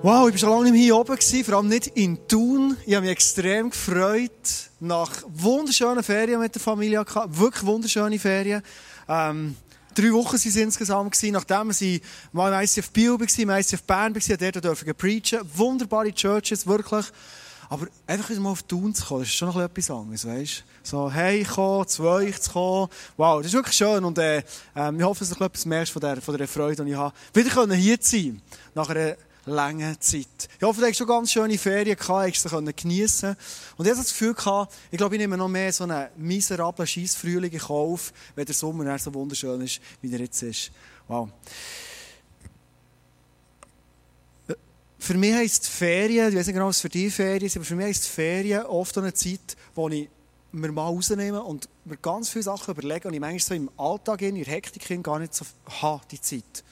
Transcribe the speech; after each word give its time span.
Wow, 0.00 0.28
ich 0.28 0.34
war 0.34 0.38
schon 0.38 0.50
lange 0.50 0.70
nicht 0.70 0.80
hier 0.80 0.96
oben, 0.96 1.18
vor 1.18 1.54
allem 1.54 1.66
nicht 1.66 1.88
in 1.88 2.28
Thun. 2.28 2.76
Ich 2.86 2.94
habe 2.94 3.02
mich 3.02 3.10
extrem 3.10 3.68
gefreut. 3.68 4.30
Nach 4.78 5.10
wunderschönen 5.26 6.04
Ferien 6.04 6.38
mit 6.38 6.54
der 6.54 6.62
Familie. 6.62 7.04
Wirklich 7.26 7.66
wunderschöne 7.66 8.16
Ferien. 8.16 8.62
Ähm, 9.08 9.56
drei 9.96 10.12
Wochen 10.12 10.34
waren 10.34 10.36
es 10.36 10.56
insgesamt. 10.56 11.20
Nachdem 11.32 11.72
sie 11.72 12.00
mal 12.30 12.52
im 12.52 12.64
ICF 12.64 12.92
Biel 12.92 13.10
war, 13.10 13.38
im 13.38 13.50
ICF 13.50 13.82
Bern 13.82 14.14
war, 14.14 14.60
dort 14.60 14.86
ich 14.86 14.96
preachen. 14.96 15.40
Wunderbare 15.56 16.14
Churches, 16.14 16.64
wirklich. 16.64 17.06
Aber 17.68 17.88
einfach 18.06 18.30
mal 18.36 18.50
auf 18.50 18.62
Thun 18.62 18.94
zu 18.94 19.04
kommen, 19.04 19.22
das 19.22 19.28
ist 19.30 19.34
schon 19.34 19.48
noch 19.48 19.60
etwas 19.60 19.90
anderes, 19.90 20.26
weißt 20.26 20.64
So, 20.84 21.10
hey, 21.10 21.44
komm, 21.44 21.86
zu 21.86 22.04
euch 22.04 22.40
zu 22.40 22.52
kommen. 22.52 22.88
Wow, 23.16 23.38
das 23.38 23.48
ist 23.48 23.54
wirklich 23.54 23.76
schön. 23.76 24.04
Und, 24.04 24.16
äh, 24.18 24.38
äh, 24.38 24.96
ich 24.96 25.02
hoffe, 25.02 25.24
dass 25.24 25.36
du 25.36 25.44
etwas 25.44 25.66
merkst 25.66 25.92
von 25.92 26.00
der, 26.00 26.22
von 26.22 26.38
der 26.38 26.46
Freude, 26.46 26.84
die 26.84 26.92
ich 26.92 26.96
habe. 26.96 27.12
Wieder 27.34 27.74
hier 27.74 28.00
zu 28.00 28.16
sein. 28.16 28.40
Nach 28.74 28.88
einer 28.88 29.16
lange 29.48 29.98
Zeit. 29.98 30.48
Ich 30.58 30.62
hoffe, 30.62 30.80
du 30.80 30.86
hast 30.86 30.96
schon 30.96 31.06
ganz 31.06 31.32
schöne 31.32 31.58
Ferien 31.58 31.96
gehabt, 31.96 32.36
hast 32.36 32.48
sie 32.48 32.72
geniessen 32.74 33.36
Und 33.76 33.84
ich 33.84 33.90
habe 33.90 34.00
das 34.00 34.08
Gefühl 34.08 34.34
gehabt, 34.34 34.74
ich 34.90 34.98
glaube, 34.98 35.14
ich 35.14 35.20
nehme 35.20 35.36
noch 35.36 35.48
mehr 35.48 35.72
so 35.72 35.84
einen 35.84 36.08
miserablen 36.16 36.86
Scheissfrühling 36.86 37.50
in 37.50 37.58
Kauf, 37.58 38.12
wenn 38.34 38.46
der 38.46 38.54
Sommer 38.54 38.98
so 38.98 39.12
wunderschön 39.12 39.60
ist, 39.60 39.80
wie 40.00 40.12
er 40.12 40.20
jetzt 40.20 40.42
ist. 40.42 40.70
Wow. 41.06 41.28
Für 44.98 45.14
mich 45.14 45.34
heisst 45.34 45.66
Ferien, 45.68 46.28
ich 46.28 46.36
weiß 46.36 46.46
nicht 46.46 46.54
genau, 46.54 46.68
was 46.68 46.80
für 46.80 46.88
die 46.88 47.10
Ferien 47.10 47.44
ist, 47.44 47.56
aber 47.56 47.64
für 47.64 47.76
mich 47.76 47.86
heisst 47.86 48.08
Ferien 48.08 48.66
oft 48.66 48.98
eine 48.98 49.14
Zeit, 49.14 49.56
wo 49.74 49.88
ich 49.88 50.08
mir 50.52 50.72
mal 50.72 50.82
rausnehme 50.86 51.42
und 51.42 51.68
mir 51.84 51.96
ganz 51.96 52.30
viele 52.30 52.42
Sachen 52.42 52.72
überlege 52.72 53.08
und 53.08 53.14
ich 53.14 53.20
manchmal 53.20 53.40
so 53.40 53.54
im 53.54 53.70
Alltag, 53.76 54.22
in 54.22 54.34
der 54.34 54.46
Hektik 54.46 55.02
gar 55.02 55.18
nicht 55.18 55.34
so 55.34 55.44
habe, 55.80 56.02
die 56.10 56.20
Zeit. 56.20 56.64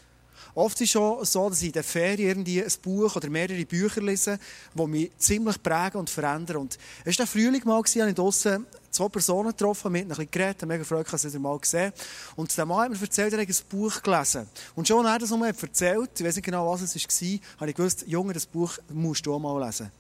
Oft 0.56 0.80
ist 0.80 0.86
es 0.86 0.90
schon 0.92 1.22
so, 1.22 1.50
dass 1.50 1.60
ich 1.60 1.66
in 1.66 1.72
der 1.72 1.84
Ferien 1.84 2.30
irgendwie 2.30 2.64
ein 2.64 2.72
Buch 2.80 3.14
oder 3.14 3.28
mehrere 3.28 3.66
Bücher 3.66 4.00
lese, 4.00 4.38
die 4.72 4.86
mich 4.86 5.10
ziemlich 5.18 5.62
prägen 5.62 5.98
und 5.98 6.08
verändern. 6.08 6.56
Und 6.56 6.78
es 7.04 7.18
war 7.18 7.26
Frühling 7.26 7.60
mal, 7.66 7.76
als 7.76 7.94
ich 7.94 8.14
draussen 8.14 8.64
zwei 8.90 9.08
Personen 9.08 9.50
getroffen, 9.50 9.92
mit 9.92 10.04
ein 10.04 10.08
bisschen 10.08 10.30
geredet, 10.30 10.66
mega 10.66 10.82
freut, 10.82 11.12
dass 11.12 11.26
ich 11.26 11.38
mal 11.38 11.58
gesehen 11.58 11.92
Und 12.36 12.56
der 12.56 12.64
Mann 12.64 12.84
hat 12.84 12.90
mir 12.90 13.02
erzählt, 13.02 13.34
er 13.34 13.42
hat 13.42 13.48
ein 13.48 13.54
Buch 13.68 14.00
gelesen. 14.00 14.48
Und 14.74 14.88
schon, 14.88 15.04
als 15.04 15.16
er 15.16 15.18
das 15.18 15.30
nochmal 15.30 15.52
erzählt, 15.60 16.10
ich 16.18 16.24
weiß 16.24 16.36
nicht 16.36 16.44
genau, 16.46 16.72
was 16.72 16.80
es 16.80 16.94
war, 16.94 17.40
habe 17.60 17.70
ich 17.70 17.76
gewusst, 17.76 18.04
Junge, 18.06 18.32
das 18.32 18.46
Buch 18.46 18.78
musst 18.88 19.26
du 19.26 19.34
auch 19.34 19.38
mal 19.38 19.62
lesen. 19.62 19.92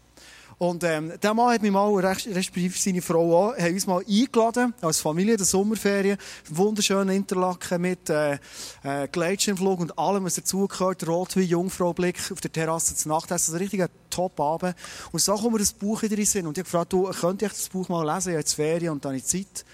Und 0.58 0.84
ähm, 0.84 1.12
der 1.22 1.34
Mann 1.34 1.52
hat 1.52 1.60
mich 1.60 1.70
mal, 1.70 1.94
respektive 1.94 2.78
seine 2.78 3.02
Frau 3.02 3.50
auch, 3.50 3.58
haben 3.58 3.74
uns 3.74 3.86
mal 3.86 4.02
eingeladen, 4.08 4.72
als 4.80 5.00
Familie, 5.00 5.36
der 5.36 5.44
Sommerferien, 5.44 6.16
wunderschönen 6.48 7.14
Interlaken 7.14 7.82
mit 7.82 8.08
äh, 8.08 8.38
äh, 8.82 9.06
Gleitschirmflug 9.12 9.80
und 9.80 9.98
allem, 9.98 10.24
was 10.24 10.36
dazugehört, 10.36 11.06
Rot 11.06 11.36
wie 11.36 11.42
Jungfrau-Blick 11.42 12.32
auf 12.32 12.40
der 12.40 12.50
Terrasse 12.50 12.94
zur 12.94 13.12
Nacht. 13.12 13.30
Das 13.30 13.46
ist 13.46 13.54
ein 13.54 13.58
richtiger 13.58 13.90
Top-Abend. 14.08 14.74
Und 15.12 15.20
so 15.20 15.34
kommt 15.34 15.52
mir 15.52 15.58
das 15.58 15.74
Buch 15.74 16.00
wieder 16.00 16.16
in. 16.16 16.46
Und 16.46 16.56
ich 16.56 16.62
habe 16.62 16.62
gefragt, 16.62 16.92
du, 16.94 17.04
könnte 17.10 17.44
ich 17.44 17.52
das 17.52 17.68
Buch 17.68 17.90
mal 17.90 18.06
lesen? 18.06 18.30
Ich 18.30 18.34
habe 18.34 18.38
jetzt 18.38 18.54
Ferien 18.54 18.92
und 18.92 19.04
dann 19.04 19.10
habe 19.10 19.18
ich 19.18 19.26
Zeit. 19.26 19.66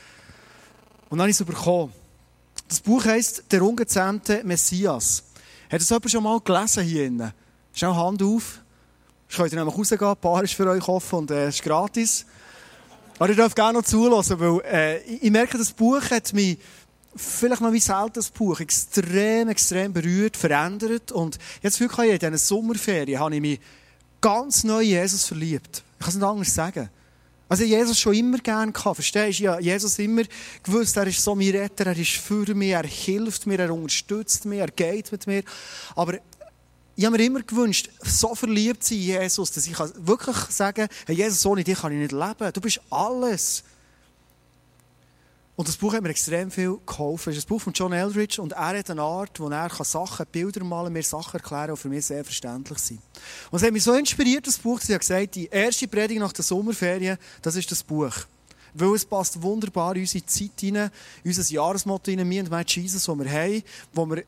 Und 1.10 1.18
dann 1.18 1.20
habe 1.20 1.30
ich 1.30 1.38
es 1.38 1.46
bekommen. 1.46 1.92
Das 2.66 2.80
Buch 2.80 3.04
heisst 3.04 3.44
«Der 3.52 3.62
ungezähmte 3.62 4.42
Messias». 4.42 5.22
Hat 5.70 5.80
das 5.80 5.88
jemand 5.88 6.10
schon 6.10 6.24
mal 6.24 6.40
gelesen 6.40 6.82
hier? 6.82 7.34
Schau 7.72 7.94
Hand 7.94 8.22
auf. 8.22 8.61
Jetzt 9.32 9.38
könnt 9.38 9.52
ihr 9.54 9.58
nämlich 9.60 9.78
rausgehen, 9.78 10.04
ein 10.04 10.16
Paar 10.18 10.44
ist 10.44 10.52
für 10.52 10.68
euch 10.68 10.86
offen 10.88 11.20
und 11.20 11.30
es 11.30 11.36
äh, 11.36 11.48
ist 11.48 11.62
gratis. 11.62 12.26
Aber 13.18 13.30
ihr 13.30 13.34
dürft 13.34 13.56
gerne 13.56 13.78
noch 13.78 13.84
zulassen, 13.86 14.38
weil 14.38 14.60
äh, 14.70 14.98
ich 15.04 15.30
merke, 15.30 15.56
das 15.56 15.72
Buch 15.72 16.02
hat 16.10 16.34
mich 16.34 16.58
vielleicht 17.16 17.62
noch 17.62 17.72
wie 17.72 17.80
selten 17.80 18.12
das 18.12 18.28
Buch 18.28 18.60
extrem, 18.60 19.48
extrem 19.48 19.90
berührt, 19.90 20.36
verändert 20.36 21.12
und 21.12 21.38
jetzt 21.62 21.78
für 21.78 21.84
in 22.04 22.18
diesen 22.18 22.36
Sommerferien 22.36 23.20
habe 23.20 23.34
ich 23.36 23.40
mich 23.40 23.60
ganz 24.20 24.64
neu 24.64 24.82
in 24.82 24.90
Jesus 24.90 25.24
verliebt. 25.24 25.82
Ich 25.98 26.04
kann 26.04 26.08
es 26.10 26.14
nicht 26.16 26.24
anders 26.24 26.54
sagen. 26.54 26.90
Also 27.48 27.64
Jesus 27.64 27.98
schon 27.98 28.14
immer 28.14 28.38
gerne 28.38 28.72
gehabt, 28.72 28.96
verstehst 28.96 29.40
du? 29.40 29.44
Ja, 29.44 29.58
Jesus 29.58 29.98
immer 29.98 30.24
gewusst, 30.62 30.94
er 30.98 31.06
ist 31.06 31.24
so 31.24 31.34
mein 31.34 31.50
Retter, 31.50 31.86
er 31.86 31.98
ist 31.98 32.12
für 32.12 32.54
mich, 32.54 32.70
er 32.70 32.86
hilft 32.86 33.46
mir, 33.46 33.60
er 33.60 33.72
unterstützt 33.72 34.44
mich, 34.44 34.58
er 34.58 34.70
geht 34.70 35.10
mit 35.10 35.26
mir. 35.26 35.42
Aber 35.96 36.18
ich 37.02 37.06
habe 37.06 37.18
mir 37.18 37.24
immer 37.24 37.42
gewünscht, 37.42 37.90
so 38.00 38.32
verliebt 38.32 38.84
zu 38.84 38.94
sein 38.94 39.02
in 39.02 39.22
Jesus, 39.22 39.50
dass 39.50 39.66
ich 39.66 39.76
wirklich 39.76 40.36
sagen 40.50 40.86
kann, 40.86 40.96
hey 41.06 41.16
Jesus, 41.16 41.44
ohne 41.44 41.64
dich 41.64 41.76
kann 41.76 41.90
ich 41.90 41.98
nicht 41.98 42.12
leben. 42.12 42.52
Du 42.52 42.60
bist 42.60 42.80
alles. 42.90 43.64
Und 45.56 45.66
das 45.66 45.76
Buch 45.76 45.92
hat 45.94 46.02
mir 46.02 46.10
extrem 46.10 46.48
viel 46.48 46.78
geholfen. 46.86 47.30
Es 47.30 47.38
ist 47.38 47.46
ein 47.46 47.48
Buch 47.48 47.60
von 47.60 47.72
John 47.72 47.92
Eldridge 47.92 48.40
und 48.40 48.52
er 48.52 48.78
hat 48.78 48.88
eine 48.88 49.02
Art, 49.02 49.40
wo 49.40 49.48
er 49.48 49.68
Sachen, 49.84 50.26
Bilder 50.30 50.62
malen, 50.62 50.92
mir 50.92 51.02
Sachen 51.02 51.40
erklären, 51.40 51.74
die 51.74 51.80
für 51.80 51.88
mich 51.88 52.06
sehr 52.06 52.24
verständlich 52.24 52.78
sind. 52.78 53.00
Und 53.50 53.58
es 53.58 53.66
hat 53.66 53.72
mich 53.72 53.82
so 53.82 53.94
inspiriert, 53.94 54.46
das 54.46 54.58
Buch, 54.58 54.78
dass 54.78 54.88
ich 54.88 54.98
gesagt 55.00 55.34
die 55.34 55.46
erste 55.46 55.88
Predigt 55.88 56.20
nach 56.20 56.32
der 56.32 56.44
Sommerferien, 56.44 57.18
das 57.42 57.56
ist 57.56 57.68
das 57.72 57.82
Buch. 57.82 58.14
Weil 58.74 58.94
es 58.94 59.04
passt 59.04 59.42
wunderbar 59.42 59.96
in 59.96 60.02
unsere 60.02 60.24
Zeit 60.24 60.52
hinein, 60.60 60.92
in 61.24 61.30
unser 61.32 61.52
Jahresmotto 61.52 62.12
hinein, 62.12 62.28
mir 62.28 62.44
und 62.44 62.50
mein 62.50 62.64
Jesus, 62.64 63.04
das 63.04 63.18
wir 63.18 63.28
haben, 63.28 63.62
wo 63.92 64.06
wir 64.06 64.22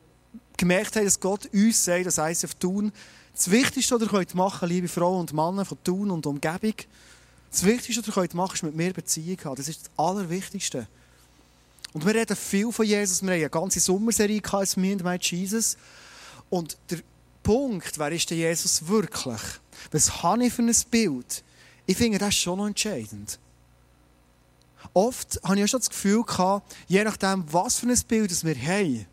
gemerkt 0.57 0.95
haben, 0.95 1.05
dass 1.05 1.19
Gott 1.19 1.47
uns 1.53 1.83
sagt, 1.83 2.05
das 2.05 2.17
heisst 2.17 2.45
auf 2.45 2.55
Tun, 2.55 2.91
das 3.33 3.51
Wichtigste, 3.51 3.95
was 3.95 4.01
ihr 4.01 4.07
könnt 4.07 4.35
machen 4.35 4.69
liebe 4.69 4.87
Frauen 4.87 5.21
und 5.21 5.33
Männer 5.33 5.65
von 5.65 5.77
Tun 5.83 6.11
und 6.11 6.25
Umgebung, 6.25 6.75
das 7.51 7.65
Wichtigste, 7.65 8.01
was 8.01 8.07
ihr 8.07 8.27
könnt 8.27 8.53
ist 8.53 8.63
mit 8.63 8.75
mir 8.75 8.93
Beziehung 8.93 9.37
haben. 9.43 9.55
Das 9.55 9.67
ist 9.67 9.81
das 9.81 9.91
Allerwichtigste. 9.97 10.87
Und 11.93 12.05
wir 12.05 12.13
reden 12.13 12.35
viel 12.35 12.71
von 12.71 12.85
Jesus. 12.85 13.21
Wir 13.21 13.31
haben 13.31 13.39
eine 13.39 13.49
ganze 13.49 13.79
Sommerserie 13.79 14.41
als 14.51 14.75
«Me 14.75 14.91
and 14.91 15.03
my 15.03 15.17
Jesus». 15.19 15.77
Und 16.49 16.77
der 16.89 16.99
Punkt, 17.41 17.97
wer 17.97 18.11
ist 18.11 18.29
denn 18.29 18.37
Jesus 18.37 18.87
wirklich? 18.87 19.41
Was 19.91 20.23
habe 20.23 20.45
ich 20.45 20.53
für 20.53 20.61
ein 20.61 20.75
Bild? 20.91 21.43
Ich 21.85 21.95
finde, 21.95 22.17
das 22.17 22.35
schon 22.35 22.57
noch 22.57 22.67
entscheidend. 22.67 23.39
Oft 24.93 25.39
habe 25.43 25.57
ich 25.57 25.63
auch 25.63 25.67
schon 25.67 25.79
das 25.79 25.89
Gefühl 25.89 26.23
gehabt, 26.23 26.75
je 26.87 27.03
nachdem, 27.03 27.45
was 27.51 27.79
für 27.79 27.87
ein 27.87 27.99
Bild 28.07 28.43
wir 28.43 28.55
haben, 28.55 29.05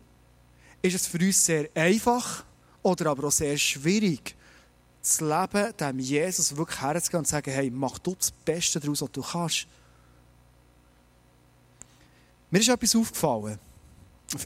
ist 0.83 0.95
es 0.95 1.07
für 1.07 1.17
uns 1.17 1.43
sehr 1.43 1.69
einfach 1.73 2.43
oder 2.81 3.09
aber 3.09 3.27
auch 3.27 3.31
sehr 3.31 3.57
schwierig, 3.57 4.35
das 5.01 5.21
Leben 5.21 5.73
dem 5.77 5.99
Jesus 5.99 6.55
wirklich 6.55 6.81
herzugehen 6.81 7.19
und 7.19 7.25
zu 7.25 7.31
sagen, 7.31 7.51
hey, 7.51 7.69
mach 7.69 7.97
du 7.99 8.15
das 8.15 8.31
Beste 8.31 8.79
daraus, 8.79 9.01
was 9.01 9.11
du 9.11 9.21
kannst. 9.21 9.67
Mir 12.51 12.59
ist 12.59 12.69
etwas 12.69 12.95
aufgefallen. 12.95 13.57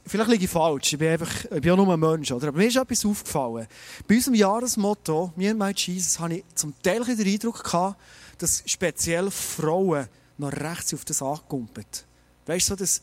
Vielleicht 0.05 0.29
liege 0.29 0.45
ich 0.45 0.49
falsch, 0.49 0.93
ich 0.93 0.99
bin, 0.99 1.09
einfach, 1.09 1.45
ich 1.45 1.61
bin 1.61 1.71
auch 1.71 1.77
nur 1.77 1.93
ein 1.93 1.99
Mensch, 1.99 2.31
oder? 2.31 2.49
aber 2.49 2.57
mir 2.57 2.67
ist 2.67 2.75
etwas 2.75 3.05
aufgefallen. 3.05 3.67
Bei 4.07 4.15
unserem 4.15 4.35
Jahresmotto, 4.35 5.33
mir 5.35 5.51
und 5.51 5.57
mein 5.57 5.75
Jesus, 5.75 6.19
habe 6.19 6.35
ich 6.35 6.43
zum 6.55 6.73
Teil 6.81 7.03
den 7.03 7.27
Eindruck 7.27 7.63
gehabt, 7.63 7.99
dass 8.37 8.63
speziell 8.65 9.31
Frauen 9.31 10.07
noch 10.37 10.51
rechts 10.51 10.93
auf 10.93 11.05
das 11.05 11.21
angekumpelt. 11.21 12.05
Weißt 12.45 12.69
du, 12.69 12.73
so 12.73 12.75
das 12.75 13.01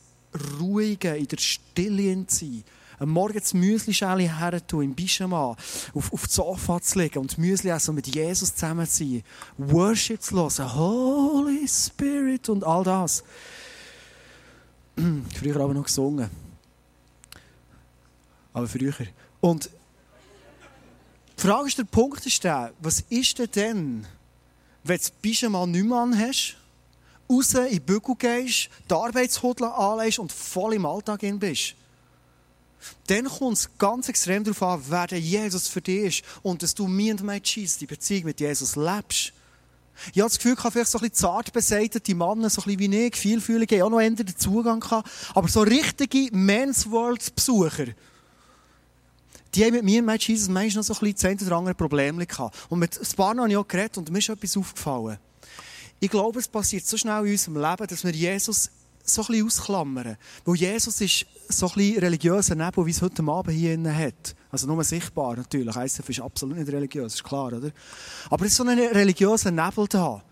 Ruhige, 0.61 1.17
in 1.17 1.29
der 1.29 1.39
Stille 1.39 2.25
sein, 2.29 2.65
am 2.99 3.11
Morgen 3.11 3.39
das 3.39 3.55
Müsli-Schäli 3.55 4.29
her 4.29 4.67
tun, 4.67 4.85
im 4.85 4.95
Pyjama, 4.95 5.57
auf, 5.95 6.13
auf 6.13 6.27
das 6.27 6.35
Sofa 6.35 6.81
zu 6.81 6.99
legen 6.99 7.19
und 7.19 7.39
Müsli 7.39 7.71
essen 7.71 7.95
mit 7.95 8.07
Jesus 8.07 8.55
zusammen 8.55 8.87
zu 8.87 9.05
sein, 9.05 9.23
Worship 9.59 10.23
zu 10.23 10.37
hören, 10.37 10.75
Holy 10.75 11.69
Spirit 11.69 12.49
und 12.49 12.65
all 12.65 12.85
das. 12.85 13.25
früher 15.35 15.57
aber 15.57 15.75
noch 15.75 15.85
gesungen. 15.85 16.31
Aber 18.53 18.69
früher. 18.69 18.95
Und 19.41 19.69
die 21.37 21.43
Frage 21.43 21.69
ist, 21.69 21.79
der 21.79 21.85
Punkt 21.85 22.25
ist 22.25 22.45
der, 22.45 22.73
was 22.81 23.01
ist 23.09 23.39
denn 23.39 23.51
denn, 23.51 24.07
wenn 24.85 24.99
du 24.99 25.09
Pyjama 25.21 25.67
nicht 25.67 25.85
mehr 25.85 25.99
anhast, 25.99 26.57
raus 27.29 27.55
in 27.55 27.71
die 27.71 27.81
Bügel 27.81 28.15
gehst, 28.17 28.69
die 28.89 28.95
Arbeitshudel 28.95 29.67
anlegst 29.67 30.19
und 30.19 30.31
voll 30.31 30.75
im 30.75 30.87
Alltag 30.87 31.21
bist? 31.41 31.75
Dann 33.07 33.27
kommt 33.27 33.59
es 33.59 33.71
ganz 33.79 34.09
extrem 34.09 34.45
darauf 34.45 34.63
an, 34.63 34.83
wer 34.89 35.07
der 35.07 35.21
Jesus 35.21 35.69
für 35.69 35.81
dich 35.81 36.21
ist 36.21 36.25
und 36.43 36.63
dass 36.63 36.75
du 36.75 36.87
mir 36.87 37.13
und 37.13 37.23
mein 37.23 37.43
Jesus 37.43 37.79
die 37.79 37.87
Beziehung 37.87 38.25
mit 38.25 38.41
Jesus 38.41 38.77
lebst. 38.77 39.33
Ich 40.13 40.21
habe 40.21 40.29
das 40.29 40.39
Gefühl, 40.39 40.55
ich 40.55 40.59
habe 40.59 40.73
vielleicht 40.73 40.91
so 40.91 40.99
ein 40.99 41.03
bisschen 41.03 41.15
zart 41.15 41.53
beseitete 41.53 42.15
Männer, 42.15 42.51
so 42.51 42.63
ein 42.63 42.77
bisschen 42.77 42.93
wie 42.93 43.07
ich, 43.07 43.17
vielfühlige, 43.17 43.85
auch 43.85 43.91
noch 43.91 44.01
eher 44.01 44.11
den 44.11 44.37
Zugang 44.37 44.81
gehabt. 44.81 45.09
Aber 45.35 45.49
so 45.49 45.61
richtige 45.61 46.37
Men's 46.37 46.91
World 46.91 47.35
Besucher, 47.35 47.87
die 49.55 49.65
haben 49.65 49.73
mit 49.73 49.85
mir 49.85 50.01
und 50.01 50.07
mit 50.07 50.23
Jesus 50.23 50.49
manchmal 50.49 50.81
noch 50.81 50.85
so 50.85 50.95
ein 50.95 51.13
bisschen 51.13 51.39
das 51.39 51.47
oder 51.47 51.57
andere 51.57 51.75
Problem 51.75 52.19
gehabt. 52.19 52.57
Und 52.69 52.81
mit 52.81 52.99
ein 52.99 53.17
paar 53.17 53.37
habe 53.37 53.49
ich 53.49 53.57
auch 53.57 53.69
geredet 53.69 53.99
und 53.99 54.11
mir 54.11 54.19
ist 54.19 54.29
etwas 54.29 54.57
aufgefallen. 54.57 55.19
Ich 56.01 56.11
glaube, 56.11 56.41
es 56.41 56.49
passiert 56.49 56.87
so 56.87 56.97
schnell 56.97 57.25
in 57.25 57.33
unserem 57.33 57.57
Leben, 57.57 57.87
dass 57.87 58.05
wir 58.05 58.11
Jesus 58.11 58.71
so 59.05 59.23
ein 59.23 59.27
bisschen 59.27 59.47
ausklammern. 59.47 60.17
Weil 60.45 60.55
Jesus 60.57 61.01
ist 61.01 61.27
so 61.49 61.69
ein 61.69 61.75
bisschen 61.75 61.99
religiöser 62.01 62.55
Nebel, 62.55 62.87
wie 62.87 62.91
es 62.91 63.03
heute 63.03 63.23
Abend 63.23 63.55
hier 63.55 63.75
innen 63.75 63.97
hat. 63.97 64.35
Also 64.51 64.67
nur 64.67 64.83
sichtbar 64.83 65.37
natürlich. 65.37 65.77
ISF 65.77 66.09
ist 66.09 66.21
absolut 66.21 66.57
nicht 66.57 66.73
religiös, 66.73 67.15
ist 67.15 67.25
klar, 67.25 67.53
oder? 67.53 67.71
Aber 68.31 68.45
es 68.45 68.53
ist 68.53 68.57
so 68.57 68.65
ein 68.65 68.79
religiöser 68.79 69.51
Nebel 69.51 69.87
da. 69.89 70.23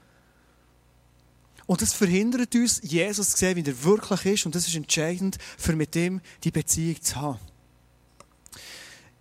Und 1.66 1.80
das 1.80 1.92
verhindert 1.92 2.54
uns, 2.54 2.80
Jesus 2.82 3.30
zu 3.30 3.38
sehen, 3.38 3.56
wie 3.56 3.68
er 3.68 3.84
wirklich 3.84 4.26
ist. 4.26 4.46
Und 4.46 4.54
das 4.54 4.66
ist 4.66 4.74
entscheidend, 4.74 5.38
für 5.56 5.76
mit 5.76 5.94
ihm 5.94 6.20
die 6.42 6.50
Beziehung 6.50 7.00
zu 7.00 7.16
haben. 7.16 7.38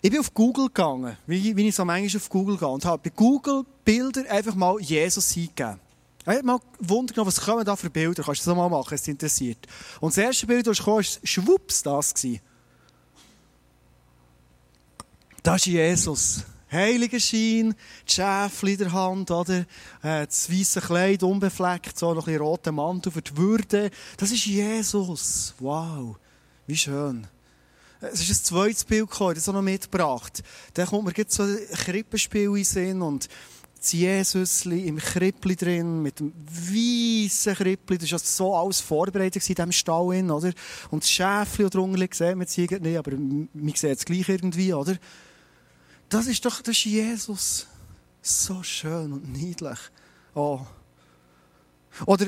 Ich 0.01 0.09
bin 0.09 0.19
auf 0.19 0.33
Google 0.33 0.65
gegangen, 0.65 1.15
wie, 1.27 1.51
ich 1.51 1.75
so 1.75 1.85
manchmal 1.85 2.19
auf 2.19 2.29
Google 2.29 2.57
gehe, 2.57 2.67
und 2.67 2.85
habe 2.85 3.09
bei 3.09 3.15
Google 3.15 3.63
Bilder 3.85 4.29
einfach 4.31 4.55
mal 4.55 4.79
Jesus 4.79 5.37
eingegeben. 5.37 5.79
Ich 6.21 6.27
habe 6.27 6.43
mal 6.43 6.59
gewundert, 6.79 7.17
was 7.17 7.41
kommen 7.41 7.65
da 7.65 7.75
für 7.75 7.89
Bilder? 7.89 8.23
Kannst 8.23 8.45
du 8.45 8.49
das 8.51 8.57
mal 8.57 8.69
machen, 8.69 8.93
es 8.93 9.07
interessiert. 9.07 9.65
Und 9.99 10.15
das 10.15 10.23
erste 10.23 10.45
Bild, 10.45 10.67
das 10.67 10.77
kam, 10.77 10.95
war 10.95 11.03
schwupps 11.03 11.81
das. 11.81 12.13
Das 15.41 15.57
ist 15.57 15.65
Jesus. 15.65 16.45
Heiliger 16.71 17.19
Schein, 17.19 17.75
die 18.07 18.13
Schäfchen 18.13 18.69
in 18.69 18.77
der 18.77 18.91
Hand, 18.93 19.29
oder? 19.29 19.65
Äh, 20.03 20.25
das 20.25 20.49
weiße 20.49 20.79
Kleid 20.79 21.21
unbefleckt, 21.23 21.99
so 21.99 22.13
noch 22.13 22.27
ein 22.27 22.37
roter 22.37 22.71
Mantel 22.71 23.11
für 23.11 23.21
die 23.21 23.35
Würde. 23.35 23.91
Das 24.15 24.31
ist 24.31 24.45
Jesus. 24.45 25.53
Wow. 25.59 26.15
Wie 26.67 26.77
schön. 26.77 27.27
Es 27.99 28.21
ist 28.21 28.29
ein 28.29 28.45
zweites 28.45 28.85
Bild 28.85 29.09
gekommen, 29.09 29.35
das 29.35 29.49
auch 29.49 29.53
noch 29.53 29.61
mitgebracht. 29.61 30.43
Dann 30.73 30.87
kommt 30.87 31.05
mir 31.05 31.13
jetzt 31.17 31.35
so 31.35 31.43
ein 31.43 31.57
Krippenspiel 31.73 32.43
in 32.43 32.53
den 32.53 32.63
Sinn 32.63 33.01
und 33.01 33.27
das 33.81 33.93
Jesusli 33.93 34.87
im 34.87 34.97
Krippli 34.97 35.55
drin, 35.55 36.03
mit 36.03 36.19
dem 36.19 36.31
weißen 36.47 37.55
Krippli, 37.55 37.97
das 37.97 38.11
war 38.11 38.19
so 38.19 38.55
alles 38.55 38.79
vorbereitet 38.79 39.49
in 39.49 39.55
diesem 39.55 39.71
Stall, 39.71 40.31
oder? 40.31 40.53
Und 40.91 41.03
das 41.03 41.09
Schäfli 41.09 41.67
drunter 41.67 41.97
sieht 42.11 42.35
man 42.35 42.41
jetzt 42.41 42.57
nicht, 42.57 42.97
aber 42.97 43.11
man 43.17 43.49
sieht 43.75 43.97
es 43.97 44.05
gleich 44.05 44.29
irgendwie, 44.29 44.71
oder? 44.71 44.95
Das 46.09 46.27
ist 46.27 46.45
doch, 46.45 46.61
das 46.61 46.75
ist 46.75 46.85
Jesus. 46.85 47.67
So 48.21 48.61
schön 48.61 49.13
und 49.13 49.31
niedlich. 49.31 49.79
Oh. 50.35 50.59
Oder, 52.05 52.27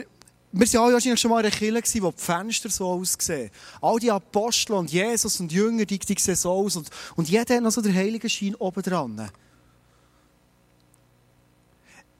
wir 0.51 0.73
waren 0.73 0.85
alle 0.85 0.94
wahrscheinlich 0.94 1.21
schon 1.21 1.29
mal 1.29 1.39
in 1.41 1.45
einer 1.45 1.55
Kirche, 1.55 2.01
wo 2.01 2.11
die 2.11 2.21
Fenster 2.21 2.69
so 2.69 2.88
aussehen. 2.88 3.51
All 3.79 4.00
die 4.00 4.09
Apostel 4.09 4.73
und 4.73 4.91
Jesus 4.91 5.39
und 5.39 5.51
Jünger, 5.51 5.85
die, 5.85 6.00
die 6.00 6.15
sehen 6.19 6.35
so 6.35 6.51
aus. 6.51 6.75
Und, 6.77 6.89
und 7.15 7.29
jeder 7.29 7.55
hat 7.55 7.61
noch 7.63 7.71
so 7.71 7.81
den 7.81 7.94
heiligen 7.94 8.29
Schein 8.29 8.55
oben 8.55 8.81
dran. 8.81 9.29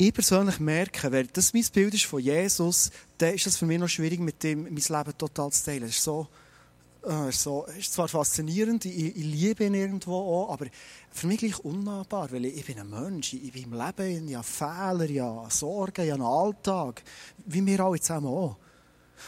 Ich 0.06 0.14
persönlich 0.14 0.60
merke, 0.60 1.10
wenn 1.14 1.30
das 1.32 1.54
mein 1.54 1.64
Bild 1.72 1.94
ist 1.94 2.04
von 2.04 2.20
Jesus, 2.20 2.92
dann 3.18 3.36
ist 3.36 3.48
es 3.48 3.56
für 3.56 3.66
mich 3.66 3.80
noch 3.80 3.88
schwierig, 3.88 4.20
mit 4.20 4.44
dem 4.44 4.64
mein 4.64 4.76
Leben 4.76 5.18
total 5.18 5.50
zu 5.50 5.64
teilen. 5.64 5.84
Es 5.84 5.92
ist 5.92 6.04
so, 6.04 6.28
äh, 7.04 7.32
so, 7.32 7.64
ist 7.80 7.94
zwar 7.94 8.10
faszinierend, 8.10 8.84
ich, 8.84 9.16
ich, 9.16 9.24
liebe 9.24 9.64
ihn 9.64 9.76
irgendwo 9.76 10.16
auch, 10.16 10.52
aber 10.52 10.66
für 11.10 11.28
mich 11.28 11.38
gleich 11.38 11.58
unnahbar, 11.60 12.30
weil 12.34 12.44
ich, 12.44 12.58
ich 12.58 12.66
bin 12.66 12.80
ein 12.80 12.90
Mensch, 12.90 13.32
ich, 13.32 13.46
ich 13.46 13.54
bin 13.54 13.64
im 13.64 13.74
Leben, 13.76 14.28
ich 14.28 14.36
habe 14.36 14.44
Fehler, 14.44 15.10
ich 15.10 15.20
habe 15.22 15.50
Sorgen, 15.50 16.04
ich 16.04 16.12
habe 16.12 16.22
einen 16.22 16.34
Alltag, 16.34 17.02
wie 17.46 17.66
wir 17.66 17.80
alle 17.80 18.02
zusammen 18.02 18.28
auch. 18.28 18.58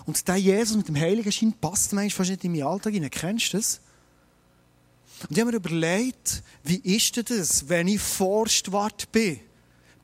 Und 0.05 0.27
der 0.27 0.35
Jesus 0.35 0.75
mit 0.75 0.89
dem 0.89 0.97
Heiligen 0.97 1.31
Schein 1.31 1.53
passt 1.53 1.93
manchmal 1.93 2.25
fast 2.25 2.31
nicht 2.31 2.43
in 2.43 2.51
meinen 2.51 2.63
Alltag 2.63 2.91
hinein. 2.91 3.11
Kennst 3.11 3.53
du 3.53 3.57
das? 3.57 3.79
Und 5.21 5.31
ich 5.31 5.39
habe 5.39 5.51
mir 5.51 5.57
überlegt, 5.57 6.43
wie 6.65 6.79
ist 6.79 7.15
das, 7.29 7.69
wenn 7.69 7.87
ich 7.87 8.01
Forstwart 8.01 9.09
bin? 9.13 9.39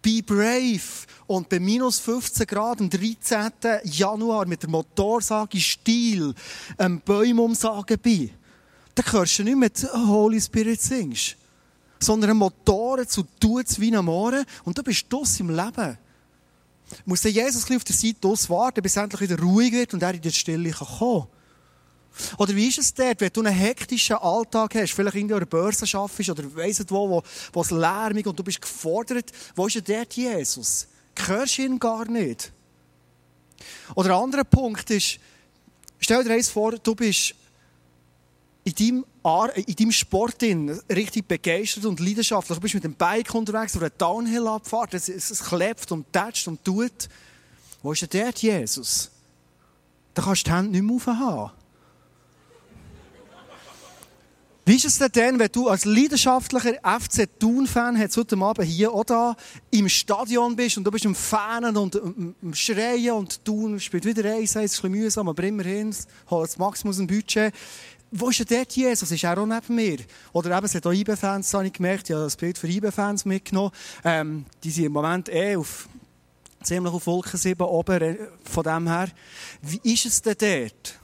Be 0.02 0.24
brave. 0.24 1.06
Und 1.28 1.48
bei 1.48 1.60
minus 1.60 2.00
15 2.00 2.46
Grad 2.48 2.82
am 2.82 2.90
13. 2.90 3.52
Januar 3.84 4.46
mit 4.46 4.64
der 4.64 4.70
Motorsage 4.70 5.60
Stil 5.60 6.34
einem 6.78 7.00
Bäume 7.00 7.42
umsagen 7.42 7.98
bin, 8.00 8.32
dann 8.96 9.12
hörst 9.12 9.40
du 9.40 9.44
nicht 9.44 9.58
mit 9.58 9.88
Holy 9.94 10.42
Spirit 10.42 10.82
singst, 10.82 11.38
sondern 12.00 12.36
Motoren 12.38 13.08
zu 13.08 13.24
tut's 13.40 13.80
wie 13.80 13.96
ein 13.96 14.04
Mohren 14.04 14.46
und 14.66 14.78
du 14.78 14.84
bist 14.84 15.06
dus 15.10 15.40
im 15.40 15.50
Leben. 15.50 15.98
Muss 17.06 17.22
der 17.22 17.32
Jesus 17.32 17.72
auf 17.72 17.84
der 17.84 17.96
Seite 17.96 18.50
warten, 18.50 18.82
bis 18.82 18.98
es 18.98 18.98
endlich 18.98 19.22
wieder 19.22 19.42
ruhig 19.42 19.72
wird 19.72 19.94
und 19.94 20.04
er 20.04 20.14
in 20.14 20.22
die 20.22 20.32
Stille 20.32 20.72
kommen 20.72 21.00
kann. 21.00 21.41
Oder 22.38 22.56
wie 22.56 22.68
ist 22.68 22.78
es 22.78 22.94
dort, 22.94 23.22
wenn 23.22 23.32
du 23.32 23.42
einen 23.42 23.56
hektischen 23.56 24.18
Alltag 24.18 24.76
hast, 24.76 24.94
vielleicht 24.94 25.16
in 25.16 25.28
der 25.28 25.46
Börse 25.46 25.86
arbeitest 25.98 26.30
oder 26.30 26.56
weiss 26.56 26.84
wo, 26.90 27.10
wo, 27.10 27.24
wo 27.54 27.62
es 27.62 27.72
lärmig 27.72 28.28
und 28.28 28.38
du 28.38 28.44
bist 28.44 28.62
gefordert, 28.62 29.32
wo 29.56 29.68
ist 29.68 29.76
denn 29.76 29.84
dort 29.86 30.14
Jesus? 30.14 30.88
Hörst 31.16 31.58
du 31.58 31.64
ihn 31.64 31.80
gar 31.80 32.06
nicht? 32.06 32.52
Oder 33.96 34.10
ein 34.10 34.24
anderer 34.24 34.44
Punkt 34.44 34.90
ist, 34.90 35.20
stell 36.00 36.24
dir 36.24 36.34
eins 36.34 36.50
vor, 36.50 36.74
du 36.74 36.96
bist 36.96 37.36
in 38.64 38.76
deinem, 38.76 39.06
Ar 39.24 39.56
in 39.56 39.76
deinem 39.76 39.92
Sport 39.92 40.42
richtig 40.42 41.28
begeistert 41.28 41.86
und 41.86 42.00
leidenschaftlich. 42.00 42.58
Du 42.58 42.62
bist 42.62 42.76
mit 42.76 42.84
dem 42.84 42.96
Bike 42.96 43.34
unterwegs 43.34 43.76
auf 43.76 43.82
einer 43.82 43.92
Downhill-Abfahrt, 43.92 44.94
es, 44.94 45.10
es, 45.10 45.32
es 45.32 45.44
klebt 45.44 45.92
und 45.92 46.12
tätscht 46.12 46.48
und 46.48 46.64
tut. 46.64 47.10
Wo 47.82 47.92
ist 47.92 48.02
denn 48.02 48.24
dort 48.24 48.40
Jesus? 48.40 49.12
Da 50.14 50.24
kannst 50.24 50.46
du 50.46 50.52
die 50.52 50.56
Hände 50.56 50.72
nicht 50.72 50.84
mehr 50.84 50.96
aufhaben. 50.96 51.52
Wie 54.72 54.78
ist 54.78 54.86
es 54.86 55.00
denn, 55.00 55.12
denn 55.12 55.38
wenn 55.38 55.52
du 55.52 55.68
als 55.68 55.84
leidenschaftlicher 55.84 56.76
FC 56.76 57.28
Thun-Fan 57.38 58.00
heute 58.00 58.38
Abend 58.38 58.66
hier 58.66 58.94
oder 58.94 59.36
im 59.70 59.90
Stadion 59.90 60.56
bist 60.56 60.78
und 60.78 60.86
du 60.86 60.92
bist 60.92 61.06
am 61.06 61.14
Fanen 61.14 61.76
und 61.76 62.02
am 62.02 62.54
Schreien 62.54 63.16
und 63.16 63.44
Thun 63.44 63.82
spielt 63.82 64.06
wieder 64.06 64.34
eins, 64.34 64.56
es 64.56 64.76
ist 64.76 64.86
ein 64.86 64.92
mühsam, 64.92 65.28
aber 65.28 65.44
immerhin 65.44 65.94
holt 66.30 66.58
Maximus 66.58 67.00
ein 67.00 67.08
Budget. 67.08 67.54
Wo 68.12 68.30
ist 68.30 68.40
denn 68.40 68.60
dort 68.60 68.72
Jesus? 68.72 69.12
Ist 69.12 69.26
er 69.26 69.38
auch 69.38 69.46
neben 69.46 69.76
mir? 69.76 69.98
Oder 70.32 70.56
eben, 70.56 70.66
es 70.66 70.74
hat 70.74 70.88
auch 70.88 70.94
IB-Fans, 70.94 71.54
habe 71.54 71.68
ich 71.68 71.74
gemerkt, 71.74 72.10
ich 72.10 72.16
habe 72.16 72.24
das 72.24 72.38
Bild 72.38 72.58
für 72.58 72.70
IB-Fans 72.70 73.26
mitgenommen. 73.26 73.72
Ähm, 74.06 74.46
die 74.64 74.72
sind 74.72 74.86
im 74.86 74.94
Moment 74.94 75.28
eh 75.28 75.58
auf, 75.58 75.90
ziemlich 76.64 76.94
auf 76.94 77.06
Wolken 77.08 77.38
7 77.38 77.62
oben, 77.62 78.02
äh, 78.02 78.18
von 78.50 78.64
dem 78.64 78.88
her. 78.88 79.10
Wie 79.62 79.82
ist 79.92 80.06
es 80.06 80.22
denn 80.22 80.36
dort? 80.40 81.01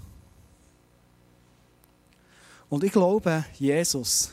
Und 2.69 2.83
ich 2.83 2.91
glaube, 2.91 3.45
Jesus, 3.57 4.31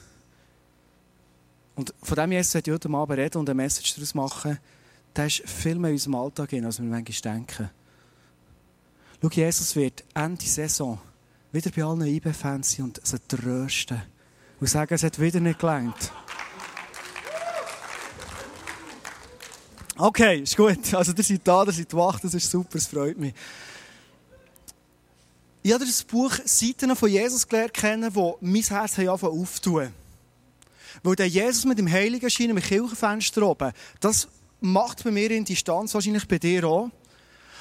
und 1.77 1.95
von 2.03 2.17
dem 2.17 2.33
Jesus 2.33 2.55
wird 2.55 2.69
heute 2.69 2.89
Abend 2.89 3.19
reden 3.19 3.39
und 3.39 3.49
eine 3.49 3.55
Message 3.55 3.95
daraus 3.95 4.15
machen, 4.15 4.59
der 5.15 5.27
ist 5.27 5.49
viel 5.49 5.77
mehr 5.77 5.91
in 5.91 5.95
unserem 5.95 6.17
Alltag 6.17 6.51
hin, 6.51 6.65
als 6.65 6.81
wir 6.81 6.87
manchmal 6.87 7.35
denken. 7.35 7.71
Schau, 9.23 9.29
Jesus 9.29 9.77
wird 9.77 10.05
Ende 10.15 10.45
Saison 10.45 10.99
wieder 11.53 11.71
bei 11.71 11.85
allen 11.85 12.03
IB-Fans 12.03 12.73
sein 12.73 12.87
und 12.87 13.01
sie 13.05 13.19
trösten. 13.29 14.03
Und 14.61 14.67
sagen, 14.67 14.95
es 14.95 15.03
hat 15.03 15.21
wieder 15.21 15.41
nicht 15.41 15.59
gelangt. 15.59 16.13
Okay, 19.97 20.41
ist 20.41 20.57
gut. 20.57 20.93
Also, 20.95 21.13
ihr 21.13 21.23
seid 21.23 21.41
da, 21.45 21.65
ihr 21.65 21.73
seid 21.73 21.95
wach, 21.95 22.19
das 22.19 22.35
ist 22.35 22.51
super, 22.51 22.79
es 22.79 22.87
freut 22.89 23.17
mich. 23.17 23.35
Ich 25.67 25.73
habe 25.73 25.87
das 25.87 26.05
Buch 26.05 26.31
Seiten 26.45 26.95
von 26.95 27.09
Jesus 27.09 27.49
gelernt 27.49 27.73
kennen, 27.73 28.13
die 28.13 28.33
mein 28.43 28.63
Herz 28.63 28.99
anfangen 28.99 29.41
auftun. 29.41 29.95
Weil 31.03 31.17
der 31.17 31.27
Jesus 31.27 31.65
mit 31.65 31.79
dem 31.79 31.91
Heiligen 31.91 32.29
Schein 32.29 32.51
im 32.51 32.61
Kirchenfenster 32.61 33.41
oben, 33.41 33.73
das 33.99 34.29
macht 34.61 35.03
bei 35.05 35.11
mir 35.11 35.31
in 35.31 35.47
Distanz, 35.47 35.95
wahrscheinlich 35.95 36.29
bei 36.29 36.39
dir 36.39 36.65
auch. 36.65 36.91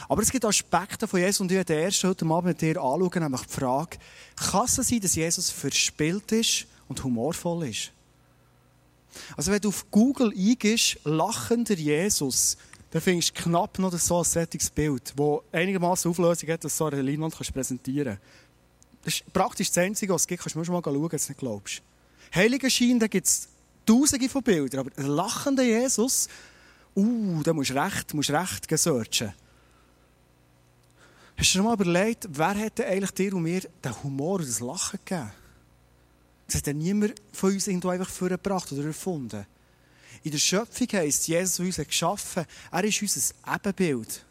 Aber 0.10 0.22
es 0.22 0.32
gibt 0.32 0.44
Aspekte 0.44 1.08
von 1.08 1.22
Jesus 1.22 1.40
und 1.40 1.52
ich 1.54 1.56
werde 1.56 1.76
erst 1.76 2.04
heute 2.04 2.26
Abend 2.26 2.44
mit 2.44 2.62
dir 2.62 2.76
anschauen, 2.76 3.24
nämlich 3.24 3.44
die 3.44 3.54
Frage, 3.54 3.98
kann 4.36 4.66
es 4.66 4.76
sein, 4.76 5.00
dass 5.00 5.16
Jesus 5.16 5.50
verspielt 5.50 6.30
ist 6.34 6.66
und 6.90 7.02
humorvoll 7.02 7.70
ist? 7.70 7.94
Also 9.38 9.50
wenn 9.50 9.62
du 9.62 9.70
auf 9.70 9.90
Google 9.92 10.34
eingibst, 10.36 10.98
lachender 11.06 11.76
Jesus, 11.76 12.58
dann 12.94 13.02
findest 13.02 13.36
du 13.36 13.42
knapp 13.42 13.80
noch 13.80 13.92
so 13.98 14.20
ein 14.20 14.24
sättiges 14.24 14.70
Bild, 14.70 15.14
das 15.18 15.40
einigermaßen 15.52 16.12
Auflösung 16.12 16.50
hat, 16.50 16.64
dass 16.64 16.74
du 16.74 16.78
so 16.78 16.86
eine 16.86 17.02
Leinwand 17.02 17.36
präsentieren 17.36 18.20
kannst. 18.20 18.22
Das 19.04 19.14
ist 19.16 19.34
praktisch 19.34 19.70
das 19.70 19.80
Einzige, 19.80 20.14
was 20.14 20.22
es 20.22 20.28
gibt. 20.28 20.44
Kannst 20.44 20.54
du 20.54 20.60
mal 20.60 20.66
schauen, 20.66 20.86
wenn 20.86 21.02
du 21.02 21.16
nicht 21.16 21.38
glaubst. 21.38 21.82
Heiliger 22.36 22.70
Schein, 22.70 23.00
da 23.00 23.08
gibt 23.08 23.26
es 23.26 23.50
tausende 23.84 24.30
von 24.30 24.44
Bildern, 24.44 24.82
aber 24.82 24.92
ein 24.96 25.08
lachender 25.08 25.64
Jesus, 25.64 26.30
uh, 26.96 27.42
da 27.42 27.52
musst 27.52 27.72
du 27.72 27.82
recht, 27.82 28.14
musst 28.14 28.30
recht 28.30 28.68
searchen. 28.70 29.34
Hast 31.36 31.56
du 31.56 31.58
dir 31.58 31.64
mal 31.64 31.74
überlegt, 31.74 32.28
wer 32.30 32.54
hätte 32.54 32.86
eigentlich 32.86 33.12
dir 33.12 33.34
und 33.34 33.42
mir 33.42 33.62
den 33.62 34.04
Humor 34.04 34.36
und 34.36 34.48
das 34.48 34.60
Lachen 34.60 35.00
gegeben? 35.04 35.32
Das 36.46 36.58
hat 36.58 36.68
ja 36.68 36.74
niemand 36.74 37.16
von 37.32 37.54
uns 37.54 37.66
irgendwo 37.66 37.90
einfach 37.90 38.10
vorgebracht 38.10 38.72
oder 38.72 38.86
erfunden. 38.86 39.48
In 40.24 40.32
der 40.32 40.38
Schöpfung 40.38 40.88
heisst, 40.94 41.28
Jesus 41.28 41.60
uns 41.60 41.78
geschaffen, 41.78 42.46
er 42.72 42.84
ist 42.84 43.02
unser 43.02 43.34
Ebenbild. 43.56 44.26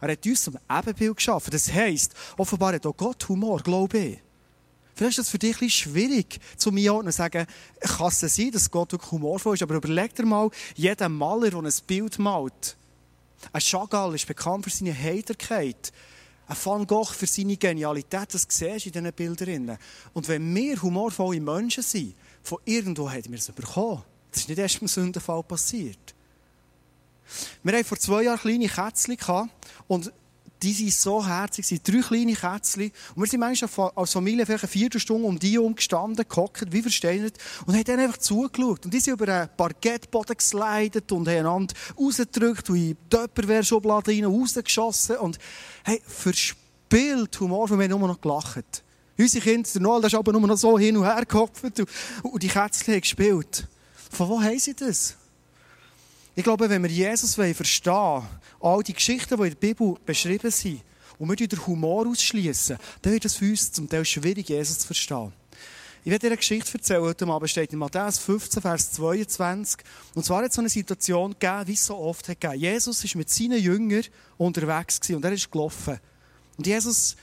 Er 0.00 0.12
hat 0.12 0.26
uns 0.26 0.42
zum 0.42 0.58
Ebenbild 0.70 1.16
geschaffen. 1.16 1.50
Das 1.50 1.70
heisst, 1.72 2.14
offenbar 2.38 2.74
hat 2.74 2.86
auch 2.86 2.96
Gott 2.96 3.28
Humor, 3.28 3.60
glaube 3.60 3.98
ich. 3.98 4.18
Vielleicht 4.94 5.18
ist 5.18 5.26
das 5.26 5.30
für 5.30 5.38
dich 5.38 5.56
ein 5.56 5.66
bisschen 5.66 5.92
schwierig, 5.92 6.40
zu 6.56 6.70
mir 6.70 7.00
zu 7.04 7.10
sagen, 7.10 7.46
kann 7.80 8.08
es 8.08 8.20
sein, 8.20 8.52
dass 8.52 8.70
Gott 8.70 8.92
wirklich 8.92 9.10
humorvoll 9.10 9.54
ist, 9.54 9.62
aber 9.62 9.74
überleg 9.74 10.14
dir 10.14 10.24
mal, 10.24 10.50
jeder 10.76 11.08
Maler, 11.08 11.50
der 11.50 11.60
ein 11.60 11.72
Bild 11.86 12.18
malt, 12.18 12.76
ein 13.52 13.60
Chagall 13.60 14.14
ist 14.14 14.26
bekannt 14.26 14.64
für 14.64 14.70
seine 14.70 14.96
Heiterkeit, 14.96 15.92
ein 16.46 16.56
Van 16.62 16.86
Gogh 16.86 17.12
für 17.12 17.26
seine 17.26 17.56
Genialität, 17.56 18.32
das 18.32 18.46
siehst 18.48 18.84
du 18.84 18.88
in 18.88 18.92
diesen 18.92 19.12
Bildern. 19.12 19.78
Und 20.12 20.28
wenn 20.28 20.54
wir 20.54 20.80
humorvolle 20.80 21.40
Menschen 21.40 21.82
sind, 21.82 22.14
von 22.44 22.58
irgendwo 22.64 23.10
haben 23.10 23.30
wir 23.30 23.38
es 23.38 23.50
bekommen. 23.50 24.02
Das 24.34 24.42
ist 24.42 24.48
nicht 24.48 24.58
erst 24.58 24.82
im 24.82 24.88
Sündenfall 24.88 25.44
passiert. 25.44 26.12
Wir 27.62 27.72
hatten 27.72 27.84
vor 27.84 27.98
zwei 27.98 28.24
Jahren 28.24 28.38
kleine 28.38 28.68
Kätzchen 28.68 29.16
und 29.86 30.12
die 30.60 30.72
sind 30.72 30.92
so 30.92 31.24
herzig, 31.24 31.64
sind 31.64 31.86
drei 31.86 32.00
kleine 32.00 32.34
Kätzchen. 32.34 32.90
Und 33.14 33.22
wir 33.22 33.26
sind 33.28 33.38
manchmal 33.38 33.92
als 33.94 34.12
Familie 34.12 34.44
vielleicht 34.44 34.64
eine 34.64 34.72
Viertelstunde 34.72 35.28
um 35.28 35.38
die 35.38 35.52
herum 35.52 35.76
gestanden, 35.76 36.24
gehockt, 36.28 36.72
wie 36.72 36.82
versteinert, 36.82 37.36
und 37.64 37.74
haben 37.74 37.84
dann 37.84 38.00
einfach 38.00 38.18
zugeschaut. 38.18 38.84
Und 38.84 38.92
die 38.92 38.98
sind 38.98 39.12
über 39.12 39.32
einen 39.32 39.50
Parkettboden 39.56 40.36
geslidet 40.36 41.12
und 41.12 41.28
haben 41.28 41.38
einander 41.38 41.74
rausgedrückt 41.96 42.70
und 42.70 42.76
in 42.76 42.82
die 42.88 42.96
Tupperware-Schublade 43.08 44.10
rein 44.10 44.24
rausgeschossen. 44.24 45.18
Und 45.18 45.38
hey, 45.84 46.02
verspielt 46.04 47.38
Humor, 47.38 47.68
von 47.68 47.76
mir 47.76 47.88
nur 47.88 48.00
noch 48.00 48.20
gelacht. 48.20 48.82
Unsere 49.16 49.44
Kinder, 49.44 49.68
der 49.72 49.80
Noel, 49.80 50.00
der 50.00 50.08
ist 50.08 50.14
aber 50.14 50.32
nur 50.32 50.40
noch 50.40 50.56
so 50.56 50.76
hin 50.76 50.96
und 50.96 51.04
her 51.04 51.24
gehopft 51.24 51.62
und, 51.62 51.84
und 52.22 52.42
die 52.42 52.48
Kätzchen 52.48 52.94
haben 52.94 53.00
gespielt. 53.00 53.68
Von 54.14 54.28
wo 54.28 54.40
haben 54.40 54.58
sie 54.58 54.74
das? 54.74 55.16
Ich 56.36 56.44
glaube, 56.44 56.70
wenn 56.70 56.82
wir 56.82 56.90
Jesus 56.90 57.34
verstehen 57.34 57.92
wollen, 57.92 58.26
all 58.60 58.82
die 58.82 58.92
Geschichten, 58.92 59.36
die 59.36 59.42
in 59.42 59.50
der 59.50 59.56
Bibel 59.56 59.96
beschrieben 60.06 60.50
sind, 60.50 60.82
und 61.18 61.28
wir 61.28 61.36
den 61.36 61.66
Humor 61.66 62.06
ausschließen, 62.06 62.76
dann 63.02 63.12
wird 63.12 63.24
es 63.24 63.34
für 63.34 63.50
uns 63.50 63.70
zum 63.70 63.88
Teil 63.88 64.04
schwierig, 64.04 64.48
Jesus 64.48 64.80
zu 64.80 64.86
verstehen. 64.86 65.32
Ich 66.04 66.10
werde 66.10 66.20
dir 66.20 66.26
eine 66.28 66.36
Geschichte 66.36 66.74
erzählen. 66.74 67.02
Heute 67.02 67.26
Abend 67.26 67.50
steht 67.50 67.72
in 67.72 67.78
Matthäus 67.78 68.18
15, 68.18 68.62
Vers 68.62 68.92
22. 68.92 69.80
Und 70.14 70.24
zwar 70.24 70.42
hat 70.42 70.50
es 70.50 70.54
so 70.54 70.60
eine 70.60 70.68
Situation 70.68 71.32
gegeben, 71.32 71.66
wie 71.66 71.72
es 71.72 71.86
so 71.86 71.96
oft 71.96 72.28
hat 72.28 72.40
gegeben. 72.40 72.60
Jesus 72.60 73.04
war 73.04 73.18
mit 73.18 73.30
seinen 73.30 73.60
Jüngern 73.60 74.04
unterwegs 74.36 75.00
und 75.08 75.24
er 75.24 75.32
ist 75.32 75.50
gelaufen. 75.50 75.98
Und 76.56 76.66
Jesus 76.66 77.16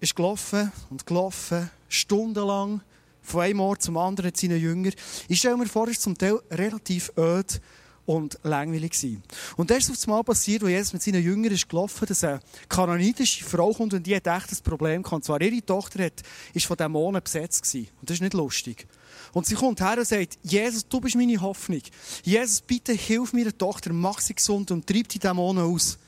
ist 0.00 0.14
gelaufen 0.14 0.70
und 0.90 1.06
gelaufen, 1.06 1.70
stundenlang, 1.88 2.82
von 3.28 3.42
einem 3.42 3.60
Ort 3.60 3.82
zum 3.82 3.96
anderen 3.96 4.28
mit 4.28 4.36
seinen 4.36 4.60
Jüngern. 4.60 4.94
Ich 5.28 5.38
stelle 5.38 5.56
mir 5.56 5.66
vor, 5.66 5.88
es 5.88 6.00
zum 6.00 6.16
Teil 6.16 6.40
relativ 6.50 7.12
öd 7.16 7.60
und 8.08 8.38
langweilig 8.42 8.92
gewesen. 8.92 9.22
Und 9.58 9.70
das 9.70 9.78
ist 9.80 9.90
auf 9.90 10.08
einmal 10.08 10.24
passiert, 10.24 10.62
wo 10.62 10.68
Jesus 10.68 10.94
mit 10.94 11.02
seinen 11.02 11.22
Jüngern 11.22 11.52
ist 11.52 11.68
gelaufen, 11.68 12.06
dass 12.06 12.24
eine 12.24 12.40
kanonitische 12.66 13.44
Frau 13.44 13.72
kommt 13.72 13.92
und 13.92 14.06
die 14.06 14.16
hat 14.16 14.26
echt 14.26 14.50
ein 14.50 14.64
Problem 14.64 15.02
gehabt. 15.02 15.16
Und 15.16 15.24
zwar 15.24 15.40
ihre 15.42 15.64
Tochter 15.64 16.06
hat, 16.06 16.22
ist 16.54 16.64
von 16.64 16.76
Dämonen 16.78 17.22
besetzt 17.22 17.62
gewesen. 17.62 17.88
Und 18.00 18.08
das 18.08 18.16
ist 18.16 18.22
nicht 18.22 18.32
lustig. 18.32 18.86
Und 19.34 19.46
sie 19.46 19.56
kommt 19.56 19.82
her 19.82 19.98
und 19.98 20.08
sagt, 20.08 20.38
Jesus, 20.42 20.88
du 20.88 21.00
bist 21.00 21.16
meine 21.16 21.38
Hoffnung. 21.38 21.82
Jesus, 22.22 22.62
bitte 22.62 22.94
hilf 22.94 23.34
meiner 23.34 23.56
Tochter, 23.56 23.92
mach 23.92 24.20
sie 24.20 24.34
gesund 24.34 24.70
und 24.70 24.86
treib 24.86 25.08
die 25.08 25.18
Dämonen 25.18 25.64
aus. 25.64 25.98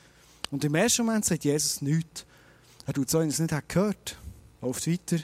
Und 0.49 0.63
im 0.63 0.73
ersten 0.73 1.05
Moment 1.05 1.25
sagt 1.25 1.45
Jesus 1.45 1.83
nichts. 1.83 2.25
Er 2.87 2.93
tut 2.93 3.11
so, 3.11 3.21
es 3.21 3.37
nicht 3.37 3.69
gehört. 3.69 4.17
Läuft 4.61 4.87
weiter. 4.87 5.23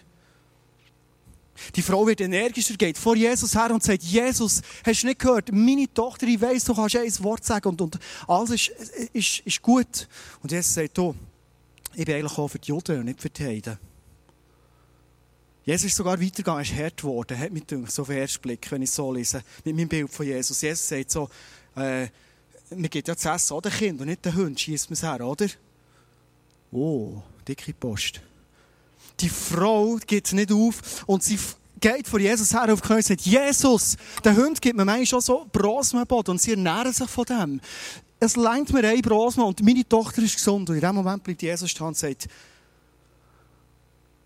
Die 1.75 1.81
Frau 1.81 2.05
wird 2.05 2.21
energischer, 2.21 2.75
geht 2.75 2.97
vor 2.97 3.15
Jesus 3.15 3.55
her 3.55 3.71
und 3.71 3.83
sagt, 3.83 4.03
Jesus, 4.03 4.61
hast 4.85 5.03
du 5.03 5.07
nicht 5.07 5.19
gehört? 5.19 5.51
Meine 5.51 5.91
Tochter, 5.93 6.27
ich 6.27 6.39
weiss, 6.41 6.63
du 6.63 6.73
kannst 6.73 6.95
ein 6.95 7.23
Wort 7.23 7.43
sagen 7.43 7.69
und, 7.69 7.81
und 7.81 7.99
alles 8.27 8.51
ist, 8.51 8.67
ist, 9.13 9.39
ist 9.39 9.61
gut. 9.61 10.07
Und 10.41 10.51
Jesus 10.51 10.73
sagt, 10.73 10.97
oh, 10.99 11.15
ich 11.95 12.05
bin 12.05 12.15
eigentlich 12.15 12.37
auch 12.37 12.47
für 12.47 12.59
die 12.59 12.67
Juden 12.67 12.99
und 12.99 13.05
nicht 13.05 13.21
für 13.21 13.29
die 13.29 13.43
Heiden. 13.43 13.77
Jesus 15.67 15.87
ist 15.87 15.97
sogar 15.97 16.21
weitergegangen, 16.21 16.63
er 16.63 16.71
ist 16.71 16.79
hart 16.79 16.97
geworden, 16.97 17.37
hat 17.37 17.51
mich 17.51 17.67
gedacht, 17.67 17.91
so 17.91 18.03
auf 18.03 18.07
den 18.07 18.19
ersten 18.19 18.41
Blick, 18.41 18.71
wenn 18.71 18.81
ich 18.81 18.91
so 18.91 19.11
lese, 19.11 19.43
mit 19.65 19.75
meinem 19.75 19.89
Bild 19.89 20.09
von 20.09 20.25
Jesus. 20.25 20.61
Jesus 20.61 20.87
sagt 20.87 21.11
so, 21.11 21.29
äh, 21.75 22.07
man 22.69 22.89
gibt 22.89 23.07
ja 23.07 23.17
zu 23.17 23.29
essen, 23.29 23.53
oder 23.53 23.69
Kind, 23.69 23.99
und 23.99 24.07
nicht 24.07 24.23
den 24.23 24.33
Hund, 24.33 24.57
schießt 24.57 24.89
man 24.89 24.93
es 24.93 25.03
her, 25.03 25.19
oder? 25.27 25.47
Oh, 26.71 27.21
dicke 27.45 27.73
Post. 27.73 28.21
Die 29.19 29.29
Frau 29.29 29.97
gibt 30.05 30.27
es 30.27 30.33
nicht 30.33 30.51
auf 30.51 31.03
und 31.07 31.23
sie 31.23 31.39
geht 31.79 32.07
vor 32.07 32.19
Jesus 32.19 32.53
her 32.53 32.71
auf 32.71 32.81
die 32.81 32.87
Knie 32.87 32.95
und 32.97 33.05
sagt, 33.05 33.21
Jesus, 33.21 33.97
der 34.23 34.35
Hund 34.35 34.61
gibt 34.61 34.77
mir 34.77 34.85
manchmal 34.85 35.05
schon 35.05 35.21
so 35.21 35.47
Brosmenboden 35.51 36.31
und 36.31 36.41
sie 36.41 36.51
ernähren 36.51 36.93
sich 36.93 37.09
von 37.09 37.25
dem. 37.25 37.61
Es 38.19 38.35
längt 38.35 38.73
mir 38.73 38.87
ein 38.87 39.01
Brosmen 39.01 39.45
und 39.45 39.61
meine 39.61 39.87
Tochter 39.87 40.23
ist 40.23 40.35
gesund. 40.35 40.69
Und 40.69 40.75
in 40.75 40.81
dem 40.81 40.95
Moment 40.95 41.23
bleibt 41.23 41.41
Jesus 41.41 41.69
stehen 41.69 41.87
und 41.87 41.97
sagt, 41.97 42.27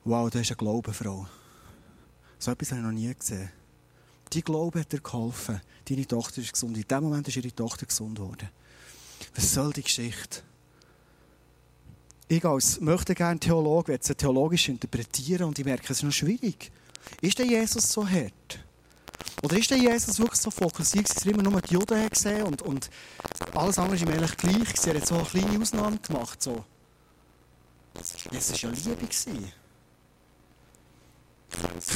wow, 0.05 0.29
das 0.29 0.41
ist 0.41 0.51
eine 0.51 0.57
Glaubenfrau. 0.57 1.27
So 2.39 2.51
etwas 2.51 2.71
habe 2.71 2.79
ich 2.79 2.85
noch 2.85 2.91
nie 2.93 3.13
gesehen. 3.13 3.51
Die 4.31 4.41
Glaube 4.41 4.79
hat 4.79 4.91
dir 4.91 5.01
geholfen. 5.01 5.61
Deine 5.87 6.07
Tochter 6.07 6.41
ist 6.41 6.53
gesund. 6.53 6.77
In 6.77 6.87
dem 6.87 7.03
Moment 7.03 7.27
ist 7.27 7.35
ihre 7.35 7.53
Tochter 7.53 7.85
gesund 7.85 8.15
geworden. 8.15 8.49
Was 9.35 9.53
soll 9.53 9.73
die 9.73 9.83
Geschichte? 9.83 10.41
Ich 12.31 12.45
als 12.45 12.79
möchte 12.79 13.13
gerne 13.13 13.39
Theologe, 13.39 13.89
werde 13.89 14.03
es 14.07 14.17
theologisch 14.17 14.69
interpretieren 14.69 15.43
und 15.47 15.59
ich 15.59 15.65
merke, 15.65 15.83
es 15.85 15.97
ist 15.97 16.03
noch 16.03 16.11
schwierig. 16.11 16.71
Ist 17.21 17.37
der 17.39 17.45
Jesus 17.45 17.91
so 17.91 18.07
hart? 18.07 18.59
Oder 19.43 19.57
ist 19.57 19.69
der 19.69 19.77
Jesus 19.77 20.17
wirklich 20.19 20.39
so 20.39 20.49
fokussiert, 20.49 21.09
dass 21.09 21.25
er 21.25 21.33
immer 21.33 21.43
nur 21.43 21.61
die 21.61 21.73
Juden 21.73 22.09
gesehen 22.09 22.43
und, 22.43 22.61
und 22.61 22.89
alles 23.53 23.77
andere 23.77 23.95
ist 23.95 24.03
ihm 24.03 24.09
eigentlich 24.09 24.37
gleich? 24.37 24.87
Er 24.87 24.95
hat 24.95 25.07
so 25.07 25.15
eine 25.15 25.25
kleine 25.25 25.61
Ausnahme 25.61 25.97
gemacht. 25.97 26.41
So. 26.41 26.63
Es 27.99 28.51
war 28.51 28.57
ja 28.57 28.69
Liebe. 28.69 29.07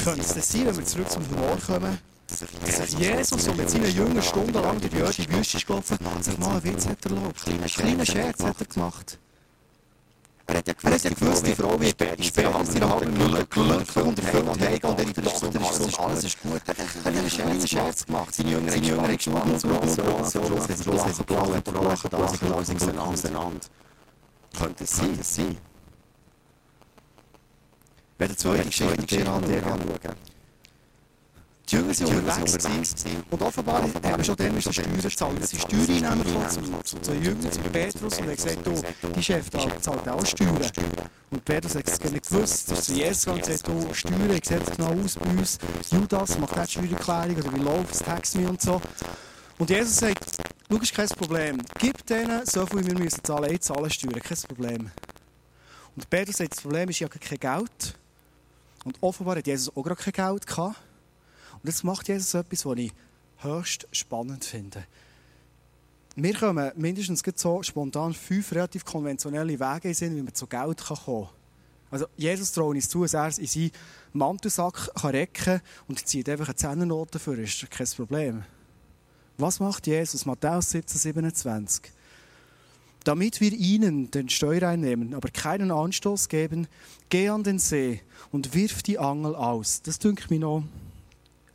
Könnte 0.04 0.20
es 0.20 0.34
das 0.34 0.52
sein, 0.52 0.66
wenn 0.66 0.76
wir 0.76 0.84
zurück 0.84 1.10
zum 1.10 1.30
Humor 1.30 1.56
kommen, 1.66 1.98
dass 2.26 2.92
Jesus, 2.92 3.44
der 3.44 3.54
mit 3.54 3.70
seinen 3.70 3.94
Jüngern 3.94 4.22
stundenlang 4.22 4.80
durch 4.80 5.16
die 5.16 5.32
Wüste 5.32 5.58
gelaufen 5.64 6.22
sich 6.22 6.38
mal 6.38 6.50
einen 6.50 6.64
Witz 6.64 6.86
hat 6.86 7.04
erlaubt. 7.06 7.48
Einen 7.48 7.64
kleinen 7.64 8.04
Scherz 8.04 8.42
hat 8.42 8.60
er 8.60 8.66
gemacht. 8.66 9.18
Er 10.48 10.58
hat 10.58 10.68
ja 10.68 10.74
gewusst, 10.74 11.04
er 11.04 11.10
gewusst 11.10 11.46
die 11.46 11.54
Frau 11.54 11.80
wird 11.80 12.24
später 12.24 12.54
haben 12.54 12.78
noch 12.78 13.00
glücklich 13.00 13.96
und 13.96 14.18
erfüllt 14.18 14.60
heim 14.60 14.90
und 14.90 15.00
ihre 15.00 15.22
Tochter 15.22 15.48
ist 15.48 15.78
gesund, 15.78 16.00
alles 16.00 16.24
ist 16.24 16.40
gut. 16.40 16.62
Er 16.66 16.74
hat 16.76 17.06
einen 17.06 17.30
Scherz, 17.30 17.68
Scherz 17.68 18.06
gemacht. 18.06 18.32
Seine 18.32 18.50
Jünger 18.50 18.72
haben 18.72 19.50
und 19.50 19.60
so 19.60 19.68
und 19.68 19.82
und 19.82 20.68
hat 20.68 20.86
er 20.86 20.94
lachen, 20.94 21.24
blau 21.24 21.52
hat 21.52 21.66
er 21.66 21.82
lachen, 21.82 22.10
da 22.10 22.28
sich 22.28 22.42
alles 22.42 22.98
auseinander. 22.98 23.66
Könnte 24.56 24.84
es 24.84 24.96
sein, 24.96 25.18
es 25.20 25.34
sein. 25.34 25.58
Wenn 28.18 28.28
der 28.28 28.36
zweite 28.36 28.64
Geschichte 28.66 29.30
anschauen. 29.30 30.35
Die 31.86 32.02
Jünger 32.02 32.32
sind 32.32 32.54
unterwegs 32.54 32.94
gewesen. 32.94 33.22
Und 33.30 33.42
offenbar 33.42 33.82
haben 33.82 34.24
schon 34.24 34.36
dann 34.36 34.60
schon 34.60 34.72
Steuern 34.72 35.00
gezahlt. 35.00 35.38
Es 35.40 35.50
sind 35.50 35.62
Steuereinnehmer 35.62 36.24
gekommen 36.24 36.84
zu 36.84 36.96
den 36.98 37.22
Jüngern, 37.22 37.52
zu 37.52 37.60
Petrus, 37.60 38.18
und 38.18 38.26
haben 38.26 38.36
gesagt, 38.36 38.66
du, 38.66 38.82
die 39.14 39.22
Chef 39.22 39.50
da 39.50 39.80
zahlt 39.80 40.08
auch 40.08 40.26
Steuern. 40.26 40.58
Und 41.30 41.44
Petrus 41.44 41.74
hat 41.76 41.88
es 41.88 42.00
nicht 42.10 42.28
gewusst. 42.28 42.70
Er 42.70 42.76
ist 42.78 42.84
zu 42.84 42.92
Jesus 42.92 43.24
gegangen 43.24 43.40
und 43.40 43.46
gesagt, 43.46 43.68
du, 43.68 43.94
Steuern, 43.94 44.28
wie 44.28 44.32
sieht 44.34 44.68
es 44.68 44.76
genau 44.76 45.04
aus 45.04 45.14
bei 45.14 45.30
uns? 45.30 45.58
Judas 45.92 46.38
macht 46.38 46.58
auch 46.58 46.68
Steuererklärung, 46.68 47.36
oder 47.36 47.54
wie 47.54 47.60
läuft 47.60 47.94
es, 47.94 47.98
Tax 48.00 48.34
me 48.34 48.48
und 48.48 48.60
so. 48.60 48.80
Und 49.58 49.70
Jesus 49.70 49.96
sagt, 49.96 50.24
schau, 50.70 50.76
ist 50.78 50.94
kein 50.94 51.08
Problem. 51.08 51.62
Gib 51.78 52.04
denen 52.06 52.44
so 52.44 52.66
viel, 52.66 52.84
wir 52.84 52.98
müssen 52.98 53.22
zahlen, 53.22 53.52
ich 53.52 53.60
zahle 53.60 53.90
Steuern, 53.90 54.20
kein 54.20 54.38
Problem. 54.38 54.90
Und 55.94 56.10
Petrus 56.10 56.36
sagt, 56.36 56.52
das 56.52 56.60
Problem 56.60 56.88
ist, 56.90 57.00
ich 57.00 57.04
habe 57.04 57.18
kein 57.18 57.38
Geld. 57.38 57.94
Und 58.84 58.96
offenbar 59.00 59.36
hat 59.36 59.46
Jesus 59.46 59.74
auch 59.74 59.82
gerade 59.82 60.02
kein 60.02 60.12
Geld 60.12 60.46
gehabt. 60.46 60.76
Und 61.66 61.70
jetzt 61.70 61.82
macht 61.82 62.06
Jesus 62.06 62.32
etwas, 62.34 62.64
was 62.64 62.78
ich 62.78 62.92
höchst 63.38 63.88
spannend 63.90 64.44
finde. 64.44 64.86
Wir 66.14 66.32
kommen 66.32 66.70
mindestens 66.76 67.24
so 67.34 67.60
spontan 67.64 68.14
fünf 68.14 68.52
relativ 68.52 68.84
konventionelle 68.84 69.58
Wege 69.58 69.88
in 69.88 70.14
wie 70.14 70.22
man 70.22 70.32
zu 70.32 70.46
Geld 70.46 70.84
kommen 70.84 71.24
kann. 71.24 71.34
Also 71.90 72.06
Jesus 72.16 72.52
traut 72.52 72.76
uns 72.76 72.88
zu, 72.88 73.02
dass 73.02 73.14
er 73.14 73.36
in 73.36 73.48
seinen 73.48 73.72
Mantelsack 74.12 74.94
kann 74.94 75.10
recken 75.10 75.44
kann 75.44 75.60
und 75.88 76.06
zieht 76.06 76.28
einfach 76.28 76.46
eine 76.46 76.54
Zehnernote 76.54 77.18
für, 77.18 77.34
ist 77.34 77.68
kein 77.68 77.88
Problem. 77.88 78.44
Was 79.36 79.58
macht 79.58 79.88
Jesus? 79.88 80.24
Matthäus 80.24 80.70
17, 80.70 80.98
27. 81.00 81.90
Damit 83.02 83.40
wir 83.40 83.52
ihnen 83.52 84.12
den 84.12 84.28
Steuer 84.28 84.68
einnehmen, 84.68 85.14
aber 85.14 85.30
keinen 85.30 85.72
Anstoß 85.72 86.28
geben, 86.28 86.68
geh 87.08 87.28
an 87.28 87.42
den 87.42 87.58
See 87.58 88.02
und 88.30 88.54
wirf 88.54 88.84
die 88.84 89.00
Angel 89.00 89.34
aus. 89.34 89.82
Das 89.82 89.98
dünkt 89.98 90.30
mir 90.30 90.38
noch 90.38 90.62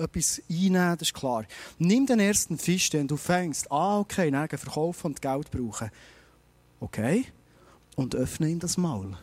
etwas 0.02 0.42
einnehmen, 0.50 0.98
das 0.98 1.10
ist 1.10 1.14
klar. 1.14 1.46
Nimm 1.78 2.06
den 2.06 2.20
ersten 2.20 2.58
Fisch, 2.58 2.90
den 2.90 3.08
du 3.08 3.18
fängst. 3.18 3.72
Ah, 3.72 4.00
okay, 4.00 4.32
dann 4.32 4.50
verkaufen 4.50 5.08
und 5.08 5.22
Geld 5.22 5.52
brauchen. 5.52 5.92
Okay. 6.80 7.26
Und 7.96 8.16
öffne 8.16 8.50
ihm 8.50 8.60
das 8.60 8.78
Maul. 8.78 9.18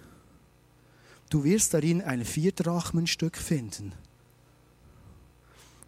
Du 1.31 1.45
wirst 1.45 1.75
darin 1.75 2.03
ein 2.03 2.25
Vierdrachmenstück 2.25 3.37
finden. 3.37 3.93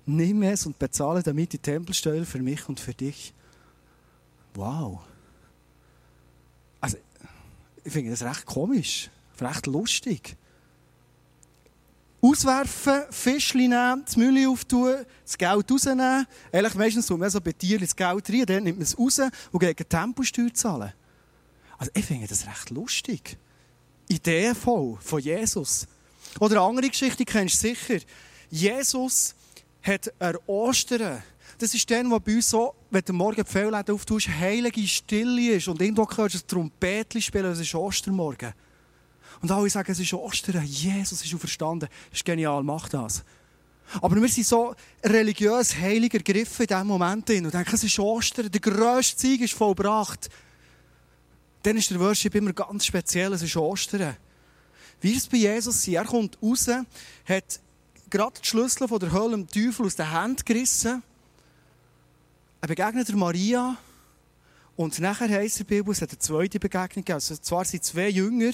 Nimm 0.07 0.43
es 0.43 0.67
und 0.67 0.79
bezahle 0.79 1.23
damit 1.23 1.53
die 1.53 1.59
Tempelsteuer 1.59 2.25
für 2.25 2.41
mich 2.41 2.69
und 2.69 2.81
für 2.81 2.95
dich. 2.95 3.33
Wow. 4.55 5.01
Also, 6.81 6.97
ich 7.85 7.93
finde 7.93 8.11
das 8.11 8.23
recht 8.23 8.47
komisch, 8.47 9.11
recht 9.41 9.67
lustig. 9.67 10.37
Auswerfen, 12.23 13.03
Fischchen 13.11 13.71
nehmen, 13.71 14.03
das 14.05 14.17
Müll 14.17 14.47
auftun, 14.49 15.07
das 15.25 15.39
Geld 15.39 15.71
rausnehmen. 15.71 16.27
Eigentlich 16.53 16.75
meistens 16.75 17.07
tut 17.07 17.19
man 17.19 17.31
so 17.31 17.41
bei 17.41 17.53
Tieren 17.53 17.81
das 17.81 17.97
Geld 17.97 18.31
rein, 18.31 18.47
dann 18.47 18.65
nimmt 18.65 18.79
man 18.79 18.85
es 18.85 18.99
raus 18.99 19.21
und 19.51 19.61
gegen 19.61 19.89
Temposteuer 19.89 20.53
zahlen. 20.53 20.93
Also 21.79 21.91
ich 21.95 22.05
finde 22.05 22.27
das 22.27 22.47
recht 22.47 22.71
lustig. 22.71 23.39
Ideenvoll 24.09 24.99
von 25.01 25.21
Jesus. 25.21 25.87
Oder 26.39 26.57
eine 26.57 26.69
andere 26.69 26.89
Geschichte, 26.91 27.25
kennst 27.25 27.63
du 27.63 27.69
sicher. 27.69 27.99
Jesus 28.51 29.35
hat 29.83 30.13
an 30.21 30.37
Ostern, 30.47 31.23
das 31.59 31.75
ist 31.75 31.91
dann, 31.91 32.11
wo 32.11 32.19
bei 32.19 32.35
uns 32.35 32.51
so 32.51 32.75
wenn 32.91 33.03
du 33.05 33.13
morgen 33.13 33.45
die 33.45 33.51
Fehlläden 33.51 33.95
auftust, 33.95 34.29
heilige 34.29 34.87
Stille 34.87 35.55
ist 35.55 35.69
und 35.69 35.81
irgendwo 35.81 36.09
hörst 36.17 36.35
du 36.35 36.39
ein 36.39 36.47
Trompetchen 36.47 37.23
spielen, 37.23 37.53
es 37.53 37.61
ist 37.61 37.75
Ostermorgen. 37.75 38.53
Und 39.43 39.51
alle 39.51 39.71
sagen, 39.71 39.91
es 39.91 40.01
ist 40.01 40.13
Ostern, 40.13 40.65
Jesus 40.65 41.25
ist 41.25 41.35
auferstanden. 41.35 41.89
Das 42.11 42.19
ist 42.19 42.25
genial, 42.25 42.63
mach 42.63 42.89
das. 42.89 43.25
Aber 44.01 44.21
wir 44.21 44.29
sind 44.29 44.47
so 44.47 44.75
religiös 45.03 45.75
heilig 45.77 46.15
ergriffen 46.15 46.63
in 46.63 46.69
diesem 46.69 46.87
Moment 46.87 47.29
und 47.31 47.53
denken, 47.53 47.75
es 47.75 47.85
ist 47.85 47.99
Ostern, 47.99 48.51
der 48.51 48.61
grösste 48.61 49.21
Sieg 49.21 49.41
ist 49.41 49.55
vollbracht. 49.55 50.29
Dann 51.63 51.77
ist 51.77 51.91
der 51.91 51.99
Worship 51.99 52.35
immer 52.35 52.53
ganz 52.53 52.87
speziell, 52.87 53.33
es 53.33 53.43
ist 53.43 53.57
Ostern. 53.57 54.17
Wie 55.01 55.17
es 55.17 55.27
bei 55.27 55.39
Jesus? 55.39 55.89
Er 55.89 56.05
kommt 56.05 56.39
raus, 56.43 56.69
hat 56.69 57.61
gerade 58.11 58.41
die 58.41 58.47
Schlüssel 58.47 58.87
von 58.87 59.01
der 59.01 59.13
Hölle 59.13 59.31
dem 59.31 59.49
Teufel 59.49 59.87
aus 59.87 59.97
den 59.97 60.11
Händen 60.11 60.45
gerissen. 60.45 61.03
Er 62.61 62.69
begegnet 62.69 63.09
der 63.09 63.17
Maria. 63.17 63.77
Und 64.77 64.99
nachher 64.99 65.29
heisst 65.29 65.61
in 65.61 65.67
der 65.67 65.77
Bibel, 65.77 65.93
es 65.93 66.01
hat 66.01 66.11
eine 66.11 66.19
zweite 66.19 66.59
Begegnung 66.59 67.05
gegeben. 67.05 67.15
Also, 67.15 67.37
zwar 67.37 67.65
sind 67.65 67.85
zwei 67.85 68.09
Jünger, 68.09 68.53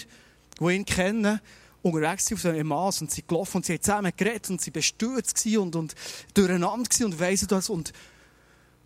die 0.60 0.75
ihn 0.75 0.84
kennen, 0.84 1.40
unterwegs 1.82 2.32
auf 2.32 2.40
so 2.40 2.48
einem 2.48 2.66
Maß 2.66 3.02
und 3.02 3.10
sie 3.10 3.22
gelaufen 3.26 3.58
und 3.58 3.66
sie 3.66 3.75
haben 3.75 3.82
zusammen 3.82 4.12
geredet 4.16 4.50
und 4.50 4.60
sie 4.60 4.70
bestürzt 4.70 5.46
und, 5.46 5.76
und 5.76 5.94
durcheinander 6.34 7.04
und 7.04 7.20
weiss 7.20 7.46
das. 7.46 7.70
Und 7.70 7.92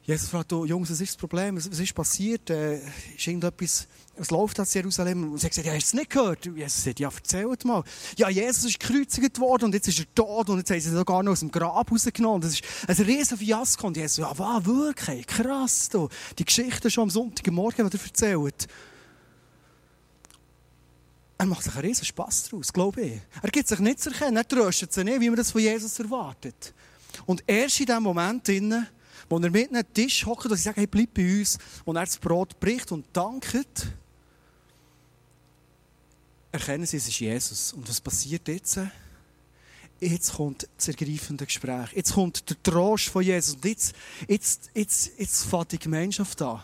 Jesus 0.03 0.29
fragt, 0.31 0.53
oh, 0.53 0.65
Jungs, 0.65 0.91
was 0.91 1.01
ist 1.01 1.11
das 1.11 1.17
Problem? 1.17 1.57
Was, 1.57 1.67
ist 1.67 1.95
passiert? 1.95 2.51
Äh, 2.51 2.79
ist 3.17 3.27
irgendetwas, 3.27 3.87
was 4.17 4.31
läuft 4.31 4.59
aus 4.59 4.75
Jerusalem? 4.75 5.33
Und 5.33 5.39
sie 5.39 5.45
haben 5.45 5.51
gesagt, 5.51 5.67
ja, 5.67 5.75
hast 5.75 5.93
du 5.93 5.97
es 5.97 6.01
nicht 6.01 6.11
gehört? 6.11 6.47
Jesus 6.47 6.85
sagt, 6.85 7.01
ja, 7.01 7.11
erzählt 7.15 7.65
mal. 7.65 7.85
Ja, 8.17 8.29
Jesus 8.29 8.65
ist 8.65 8.81
gekreuzigt 8.81 9.39
worden 9.39 9.67
und 9.67 9.75
jetzt 9.75 9.89
ist 9.89 10.01
er 10.01 10.15
tot 10.15 10.49
und 10.49 10.59
jetzt 10.59 10.71
haben 10.71 10.81
sie 10.81 10.89
ihn 10.89 10.97
sogar 10.97 11.23
noch 11.23 11.33
aus 11.33 11.41
dem 11.41 11.51
Grab 11.51 11.93
rausgenommen. 11.93 12.41
Das 12.41 12.55
ist 12.55 12.65
ein 12.89 12.97
riesen 12.97 13.39
Fiasko. 13.39 13.87
Und 13.87 13.97
Jesus, 13.97 14.19
ja, 14.19 14.33
was, 14.37 14.65
wirklich? 14.65 15.27
Krass, 15.27 15.91
du. 15.91 16.09
Die 16.39 16.45
Geschichte 16.45 16.91
schon 16.91 17.05
am 17.05 17.11
Sonntagmorgen, 17.11 17.89
die 17.89 17.97
er 17.97 18.03
erzählt. 18.03 18.67
Er 21.41 21.47
macht 21.47 21.63
sich 21.63 21.73
einen 21.73 21.87
riesen 21.87 22.05
Spass 22.05 22.51
daraus, 22.51 22.71
glaube 22.71 23.01
ich. 23.01 23.21
Er 23.41 23.49
gibt 23.49 23.67
sich 23.67 23.79
nicht 23.79 23.99
zu 23.99 24.11
erkennen, 24.11 24.37
er 24.37 24.47
tröstet 24.47 24.93
sich 24.93 25.03
nicht, 25.03 25.21
wie 25.23 25.31
man 25.31 25.39
das 25.39 25.51
von 25.51 25.63
Jesus 25.63 25.99
erwartet. 25.99 26.75
Und 27.25 27.43
erst 27.47 27.81
in 27.81 27.87
dem 27.87 28.03
Moment, 28.03 28.47
wo 29.27 29.39
er 29.39 29.51
mit 29.51 29.71
einem 29.71 29.95
Tisch 29.95 30.27
hockt 30.27 30.45
und 30.45 30.57
sie 30.59 30.65
sagen, 30.65 30.77
hey, 30.77 30.87
bleib 30.87 31.15
bei 31.15 31.39
uns, 31.39 31.57
und 31.87 31.97
er 31.97 32.05
das 32.05 32.19
Brot 32.19 32.61
bricht 32.61 32.93
und 32.93 33.07
dankt, 33.15 33.57
erkennen 36.53 36.85
sie, 36.85 36.99
es 36.99 37.09
ist 37.09 37.19
Jesus. 37.19 37.73
Und 37.73 37.89
was 37.89 38.03
passiert 38.03 38.47
jetzt? 38.47 38.79
Jetzt 39.99 40.35
kommt 40.35 40.69
das 40.77 40.89
ergreifende 40.89 41.47
Gespräch. 41.47 41.91
Jetzt 41.95 42.13
kommt 42.13 42.51
der 42.51 42.63
Trost 42.63 43.09
von 43.09 43.23
Jesus. 43.23 43.55
Und 43.55 43.65
jetzt, 43.65 43.95
jetzt, 44.29 44.71
jetzt, 44.75 45.13
jetzt 45.17 45.45
fährt 45.45 45.73
die 45.73 45.79
Gemeinschaft 45.79 46.43
an. 46.43 46.63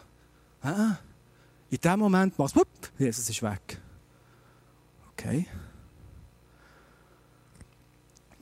In 1.70 1.78
dem 1.78 1.98
Moment 1.98 2.38
macht 2.38 2.56
es, 2.56 2.90
Jesus 2.98 3.30
ist 3.30 3.42
weg. 3.42 3.80
Okay. 5.18 5.46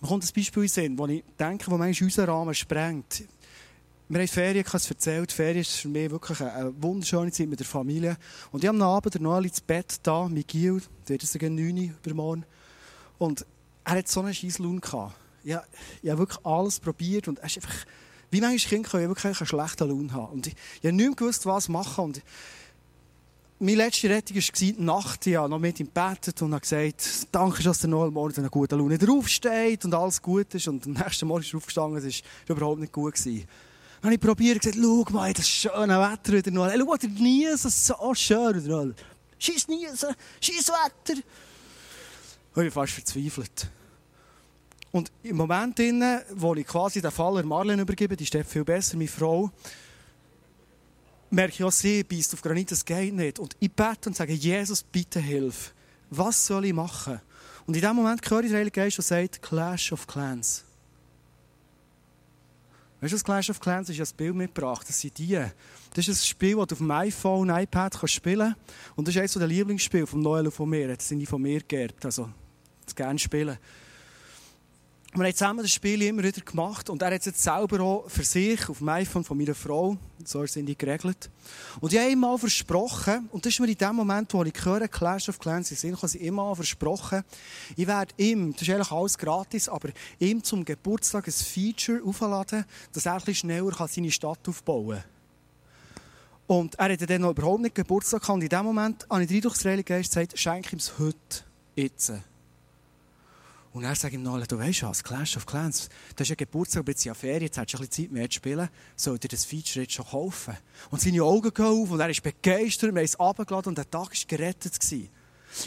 Man 0.01 0.09
kommt 0.09 0.25
ein 0.25 0.35
Beispiel 0.35 0.63
in 0.65 0.69
Sinn, 0.69 0.99
wo 0.99 1.07
ich 1.07 1.23
denke, 1.39 1.71
wo 1.71 1.79
manchmal 1.79 2.07
unseren 2.07 2.29
Rahmen 2.29 2.55
sprengt. 2.55 3.25
Wir 4.09 4.21
haben 4.21 4.29
Ferien, 4.29 4.61
ich 4.61 4.67
habe 4.67 4.77
es 4.77 4.91
erzählt, 4.91 5.33
Ferien 5.33 5.61
ist 5.61 5.77
für 5.77 5.89
mich 5.89 6.11
wirklich 6.11 6.41
eine 6.41 6.75
wunderschöne 6.83 7.33
Zeit 7.33 7.49
mit 7.49 7.59
der 7.59 7.67
Familie. 7.67 8.19
Und 8.53 8.63
ich 8.63 8.69
habe 8.69 8.77
am 8.77 8.83
Abend 8.83 9.19
noch 9.21 9.41
ins 9.41 9.61
Bett 9.61 9.99
da, 10.03 10.29
mit 10.29 10.49
Gil, 10.49 10.83
der 11.09 11.17
ist 11.17 11.39
gegen 11.39 11.55
9 11.55 11.89
Uhr 11.89 11.95
übermorgen. 12.05 12.45
Und 13.19 13.47
er 13.85 13.93
hat 13.99 14.09
so 14.09 14.21
einen 14.21 14.35
scheiß 14.35 14.59
Lohn 14.59 14.81
gehabt. 14.81 15.15
Ich, 15.43 15.57
ich 16.03 16.11
habe 16.11 16.19
wirklich 16.19 16.45
alles 16.45 16.81
probiert 16.81 17.29
und 17.29 17.39
er 17.39 17.47
ist 17.47 17.57
einfach, 17.57 17.87
wie 18.31 18.41
manchmal 18.41 18.69
Kinder 18.69 18.89
können 18.91 19.09
wirklich 19.09 19.41
einen 19.41 19.47
schlechten 19.47 19.89
Lohn 19.89 20.13
haben. 20.13 20.33
Und 20.35 20.49
ich, 20.49 20.55
ich 20.55 20.87
habe 20.87 20.97
nicht 20.97 21.07
mehr 21.07 21.17
gewusst, 21.17 21.47
was 21.47 21.69
machen. 21.69 22.05
Und 22.05 22.23
meine 23.59 23.77
letzte 23.77 24.11
Rettung 24.11 24.37
war 24.37 24.43
die 24.59 24.75
Nacht. 24.79 25.27
Ich 25.27 25.37
habe 25.37 25.49
noch 25.49 25.59
mit 25.59 25.79
ihm 25.79 25.87
gebetet 25.87 26.43
und 26.43 26.53
habe 26.53 26.61
gesagt, 26.61 27.29
danke, 27.31 27.63
dass 27.63 27.79
der 27.79 27.91
Noel 27.91 28.11
morgen 28.11 28.37
eine 28.37 28.51
gute 28.51 28.77
Laune 28.77 28.99
draufsteht 28.99 29.85
und 29.85 29.95
alles 29.95 30.21
gut 30.21 30.55
ist. 30.55 30.67
Und 30.69 30.85
am 30.87 30.93
nächsten 30.93 31.27
Morgen 31.27 31.43
ist 31.43 31.55
er 31.55 31.59
aufgestanden, 31.59 32.05
es 32.05 32.23
war 32.47 32.57
überhaupt 32.57 32.81
nicht 32.81 32.93
gut. 32.93 33.15
Dann 33.25 33.45
habe 34.03 34.15
ich 34.15 34.21
probiert 34.21 34.57
und 34.67 34.73
gesagt, 34.73 34.79
schau 34.85 35.15
mal, 35.15 35.33
das 35.33 35.49
schöne 35.49 35.99
Wetter 36.01 36.33
wieder 36.33 36.51
Noel. 36.51 36.71
Hey, 36.71 36.81
schau, 36.81 36.97
der 36.97 37.11
Niesen, 37.11 37.71
so 37.71 38.15
schön 38.15 38.65
wieder 38.65 38.77
Noel. 38.77 38.95
Scheiß 39.39 39.69
Niesen, 39.69 40.15
scheiß 40.41 40.69
Wetter. 40.69 41.21
Und 42.55 42.63
ich 42.63 42.63
bin 42.63 42.71
fast 42.71 42.93
verzweifelt. 42.93 43.69
Und 44.91 45.11
im 45.23 45.37
Moment, 45.37 45.81
wo 46.35 46.55
ich 46.55 46.67
quasi 46.67 47.01
den 47.01 47.11
Fall 47.11 47.43
Marlene 47.43 47.83
übergebe, 47.83 48.17
die 48.17 48.27
steht 48.27 48.47
viel 48.47 48.65
besser, 48.65 48.97
meine 48.97 49.09
Frau, 49.09 49.51
merke 51.35 51.55
ich 51.55 51.65
auch, 51.65 51.73
sie 51.73 52.05
beißt 52.05 52.35
auf 52.35 52.43
Granit, 52.43 52.71
das 52.71 52.85
geht 52.85 53.15
nicht. 53.15 53.39
Und 53.39 53.57
ich 53.61 53.71
bete 53.71 54.09
und 54.09 54.17
sage, 54.17 54.33
Jesus, 54.33 54.83
bitte 54.83 55.21
hilf. 55.21 55.75
Was 56.11 56.47
soll 56.47 56.67
ich 56.67 56.73
machen? 56.73 57.21
Und 57.67 57.75
in 57.75 57.83
dem 57.83 57.97
Moment 57.97 58.29
höre 58.31 58.41
ich 58.41 58.49
den 58.49 58.57
Heiligen 58.57 58.75
Geist, 58.75 58.99
der 58.99 59.05
sagt, 59.05 59.43
Clash 59.43 59.93
of 59.93 60.07
Clans. 60.07 60.65
Weißt 63.01 63.13
du, 63.13 63.17
das 63.17 63.25
Clash 63.25 63.51
of 63.51 63.61
Clans 63.61 63.91
ist 63.91 63.97
ja 63.97 64.05
ein 64.05 64.17
Bild 64.17 64.35
mitgebracht. 64.35 64.89
Das 64.89 65.01
sind 65.01 65.19
die. 65.19 65.39
Das 65.95 66.09
ist 66.09 66.23
ein 66.23 66.27
Spiel, 66.27 66.57
das 66.57 66.69
du 66.69 66.75
auf 66.75 66.79
dem 66.79 66.91
iPhone, 66.91 67.51
iPad 67.51 67.99
kannst 67.99 68.15
spielen 68.15 68.55
kannst. 68.55 68.97
Und 68.97 69.09
das 69.09 69.15
ist 69.15 69.21
eines 69.21 69.33
der 69.35 69.47
Lieblingsspiele 69.47 70.07
von 70.07 70.21
Noel 70.21 70.47
und 70.47 70.53
von 70.53 70.69
mir. 70.69 70.89
Das 70.89 71.09
sind 71.09 71.19
die 71.19 71.27
von 71.27 71.43
mir 71.43 71.61
geerbt. 71.61 72.05
Also, 72.05 72.31
das 72.85 72.95
gerne 72.95 73.19
spielen. 73.19 73.59
Wir 75.17 75.27
haben 75.27 75.33
zusammen 75.33 75.63
das 75.63 75.71
Spiel 75.71 76.03
immer 76.03 76.25
wieder 76.25 76.41
gemacht 76.41 76.91
und 76.91 77.01
er 77.01 77.15
hat 77.15 77.21
es 77.21 77.27
jetzt 77.27 77.43
selber 77.45 77.81
auch 77.81 78.11
für 78.11 78.25
sich 78.25 78.69
auf 78.69 78.79
dem 78.79 78.89
iPhone 78.89 79.23
von 79.23 79.39
meiner 79.39 79.55
Frau, 79.55 79.97
so 80.25 80.45
sind 80.45 80.67
die 80.67 80.77
geregelt. 80.77 81.31
Und 81.79 81.93
ich 81.93 82.01
habe 82.01 82.11
ihm 82.11 82.19
mal 82.19 82.37
versprochen, 82.37 83.29
und 83.31 83.47
das 83.47 83.53
ist 83.53 83.61
mir 83.61 83.69
in 83.69 83.79
dem 83.79 83.95
Moment, 83.95 84.35
wo 84.35 84.43
ich 84.43 84.65
höre, 84.65 84.89
Clash 84.89 85.29
of 85.29 85.39
Clans 85.39 85.71
in 85.71 85.77
Sinn, 85.77 85.97
ich 86.03 86.21
immer 86.21 86.57
versprochen, 86.57 87.23
ich 87.77 87.87
werde 87.87 88.13
ihm, 88.17 88.55
das 88.55 88.63
ist 88.63 88.71
eigentlich 88.71 88.91
alles 88.91 89.17
gratis, 89.17 89.69
aber 89.69 89.91
ihm 90.19 90.43
zum 90.43 90.65
Geburtstag 90.65 91.29
ein 91.29 91.33
Feature 91.33 92.03
aufladen, 92.05 92.65
dass 92.93 93.07
er 93.07 93.13
ein 93.13 93.19
bisschen 93.19 93.51
schneller 93.51 93.87
seine 93.87 94.11
Stadt 94.11 94.49
aufbauen 94.49 94.97
kann. 96.49 96.59
Und 96.59 96.75
er 96.75 96.93
hatte 96.93 97.07
dann 97.07 97.21
noch 97.21 97.31
überhaupt 97.31 97.63
nicht 97.63 97.77
Geburtstag 97.77 98.23
gehabt. 98.23 98.35
Und 98.35 98.43
in 98.43 98.49
dem 98.49 98.65
Moment 98.65 99.07
habe 99.09 99.23
ich 99.23 99.29
den 99.29 99.37
Eindruck, 99.37 99.57
der 99.61 99.83
Geist 99.85 100.11
gesagt, 100.11 100.37
schenke 100.37 100.75
ihm 100.75 100.79
es 100.79 100.99
heute, 100.99 101.45
jetzt. 101.77 102.13
Und 103.75 103.83
er 103.83 103.97
sagt 103.97 104.15
ihm 104.15 104.23
noch, 104.23 104.47
du 104.47 104.57
weißt 104.57 104.85
was, 104.85 105.03
Clash 105.03 105.37
of 105.37 105.47
Clans, 105.47 105.89
das 106.15 106.27
ist 106.27 106.29
ja 106.29 106.37
Geburtstag, 106.37 106.83
aber 106.83 106.93
jetzt 106.93 107.05
ja 107.05 107.13
Ferien, 107.13 107.43
jetzt 107.43 107.59
hast 107.59 107.73
du 107.73 107.77
ein 107.77 107.81
bisschen 107.81 108.05
Zeit 108.05 108.13
mehr 108.13 108.31
zu 108.31 108.37
spielen, 108.37 108.69
soll 108.95 109.19
dir 109.19 109.27
das 109.27 109.45
Feature 109.45 109.83
jetzt 109.83 109.95
schon 109.95 110.07
kaufen? 110.07 110.57
Und 110.91 111.01
seine 111.01 111.25
Augen 111.25 111.53
gehen 111.53 111.67
auf 111.67 111.91
und 111.91 111.99
er 111.99 112.09
ist 112.09 112.23
begeistert, 112.23 112.95
wir 112.95 113.01
haben 113.01 113.05
es 113.05 113.19
runtergeladen 113.19 113.71
und 113.71 113.79
der 113.79 113.91
Tag 113.91 114.11
war 114.11 114.27
gerettet. 114.29 114.79
Gewesen. 114.79 115.09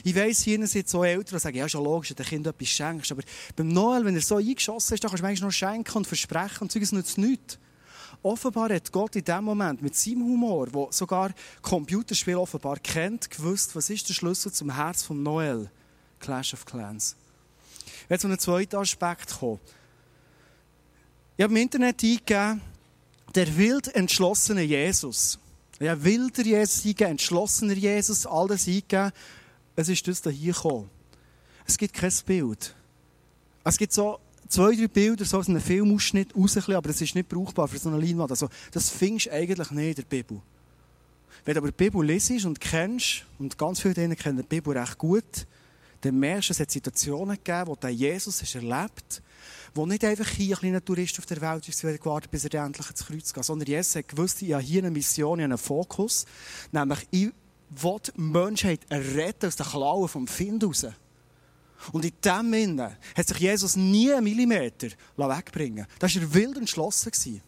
Ich 0.06 0.15
weiss, 0.15 0.39
hier 0.39 0.65
sind 0.67 0.88
so 0.88 1.04
Eltern, 1.04 1.38
die 1.38 1.41
sagen, 1.41 1.58
ja, 1.58 1.67
schon 1.67 1.84
logisch, 1.84 2.12
wenn 2.12 2.15
du 2.15 2.24
Kind 2.24 2.48
etwas 2.48 2.70
schenkst. 2.70 3.12
Aber 3.12 3.24
beim 3.58 3.67
Noel, 3.67 4.06
wenn 4.06 4.15
er 4.15 4.22
so 4.22 4.38
eingeschossen 4.38 4.93
ist, 4.93 5.04
dann 5.04 5.10
kannst 5.12 5.22
du 5.22 5.28
manchmal 5.28 5.48
noch 5.50 5.54
schenken 5.54 5.98
und 5.98 6.08
versprechen 6.08 6.62
und 6.62 6.74
es 6.74 6.91
nützt 6.93 7.17
nichts. 7.17 7.60
Offenbar 8.24 8.70
hat 8.70 8.89
Gott 8.89 9.17
in 9.17 9.26
dem 9.26 9.43
Moment 9.43 9.82
mit 9.82 9.98
seinem 9.98 10.24
Humor, 10.24 10.70
wo 10.72 10.88
sogar 10.91 11.34
Computerspiel 11.62 12.36
offenbar 12.36 12.80
kennt, 12.80 13.30
gewusst, 13.30 13.76
was 13.76 13.89
ist 13.89 14.08
der 14.08 14.13
Schlüssel 14.13 14.54
zum 14.54 14.74
Herz 14.74 15.04
von 15.04 15.22
Noel? 15.22 15.70
Clash 16.20 16.54
of 16.54 16.65
Clans. 16.65 17.17
Ich 18.08 18.10
werde 18.10 18.22
zu 18.22 18.28
einem 18.28 18.39
zweiten 18.39 18.78
Aspekt 18.78 19.38
kommen. 19.38 19.60
Ich 21.36 21.43
habe 21.43 21.54
im 21.54 21.62
Internet 21.62 22.02
eingegeben, 22.02 22.62
der 23.36 23.58
wild 23.58 23.93
entschlossene 23.93 24.62
Jesus. 24.62 25.38
Ja, 25.82 26.02
wilder 26.02 26.43
Jesus 26.43 26.86
eingegeben, 26.86 27.12
entschlossener 27.12 27.74
Jesus, 27.74 28.26
all 28.26 28.48
das 28.48 28.65
eingegeben. 28.65 29.12
Es 29.76 29.89
ist 29.89 30.08
das 30.08 30.22
hier 30.34 30.54
gekommen. 30.54 30.89
Es 31.65 31.78
gibt 31.78 31.93
kein 31.96 32.13
Bild. 32.26 32.74
Es 33.65 33.78
gibt 33.78 33.91
so 33.91 34.20
zwei, 34.48 34.74
drei 34.74 34.88
Bilder, 34.88 35.26
so 35.26 35.39
aus 35.39 35.50
einem 35.50 35.60
Filmausschnitt 35.60 36.34
raus, 36.34 36.58
aber 36.58 36.88
das 36.88 37.02
ist 37.02 37.13
nicht 37.13 37.28
brauchbar 37.28 37.67
für 37.67 37.78
so 37.78 37.89
eine 37.89 38.00
Leinwand. 38.00 38.32
Also, 38.32 38.48
das 38.72 38.89
findest 38.89 39.26
du 39.26 39.34
eigentlich 39.34 39.70
nicht 39.72 39.89
in 39.89 39.96
der 39.96 40.04
Bibel. 40.04 40.41
Wenn 41.43 41.54
du 41.56 41.60
aber 41.60 41.72
die 41.72 41.76
Bibel 41.76 42.06
lesest 42.06 42.46
und 42.46 42.60
kennst, 42.62 43.26
und 43.38 43.58
ganz 43.58 43.82
viele 43.82 43.93
denen 43.93 44.15
kennen 44.15 44.38
die 44.38 44.43
Bibel 44.43 44.78
recht 44.78 44.98
gut, 44.98 45.46
dann 46.01 46.19
merkst 46.19 46.49
du, 46.49 46.53
es 46.53 46.60
hat 46.60 46.71
Situationen 46.71 47.36
gegeben, 47.36 47.67
wo 47.67 47.88
Jesus 47.88 48.41
hast 48.41 48.55
erlebt 48.55 49.21
wo 49.73 49.86
nicht 49.86 50.03
einfach 50.03 50.27
hier 50.27 50.55
ein 50.55 50.60
kleiner 50.60 50.83
Tourist 50.83 51.17
auf 51.19 51.25
der 51.25 51.39
Welt 51.39 51.67
ist, 51.69 51.81
bis 52.31 52.45
er 52.45 52.65
endlich 52.65 52.89
ins 52.89 53.05
Kreuz 53.05 53.33
geht, 53.33 53.43
sondern 53.45 53.67
Jesus 53.67 53.95
hat 53.95 54.07
gewusst, 54.07 54.41
ich 54.41 54.53
habe 54.53 54.63
hier 54.63 54.81
eine 54.81 54.91
Mission, 54.91 55.39
ich 55.39 55.43
habe 55.43 55.53
einen 55.53 55.57
Fokus, 55.57 56.25
nämlich 56.71 57.07
ich 57.12 57.29
will 57.69 57.97
die 58.05 58.21
Menschheit 58.21 58.81
retten 58.89 59.47
aus 59.47 59.55
den 59.55 59.65
Klauen 59.65 60.07
vom 60.07 60.27
Find 60.27 60.63
raus. 60.63 60.88
Und 61.91 62.05
in 62.05 62.13
dem 62.23 62.51
Sinne 62.51 62.97
hat 63.15 63.27
sich 63.27 63.38
Jesus 63.38 63.75
nie 63.75 64.12
einen 64.12 64.23
Millimeter 64.23 64.88
wegbringen 65.15 65.86
Das 65.99 66.15
war 66.15 66.21
er 66.23 66.33
wild 66.33 66.57
entschlossen. 66.57 67.41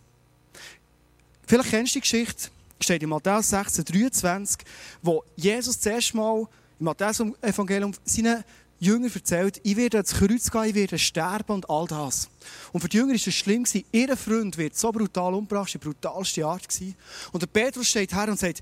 Vielleicht 1.48 1.70
kennst 1.72 1.96
du 1.96 2.00
die 2.00 2.02
Geschichte, 2.02 2.50
steht 2.80 3.02
in 3.02 3.10
Matthäus 3.10 3.50
16, 3.50 3.86
23, 3.86 4.60
wo 5.02 5.24
Jesus 5.36 5.80
zuerst 5.80 6.14
mal 6.14 6.48
im 6.80 6.86
Matthäus-Evangelium 6.86 7.94
seinen 8.04 8.44
Jünger 8.80 9.14
erzählt, 9.14 9.60
ich 9.64 9.76
werde 9.76 9.98
ans 9.98 10.14
Kreuz 10.14 10.50
gehen, 10.50 10.64
ich 10.64 10.76
werde 10.76 10.98
sterben 10.98 11.52
und 11.52 11.70
all 11.70 11.86
das. 11.88 12.30
Und 12.72 12.80
für 12.80 12.88
die 12.88 12.98
Jünger 12.98 13.10
war 13.10 13.16
es 13.16 13.34
schlimm, 13.34 13.66
ihr 13.92 14.18
Freund 14.18 14.58
wird 14.58 14.78
so 14.78 14.92
brutal 14.92 15.34
umgebracht, 15.34 15.74
die 15.74 15.78
brutalste 15.78 16.46
Art 16.46 16.68
gewesen. 16.68 16.96
Und 17.34 17.42
der 17.42 17.48
Petrus 17.48 17.88
steht 17.90 18.14
her 18.14 18.30
und 18.30 18.40
sagt, 18.40 18.62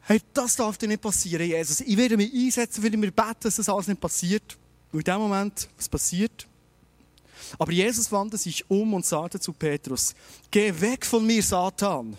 hey, 0.00 0.20
das 0.34 0.56
darf 0.56 0.76
dir 0.78 0.88
nicht 0.88 1.00
passieren, 1.00 1.46
Jesus. 1.46 1.80
Ich 1.80 1.96
werde 1.96 2.16
mich 2.16 2.32
einsetzen, 2.32 2.82
will 2.82 2.96
mir 2.96 3.12
beten, 3.12 3.36
dass 3.40 3.56
das 3.56 3.68
alles 3.68 3.86
nicht 3.86 4.00
passiert. 4.00 4.56
Und 4.92 5.00
in 5.00 5.04
dem 5.04 5.20
Moment, 5.20 5.68
was 5.76 5.88
passiert? 5.88 6.46
Aber 7.58 7.70
Jesus 7.70 8.10
wandte 8.10 8.38
sich 8.38 8.68
um 8.68 8.94
und 8.94 9.06
sagte 9.06 9.38
zu 9.38 9.52
Petrus, 9.52 10.14
geh 10.50 10.72
weg 10.80 11.06
von 11.06 11.24
mir, 11.24 11.42
Satan. 11.42 12.16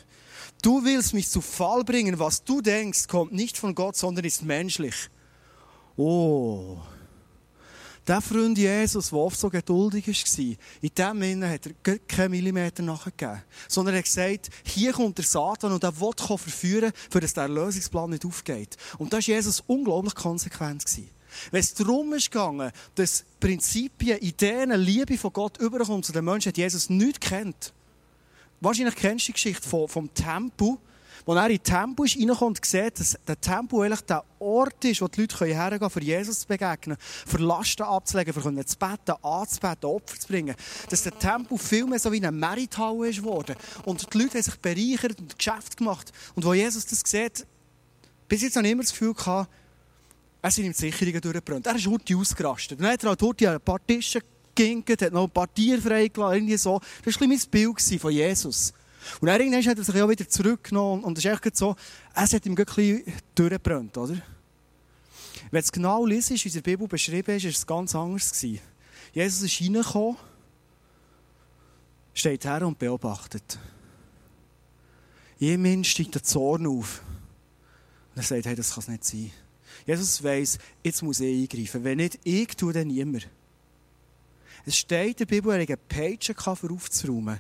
Du 0.62 0.84
willst 0.84 1.14
mich 1.14 1.30
zu 1.30 1.42
Fall 1.42 1.84
bringen. 1.84 2.18
Was 2.20 2.44
du 2.44 2.62
denkst, 2.62 3.08
kommt 3.08 3.34
nicht 3.34 3.58
von 3.58 3.76
Gott, 3.76 3.96
sondern 3.98 4.26
ist 4.26 4.44
menschlich. 4.44 5.10
Oh. 5.98 6.78
Der 8.08 8.22
Freund 8.22 8.58
Jesus, 8.58 9.10
der 9.10 9.20
oft 9.20 9.38
so 9.38 9.50
geduldig 9.50 10.08
war, 10.08 10.56
in 10.82 10.92
dem 10.98 11.22
Sinne 11.22 11.50
hat 11.50 11.66
er 11.66 12.00
keinen 12.00 12.32
Millimeter 12.32 12.82
nachgegeben. 12.82 13.42
Sondern 13.68 13.96
er 13.96 13.98
hat 13.98 14.06
gesagt, 14.06 14.50
hier 14.64 14.94
kommt 14.94 15.18
der 15.18 15.26
Satan 15.26 15.74
und 15.74 15.84
er 15.84 16.00
will 16.00 16.14
verführen, 16.16 16.94
für 17.10 17.20
dass 17.20 17.34
der 17.34 17.50
Lösungsplan 17.50 18.12
nicht 18.12 18.26
aufgeht. 18.26 18.78
Und 18.98 19.12
da 19.12 19.18
war 19.18 19.22
Jesus 19.22 19.62
unglaublich 19.68 20.16
konsequent. 20.16 20.86
Wenn 21.52 21.60
es 21.60 21.74
darum 21.74 22.12
ging, 22.12 22.72
dass 22.96 23.26
Prinzipien, 23.42 24.20
Ideen, 24.20 24.72
Liebe 24.80 25.18
von 25.18 25.34
Gott 25.34 25.58
überkommt 25.58 26.06
zu 26.06 26.14
den 26.14 26.24
Menschen, 26.24 26.50
hat 26.50 26.58
Jesus 26.58 26.90
nichts 26.90 27.20
kennt. 27.20 27.74
Wahrscheinlich 28.62 28.96
kennst 28.96 29.28
du 29.28 29.32
die 29.32 29.34
Geschichte 29.34 29.68
vom, 29.68 29.90
vom 29.90 30.14
Tempel. 30.14 30.78
Als 31.28 31.38
er 31.38 31.50
in 31.50 31.62
Tempel 31.62 32.06
ist, 32.06 32.18
reinkommt 32.18 32.60
und 32.60 32.66
sieht, 32.66 33.00
dass 33.00 33.18
der 33.28 33.40
Tempel 33.40 33.82
eigentlich 33.82 34.02
der 34.02 34.24
Ort 34.40 34.86
ist, 34.86 35.02
wo 35.02 35.10
die 35.10 35.22
Leute 35.22 35.46
hergehen 35.46 35.80
können, 35.80 35.90
für 35.90 36.02
Jesus 36.02 36.40
zu 36.40 36.48
begegnen, 36.48 36.98
für 37.00 37.38
Lasten 37.40 37.84
abzulegen, 37.84 38.34
für 38.34 38.42
zu 38.42 38.78
beten, 38.78 39.24
anzubeten, 39.24 39.90
Opfer 39.90 40.20
zu 40.20 40.28
bringen. 40.30 40.56
Dass 40.90 41.04
der 41.04 41.20
Tempel 41.20 41.58
viel 41.58 41.86
mehr 41.86 42.00
so 42.00 42.12
wie 42.14 42.18
eine 42.18 42.32
Merithalle 42.32 43.10
ist 43.10 43.18
geworden. 43.18 43.58
Und 43.84 44.14
die 44.14 44.18
Leute 44.18 44.36
haben 44.36 44.44
sich 44.44 44.56
bereichert 44.56 45.20
und 45.20 45.38
Geschäft 45.38 45.76
gemacht. 45.76 46.14
Und 46.34 46.46
wo 46.46 46.54
Jesus 46.54 46.86
das 46.86 47.02
sieht, 47.06 47.46
bis 48.30 48.42
jetzt 48.42 48.56
habe 48.56 48.66
ich 48.66 48.72
immer 48.72 48.84
das 48.84 48.92
Gefühl 48.92 49.14
gehabt, 49.14 49.50
er 50.42 50.52
sind 50.52 50.66
ihm 50.66 50.72
die 50.72 50.78
Sicherungen 50.78 51.20
durchgebrannt. 51.20 51.68
Er 51.68 51.76
ist 51.76 51.88
heute 51.88 52.16
ausgerastet. 52.16 52.80
Dann 52.80 52.88
hat 52.88 53.04
er 53.04 53.10
halt 53.10 53.22
heute 53.22 53.52
ein 53.52 53.60
paar 53.60 53.86
Tische 53.86 54.22
geginkt, 54.56 55.02
hat 55.02 55.12
noch 55.12 55.26
ein 55.26 55.30
paar 55.30 55.54
Tiere 55.54 55.82
freigelassen, 55.82 56.36
irgendwie 56.36 56.58
so. 56.58 56.80
Das 57.04 57.16
war 57.16 57.24
ein 57.24 57.30
bisschen 57.30 57.52
mein 57.52 57.74
Bild 57.76 58.02
von 58.02 58.12
Jesus. 58.12 58.74
Und 59.22 59.28
irgendwann 59.28 59.66
hat 59.66 59.78
er 59.78 59.84
sich 59.84 60.02
auch 60.02 60.10
wieder 60.10 60.28
zurückgenommen 60.28 61.04
und 61.04 61.18
es 61.18 61.26
ist 61.26 61.46
echt 61.46 61.58
so, 61.58 61.76
es 62.16 62.34
hat 62.34 62.46
ihm 62.46 62.54
ein 62.54 62.66
bisschen 62.66 63.04
durchgebrannt, 63.36 63.98
oder? 63.98 64.18
Wenn 65.52 65.62
es 65.62 65.72
genau 65.72 66.06
liest, 66.06 66.30
wie 66.30 66.36
es 66.36 66.46
in 66.46 66.52
der 66.52 66.62
Bibel 66.62 66.88
beschrieben 66.88 67.36
ist, 67.36 67.44
war 67.44 67.52
es 67.52 67.68
ganz 67.68 67.96
anders. 67.96 68.32
Gewesen. 68.32 68.60
Jesus 69.14 69.42
ist 69.42 69.62
reingekommen, 69.62 70.18
steht 72.14 72.46
her 72.46 72.68
und 72.68 72.78
beobachtet. 72.78 73.60
Jemand 75.40 75.86
steigt 75.86 76.16
der 76.16 76.24
Zorn 76.24 76.68
auf. 76.68 77.02
Und 78.16 78.22
er 78.22 78.24
sagt, 78.24 78.46
hey, 78.46 78.56
das 78.56 78.74
kann 78.74 78.82
es 78.82 78.88
nicht 78.88 79.06
sein. 79.06 79.32
Jesus 79.86 80.24
weiss, 80.24 80.58
jetzt 80.84 81.04
muss 81.04 81.20
ich 81.20 81.44
eingreifen. 81.44 81.84
Wenn 81.84 81.98
nicht 81.98 82.20
ich, 82.24 82.48
tue 82.56 82.74
dann 82.74 82.88
niemand. 82.88 83.30
Es 84.66 84.76
steht 84.76 85.08
in 85.08 85.16
der 85.18 85.26
Bibel, 85.26 85.54
er 85.54 85.62
hatte 85.62 85.74
eine 85.74 85.78
Peitsche 85.78 86.34
für 86.34 86.72
aufzuräumen. 86.72 87.40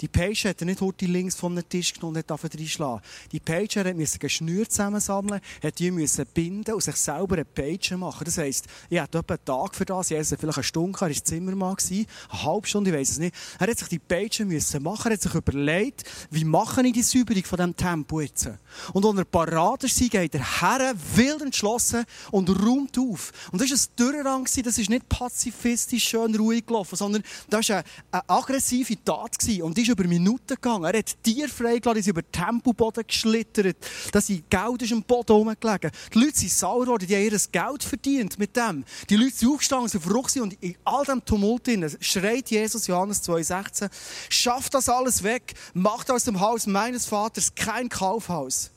Die 0.00 0.08
Peitsche 0.08 0.48
hat 0.48 0.60
er 0.60 0.66
nicht 0.66 0.80
heute 0.80 1.06
links 1.06 1.36
von 1.36 1.54
den 1.54 1.68
Tisch 1.68 1.94
genommen 1.94 2.22
und 2.28 2.42
nicht 2.42 2.58
reinschlagen. 2.58 3.02
Die 3.30 3.40
er 3.46 3.94
musste 3.94 4.28
Schnür 4.28 4.68
zusammensammeln, 4.68 5.40
hat 5.62 5.78
die 5.78 5.90
müssen 5.90 6.26
binden 6.32 6.74
und 6.74 6.82
sich 6.82 6.96
selber 6.96 7.34
eine 7.34 7.44
Peitsche 7.44 7.96
machen. 7.96 8.24
Das 8.24 8.38
heisst, 8.38 8.66
ich 8.88 8.98
hatte 8.98 9.18
etwa 9.18 9.34
einen 9.34 9.44
Tag 9.44 9.74
für 9.74 9.84
das. 9.84 10.08
Jesus 10.08 10.38
vielleicht 10.38 10.58
eine 10.58 10.64
Stunde, 10.64 10.98
er 11.00 11.08
war 11.08 11.24
Zimmermann, 11.24 11.76
eine 11.90 12.42
halbe 12.42 12.66
Stunde, 12.66 12.90
ich 12.90 12.96
weiß 12.96 13.10
es 13.10 13.18
nicht. 13.18 13.34
Er 13.58 13.68
hat 13.68 13.78
sich 13.78 13.88
die 13.88 13.98
Peitsche 13.98 14.44
müssen 14.44 14.82
machen, 14.82 15.10
er 15.10 15.14
hat 15.14 15.22
sich 15.22 15.34
überlegt, 15.34 16.04
wie 16.30 16.44
mache 16.44 16.86
ich 16.86 16.92
die 16.92 17.02
Säuberung 17.02 17.44
von 17.44 17.56
diesem 17.56 17.76
Tempo 17.76 18.20
jetzt? 18.20 18.48
Und 18.92 19.04
als 19.04 19.18
er 19.18 19.24
parat 19.24 19.84
ist, 19.84 19.98
geht 19.98 20.34
er 20.34 20.60
her, 20.60 20.94
wild 21.14 21.42
entschlossen 21.42 22.04
und 22.30 22.48
räumt 22.50 22.98
auf. 22.98 23.32
Und 23.52 23.60
das 23.60 23.70
war 23.70 23.76
ein 23.76 23.96
Dürrerang, 23.98 24.44
das 24.44 24.78
ist 24.78 24.90
nicht 24.90 25.08
pazifistisch 25.08 26.08
schön 26.08 26.34
ruhig 26.34 26.66
gelaufen, 26.66 26.96
sondern 26.96 27.22
das 27.48 27.68
war 27.68 27.76
eine, 27.76 27.84
eine 28.10 28.28
aggressive 28.28 29.02
Tat. 29.04 29.36
Und 29.62 29.76
die 29.76 29.91
über 29.92 30.04
Minuten 30.04 30.54
gegangen. 30.54 30.84
Er 30.84 30.98
hat 30.98 31.22
Tiere 31.22 31.48
freigelassen, 31.48 32.02
die 32.02 32.10
über 32.10 32.30
Tempoboden 32.30 33.04
geschlittert. 33.06 33.76
Da 34.10 34.20
sind 34.20 34.48
Geld 34.50 34.82
ist 34.82 34.92
am 34.92 35.02
Boden 35.02 35.32
rumgelegen. 35.32 35.90
Die 36.12 36.18
Leute 36.18 36.38
sind 36.38 36.50
sauer 36.50 36.84
geworden, 36.84 37.06
die 37.06 37.14
haben 37.14 37.22
ihr 37.22 37.40
Geld 37.52 37.84
verdient 37.84 38.38
mit 38.38 38.56
dem. 38.56 38.84
Die 39.08 39.16
Leute 39.16 39.36
sind 39.36 39.50
aufgestanden, 39.50 39.88
sind 39.88 40.02
verrückt 40.02 40.36
und 40.36 40.54
in 40.62 40.76
all 40.84 41.04
diesem 41.04 41.24
Tumult 41.24 41.68
schreit 42.00 42.50
Jesus, 42.50 42.86
Johannes 42.86 43.22
2,16, 43.22 43.90
schafft 44.28 44.74
das 44.74 44.88
alles 44.88 45.22
weg, 45.22 45.54
macht 45.74 46.10
aus 46.10 46.24
dem 46.24 46.40
Haus 46.40 46.66
meines 46.66 47.06
Vaters 47.06 47.54
kein 47.54 47.88
Kaufhaus. 47.88 48.70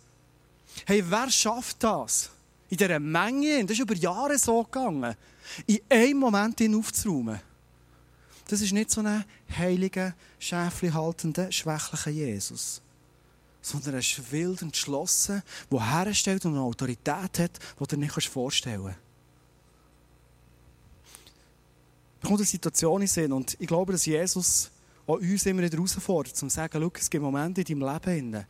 Hey, 0.86 1.04
wer 1.08 1.30
schafft 1.30 1.84
das? 1.84 2.30
In 2.69 2.78
dieser 2.78 2.99
Menge, 2.99 3.63
das 3.63 3.78
ist 3.78 3.80
über 3.80 3.95
Jahre 3.95 4.38
so 4.38 4.63
gegangen, 4.63 5.15
in 5.67 5.80
einem 5.89 6.19
Moment 6.19 6.60
ihn 6.60 6.75
aufzuräumen. 6.75 7.39
Das 8.47 8.62
ist 8.62 8.73
nicht 8.73 8.91
so 8.91 9.01
ein 9.01 9.25
heiliger, 9.58 10.13
schäfli 10.39 10.89
haltender, 10.89 11.51
schwächlicher 11.51 12.12
Jesus. 12.12 12.81
Sondern 13.62 13.95
er 13.95 13.99
ist 13.99 14.31
wild 14.31 14.62
entschlossen, 14.62 15.41
der 15.71 15.91
herstellt 15.91 16.45
und 16.45 16.53
eine 16.53 16.62
Autorität 16.62 17.39
hat, 17.39 17.39
die 17.39 17.77
du 17.79 17.86
dir 17.86 17.97
nicht 17.97 18.29
vorstellen 18.29 18.84
kannst. 18.84 18.99
Da 22.21 22.27
kommt 22.27 22.39
eine 22.39 22.47
Situation 22.47 23.01
in 23.01 23.08
Sinn 23.08 23.31
und 23.31 23.55
ich 23.60 23.67
glaube, 23.67 23.91
dass 23.91 24.05
Jesus 24.05 24.69
auch 25.08 25.19
uns 25.19 25.45
immer 25.45 25.63
wieder 25.63 25.77
herausfordert, 25.77 26.34
um 26.41 26.49
zu 26.49 26.55
sagen, 26.55 26.81
schau, 26.81 26.91
es 26.95 27.10
gibt 27.10 27.23
Momente 27.23 27.62
in 27.62 27.79
deinem 27.79 27.93
Leben, 27.93 28.45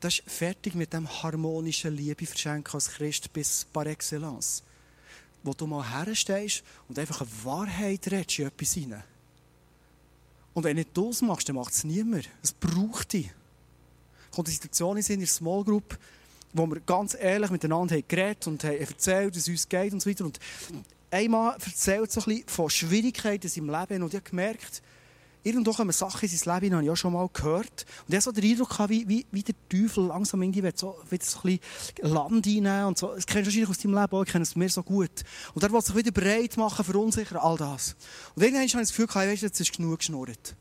das 0.00 0.18
ist 0.18 0.30
fertig 0.30 0.74
mit 0.74 0.92
dem 0.92 1.08
harmonischen 1.22 1.96
Liebeverschenken 1.96 2.74
als 2.74 2.90
Christ 2.90 3.32
bis 3.32 3.64
par 3.64 3.86
excellence. 3.86 4.62
Wo 5.42 5.54
du 5.54 5.66
mal 5.66 5.82
herstehst 5.82 6.62
und 6.88 6.98
einfach 6.98 7.22
eine 7.22 7.30
Wahrheit 7.44 8.10
redest 8.10 8.38
in 8.38 8.46
etwas 8.46 8.72
hinein. 8.74 9.04
Und 10.54 10.64
wenn 10.64 10.76
du 10.76 10.84
das 10.84 11.20
machst, 11.20 11.48
dann 11.48 11.56
macht 11.56 11.72
es 11.72 11.84
niemand. 11.84 12.28
Es 12.42 12.52
braucht 12.52 13.12
dich. 13.12 13.30
Kommt 14.30 14.48
eine 14.48 14.54
Situation 14.54 14.96
in 14.96 15.18
der 15.18 15.28
Small 15.28 15.64
Group, 15.64 15.98
wo 16.52 16.66
wir 16.66 16.80
ganz 16.80 17.16
ehrlich 17.18 17.50
miteinander 17.50 17.96
haben 17.96 18.04
geredet 18.06 18.46
und 18.46 18.62
haben 18.64 18.78
erzählt, 18.78 19.34
wie 19.34 19.38
es 19.38 19.48
uns 19.48 19.68
geht 19.68 19.92
und 19.92 20.00
so 20.00 20.08
weiter. 20.08 20.24
Und 20.24 20.38
einmal 21.10 21.54
erzählt 21.54 22.10
so 22.12 22.20
ein 22.20 22.24
bisschen 22.24 22.48
von 22.48 22.70
Schwierigkeiten 22.70 23.46
in 23.46 23.50
seinem 23.50 23.70
Leben 23.70 24.02
und 24.02 24.14
ich 24.14 24.20
habe 24.20 24.30
gemerkt, 24.30 24.82
irgendwo 25.44 25.72
kommen 25.72 25.92
Sachen 25.92 26.28
in 26.28 26.36
sein 26.36 26.54
Leben, 26.54 26.70
die 26.70 26.74
habe 26.74 26.84
ich 26.84 26.90
auch 26.90 26.96
schon 26.96 27.12
mal 27.12 27.28
gehört. 27.32 27.86
Und 28.06 28.08
ich 28.08 28.16
hatte 28.16 28.24
so 28.24 28.32
den 28.32 28.50
Eindruck, 28.50 28.88
wie, 28.88 29.08
wie, 29.08 29.26
wie 29.30 29.42
der 29.42 29.54
Teufel 29.68 30.06
langsam 30.06 30.42
irgendwie 30.42 30.62
will 30.62 30.72
so, 30.74 30.96
will 31.08 31.20
so 31.22 31.38
ein 31.44 31.58
bisschen 31.92 32.14
Land 32.14 32.46
einnehmen 32.46 32.84
und 32.86 32.98
so. 32.98 33.14
Das 33.14 33.26
kennst 33.26 33.42
du 33.42 33.46
wahrscheinlich 33.46 33.68
aus 33.68 33.78
deinem 33.78 33.94
Leben 33.94 34.16
auch, 34.16 34.24
ich 34.24 34.32
kenne 34.32 34.42
es 34.42 34.56
mir 34.56 34.68
so 34.68 34.82
gut. 34.82 35.22
Und 35.54 35.62
er 35.62 35.70
will 35.70 35.82
sich 35.82 35.94
wieder 35.94 36.10
bereit 36.10 36.56
machen, 36.56 36.84
verunsichern, 36.84 37.38
all 37.38 37.56
das. 37.56 37.94
Und 38.34 38.42
irgendwann 38.42 38.68
habe 38.68 38.82
ich 38.82 38.88
das 38.88 38.96
Gefühl, 38.96 39.14
weißt, 39.14 39.42
jetzt 39.42 39.60
ist 39.60 39.76
genug 39.76 39.98
geschnurrt. 39.98 40.56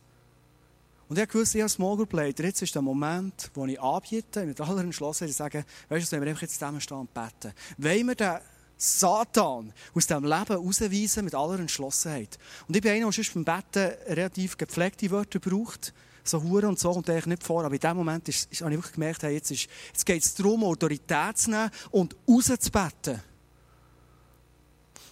Und 1.10 1.20
ich 1.20 1.34
wusste, 1.34 1.58
ich 1.58 1.64
als 1.64 1.74
Small 1.74 2.08
Leader, 2.12 2.44
jetzt 2.44 2.62
ist 2.62 2.76
der 2.76 2.82
Moment, 2.82 3.52
wo 3.54 3.66
ich 3.66 3.80
anbiete, 3.80 4.46
mit 4.46 4.60
aller 4.60 4.82
Entschlossenheit, 4.82 5.36
sage, 5.36 5.66
weißt 5.90 6.06
du, 6.06 6.10
sollen 6.10 6.24
wir 6.24 6.30
einfach 6.30 6.42
jetzt 6.42 6.56
zusammenstehen 6.56 7.02
und 7.02 7.14
beten. 7.14 7.54
Wollen 7.78 8.08
wir 8.08 8.16
den 8.16 8.40
Satan 8.78 9.74
aus 9.94 10.08
diesem 10.08 10.24
Leben 10.24 10.56
rausweisen 10.56 11.26
mit 11.26 11.36
aller 11.36 11.60
Entschlossenheit. 11.60 12.38
Und 12.68 12.76
ich 12.76 12.82
bin 12.82 12.92
einer, 12.92 13.06
der 13.06 13.12
sonst 13.12 13.34
beim 13.34 13.46
Betten 13.46 13.92
relativ 14.08 14.58
gepflegte 14.58 15.10
Wörter 15.12 15.40
braucht. 15.40 15.94
So 16.24 16.42
Hure 16.42 16.68
und 16.68 16.80
so 16.80 16.92
kommt 16.94 17.10
eigentlich 17.10 17.26
nicht 17.26 17.44
vor. 17.44 17.66
Aber 17.66 17.74
in 17.74 17.80
dem 17.80 17.98
Moment 17.98 18.28
ist, 18.30 18.52
ist, 18.52 18.62
habe 18.62 18.72
ich 18.72 18.78
wirklich 18.78 18.94
gemerkt, 18.94 19.24
hey, 19.24 19.36
jetzt, 19.36 19.50
jetzt 19.50 20.06
geht 20.06 20.24
es 20.24 20.34
darum, 20.36 20.64
Autorität 20.64 21.38
zu 21.38 21.52
nehmen 21.52 21.70
und 21.92 22.16
rauszubeten. 22.28 23.22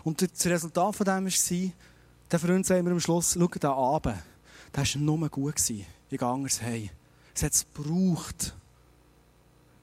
Und 0.04 0.22
das 0.22 0.46
Resultat 0.46 0.96
von 0.96 1.06
dem 1.06 1.26
war, 1.26 1.72
der 2.32 2.40
Freund 2.40 2.66
sagt 2.66 2.84
mir 2.84 2.92
am 2.92 3.00
Schluss, 3.00 3.38
schau 3.38 3.48
da 3.60 3.74
Abend, 3.74 4.18
das 4.72 4.96
war 4.96 5.02
nur 5.02 5.30
gut. 5.30 5.60
Ich 5.70 5.86
gehe 6.10 6.28
anders 6.28 6.62
heim. 6.62 6.90
Es 7.36 7.44
hat 7.44 7.54
es 7.54 7.66
gebraucht 7.74 8.54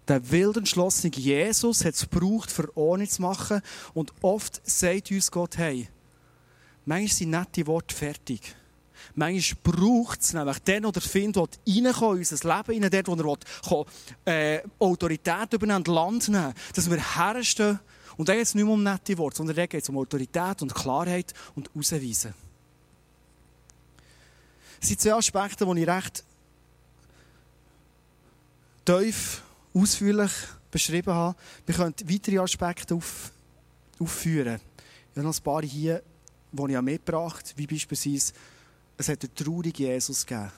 der 0.08 0.30
wild 0.30 0.56
entschlossene 0.56 1.14
Jesus 1.14 1.84
hat 1.84 1.94
es 1.94 2.08
gebraucht, 2.08 2.50
für 2.50 2.74
Ordnung 2.76 3.08
zu 3.08 3.22
machen. 3.22 3.60
Und 3.94 4.12
oft 4.22 4.60
sagt 4.68 5.10
uns 5.10 5.30
Gott, 5.30 5.58
hey, 5.58 5.88
manchmal 6.86 7.08
sind 7.16 7.30
nette 7.30 7.66
Worte 7.66 7.94
fertig. 7.94 8.54
Manchmal 9.14 9.74
braucht 9.74 10.20
es 10.20 10.32
nämlich 10.32 10.58
den 10.60 10.86
oder 10.86 11.00
Find, 11.00 11.36
der 11.36 11.42
reinkommt 11.42 11.58
in 11.64 11.86
unser 11.86 12.56
Leben, 12.56 12.84
rein, 12.84 12.90
dort, 12.90 13.08
wo 13.08 13.14
er 13.14 13.24
will, 13.70 13.84
äh, 14.24 14.62
Autorität 14.78 15.52
übernehmen, 15.52 15.84
Land 15.84 16.28
nehmen, 16.28 16.54
dass 16.74 16.90
wir 16.90 17.16
herstehen. 17.16 17.78
Und 18.16 18.28
da 18.28 18.34
geht 18.34 18.42
es 18.42 18.54
nicht 18.54 18.64
mehr 18.64 18.74
um 18.74 18.82
nette 18.82 19.16
Worte, 19.18 19.36
sondern 19.36 19.56
da 19.56 19.66
geht 19.66 19.82
es 19.82 19.88
um 19.88 19.98
Autorität 19.98 20.62
und 20.62 20.74
Klarheit 20.74 21.32
und 21.54 21.70
Ausweisen. 21.76 22.34
Das 24.80 24.88
sind 24.88 25.00
zwei 25.00 25.14
Aspekte, 25.14 25.66
die 25.66 25.82
ich 25.82 25.88
recht 25.88 26.24
tief 28.84 29.42
ausführlich 29.80 30.32
beschrieben 30.70 31.12
habe. 31.12 31.38
Wir 31.66 31.74
können 31.74 31.94
weitere 32.04 32.38
Aspekte 32.38 32.94
auf, 32.94 33.32
aufführen. 33.98 34.60
dann 35.14 35.24
noch 35.24 35.36
ein 35.36 35.42
paar 35.42 35.62
hier, 35.62 36.02
die 36.52 36.72
ich 36.72 36.80
mitgebracht 36.80 37.48
habe, 37.50 37.58
wie 37.58 37.66
beispielsweise, 37.66 38.32
es 38.96 39.08
hat 39.08 39.22
einen 39.22 39.34
traurigen 39.34 39.86
Jesus 39.86 40.26
gegeben. 40.26 40.50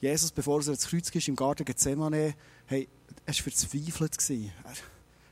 Jesus, 0.00 0.32
bevor 0.32 0.60
er 0.60 0.68
ins 0.68 0.86
Kreuz 0.86 1.10
ist, 1.10 1.28
im 1.28 1.36
Garten 1.36 1.64
Gethsemane, 1.64 2.34
hey, 2.66 2.88
er 3.24 3.34
war 3.34 3.42
verzweifelt. 3.42 4.30
Er, 4.30 4.72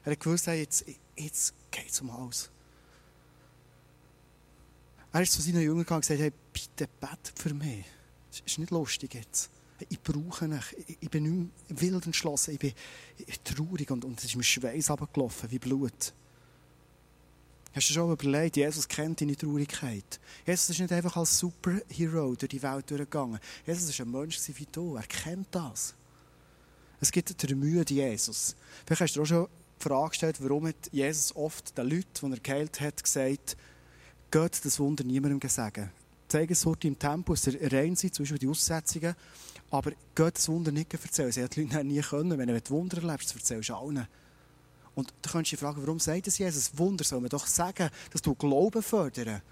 er 0.05 0.13
hat 0.13 0.21
gewusst, 0.21 0.47
hey, 0.47 0.61
jetzt, 0.61 0.85
jetzt 1.17 1.55
geht 1.71 1.91
es 1.91 2.01
um 2.01 2.11
alles. 2.11 2.51
Er 5.13 5.23
ist 5.23 5.33
zu 5.33 5.43
seinen 5.43 5.63
Jüngern 5.63 5.79
gegangen 5.79 5.97
und 5.97 6.03
gesagt, 6.03 6.21
hey, 6.21 6.33
bitte 6.53 6.89
bet 7.01 7.33
für 7.35 7.53
mich. 7.53 7.85
Das 8.31 8.43
ist 8.47 8.59
nicht 8.59 8.71
lustig 8.71 9.15
jetzt. 9.15 9.51
Ich 9.89 10.01
brauche 10.01 10.49
dich. 10.49 10.99
Ich 11.01 11.11
bin 11.11 11.23
nicht 11.23 11.51
mehr 11.69 11.81
wild 11.81 12.07
entschlossen. 12.07 12.55
Ich 12.55 12.59
bin, 12.59 12.73
traurig 13.45 13.91
und, 13.91 14.05
und 14.05 14.19
es 14.19 14.27
ist 14.27 14.37
mir 14.37 14.43
Schweiß 14.43 14.91
abgelaufen, 14.91 15.51
wie 15.51 15.59
Blut. 15.59 16.13
Hast 17.73 17.89
du 17.89 17.95
schon 17.95 18.11
überlegt, 18.11 18.57
Jesus 18.57 18.89
kennt 18.89 19.21
deine 19.21 19.37
Traurigkeit. 19.37 20.19
Jesus 20.45 20.71
ist 20.71 20.81
nicht 20.81 20.93
einfach 20.93 21.17
als 21.17 21.39
Superhero 21.39 22.35
durch 22.35 22.49
die 22.49 22.63
Welt 22.63 22.91
durchgegangen. 22.91 23.39
Jesus 23.65 23.89
ist 23.91 24.01
ein 24.01 24.11
Mensch 24.11 24.39
wie 24.55 24.67
du. 24.73 24.97
Er 24.97 25.05
kennt 25.05 25.47
das. 25.53 25.95
Es 27.01 27.13
gibt 27.13 27.41
der 27.43 27.57
müde 27.57 27.95
Jesus. 27.95 28.57
Vielleicht 28.85 29.03
hast 29.03 29.17
du 29.17 29.23
auch 29.23 29.27
schon 29.27 29.49
die 29.79 29.89
Frage 29.89 30.09
gestellt, 30.11 30.37
warum 30.41 30.67
hat 30.67 30.93
Jesus 30.93 31.35
oft 31.37 31.79
den 31.79 31.89
Leuten, 31.89 32.31
die 32.31 32.33
er 32.33 32.41
geheilt 32.41 32.81
hat, 32.81 33.03
gesagt, 33.03 33.57
Gott 34.33 34.61
das 34.65 34.79
Wunder 34.79 35.05
niemandem 35.05 35.49
sagen. 35.49 35.91
Zeigen 36.31 36.53
es 36.53 36.65
heute 36.65 36.87
im 36.87 36.99
Tempo, 36.99 37.35
dass 37.35 37.49
er 37.49 37.73
rein 37.73 37.97
sind, 37.97 38.15
zum 38.15 38.23
Beispiel 38.23 38.39
die 38.39 38.49
Aussetzungen, 38.49 39.15
aber 39.71 39.93
Gott 40.15 40.37
das 40.37 40.49
Wunder 40.49 40.71
nicht 40.71 40.93
erzählen. 40.93 41.33
Sie 41.33 41.43
hat 41.43 41.57
die 41.57 41.65
Leute 41.65 41.85
nie 41.85 42.01
können. 42.01 42.39
Wenn 42.39 42.49
du 42.49 42.71
Wunder 42.71 42.99
erlebst, 42.99 43.35
erzählst 43.35 43.69
du 43.69 43.75
allen. 43.75 44.07
Und 44.95 45.13
du 45.23 45.31
könntest 45.31 45.53
dich 45.53 45.61
fragen, 45.61 45.81
warum 45.83 45.99
sagt 45.99 46.27
das 46.27 46.39
Jesus? 46.39 46.77
Wunder 46.77 47.05
soll 47.05 47.21
man 47.21 47.31
doch 47.31 47.47
sagen, 47.47 47.91
dass 48.13 48.23
du 48.23 48.35
Glauben 48.35 48.83
fördern. 48.83 49.43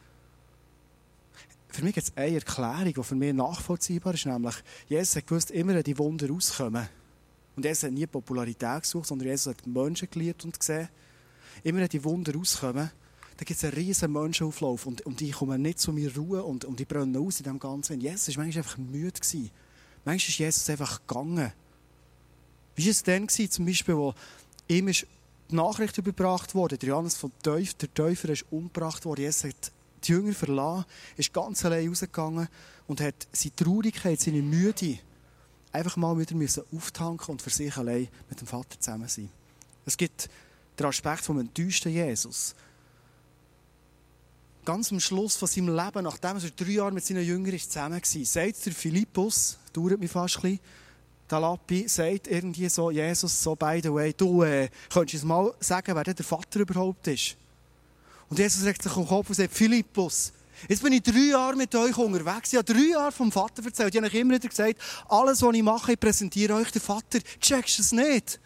Für 1.68 1.82
mich 1.82 1.94
gibt 1.94 2.08
es 2.08 2.16
eine 2.16 2.36
Erklärung, 2.36 2.94
die 2.94 3.02
für 3.02 3.14
mich 3.14 3.34
nachvollziehbar 3.34 4.14
ist, 4.14 4.26
nämlich 4.26 4.54
Jesus 4.88 5.16
hat 5.16 5.26
gewusst, 5.26 5.50
immer 5.50 5.82
die 5.82 5.98
Wunder 5.98 6.28
rauskommen. 6.28 6.88
Und 7.56 7.64
Jesus 7.64 7.84
hat 7.84 7.92
nie 7.92 8.06
Popularität 8.06 8.82
gesucht, 8.82 9.06
sondern 9.06 9.28
Jesus 9.28 9.54
hat 9.54 9.66
Menschen 9.66 10.08
geliebt 10.10 10.44
und 10.44 10.58
gesehen. 10.58 10.88
Immer 11.64 11.88
die 11.88 12.02
Wunder 12.04 12.34
rauskommen, 12.34 12.90
da 13.38 13.44
gibt 13.44 13.56
es 13.56 13.64
einen 13.64 13.74
riesen 13.74 14.12
Menschenauflauf 14.12 14.84
und, 14.86 15.02
und 15.02 15.22
ich 15.22 15.32
komme 15.32 15.58
nicht 15.60 15.78
zu 15.78 15.92
mir 15.92 16.14
Ruhe 16.14 16.42
und, 16.42 16.64
und 16.64 16.80
ich 16.80 16.88
brenne 16.88 17.20
aus 17.20 17.38
in 17.38 17.44
dem 17.44 17.60
Ganzen. 17.60 18.00
Jesus 18.00 18.36
war 18.36 18.44
manchmal 18.44 18.64
einfach 18.64 18.78
müde. 18.78 19.12
Gewesen. 19.12 19.50
Manchmal 20.04 20.28
ist 20.30 20.38
Jesus 20.38 20.68
einfach 20.68 21.00
gegangen. 21.06 21.52
Wie 22.74 22.84
war 22.84 22.90
es 22.90 23.02
denn 23.04 23.28
gewesen, 23.28 23.50
zum 23.50 23.64
Beispiel, 23.64 23.96
wo 23.96 24.12
ihm 24.66 24.88
ist 24.88 25.06
die 25.50 25.54
Nachricht 25.54 25.96
überbracht 25.98 26.56
wurde, 26.56 26.78
der 26.78 26.88
Johannes 26.88 27.16
von 27.16 27.30
Teuf, 27.42 27.74
der 27.74 27.94
Täufer 27.94 28.28
ist 28.30 28.44
umgebracht 28.50 29.04
worden. 29.04 29.20
Jesus 29.20 29.44
hat 29.44 29.72
die 30.02 30.12
Jünger 30.12 30.32
verlassen, 30.32 30.84
ist 31.16 31.32
ganz 31.32 31.64
allein 31.64 31.88
rausgegangen 31.88 32.48
und 32.88 33.00
hat 33.00 33.28
seine 33.32 33.54
Traurigkeit, 33.54 34.20
seine 34.20 34.42
Müde 34.42 34.98
einfach 35.70 35.96
mal 35.96 36.18
wieder 36.18 36.34
müssen 36.34 36.64
auftanken 36.74 37.30
und 37.32 37.42
für 37.42 37.50
sich 37.50 37.76
allein 37.76 38.08
mit 38.28 38.40
dem 38.40 38.48
Vater 38.48 38.80
zusammen 38.80 39.08
sein. 39.08 39.30
Es 39.86 39.96
gibt 39.96 40.28
den 40.76 40.86
Aspekt 40.86 41.20
vom 41.20 41.38
enttäuschten 41.38 41.92
Jesus. 41.92 42.56
Ganz 44.68 44.92
am 44.92 45.00
Schluss 45.00 45.34
von 45.34 45.48
seinem 45.48 45.74
Leben, 45.74 46.04
nachdem 46.04 46.36
er 46.36 46.50
drei 46.50 46.72
Jahre 46.72 46.92
mit 46.92 47.02
seinen 47.02 47.24
Jüngern 47.24 47.58
zusammen 47.58 48.02
war, 48.02 48.24
sagt 48.26 48.66
der 48.66 48.72
Philippus, 48.74 49.56
dauert 49.72 49.98
mich 49.98 50.10
fast 50.10 50.36
ein 50.36 50.42
bisschen, 50.42 50.60
der 51.30 51.40
Lappi 51.40 51.88
sagt 51.88 52.26
irgendwie 52.26 52.68
so, 52.68 52.90
Jesus, 52.90 53.42
so 53.42 53.56
by 53.56 53.80
the 53.82 53.90
way, 53.90 54.12
du 54.12 54.42
äh, 54.42 54.68
könntest 54.92 55.22
du 55.22 55.26
mal 55.26 55.54
sagen, 55.58 55.96
wer 55.96 56.04
der 56.04 56.22
Vater 56.22 56.60
überhaupt 56.60 57.06
ist? 57.06 57.38
Und 58.28 58.38
Jesus 58.38 58.62
regt 58.62 58.82
sich 58.82 58.92
den 58.92 59.06
Kopf 59.06 59.30
und 59.30 59.36
sagt, 59.36 59.54
Philippus, 59.54 60.34
jetzt 60.68 60.82
bin 60.82 60.92
ich 60.92 61.02
drei 61.02 61.30
Jahre 61.30 61.56
mit 61.56 61.74
euch 61.74 61.96
unterwegs. 61.96 62.52
Ich 62.52 62.58
habe 62.58 62.70
drei 62.70 62.90
Jahre 62.90 63.12
vom 63.12 63.32
Vater 63.32 63.64
erzählt. 63.64 63.94
Ich 63.94 63.98
habe 63.98 64.06
euch 64.06 64.20
immer 64.20 64.34
wieder 64.34 64.50
gesagt, 64.50 64.76
alles, 65.08 65.40
was 65.40 65.54
ich 65.54 65.62
mache, 65.62 65.92
ich 65.92 65.98
präsentiere 65.98 66.52
euch 66.52 66.70
den 66.72 66.82
Vater. 66.82 67.20
Checkst 67.40 67.78
du 67.78 67.82
es 67.82 67.92
nicht? 67.92 68.38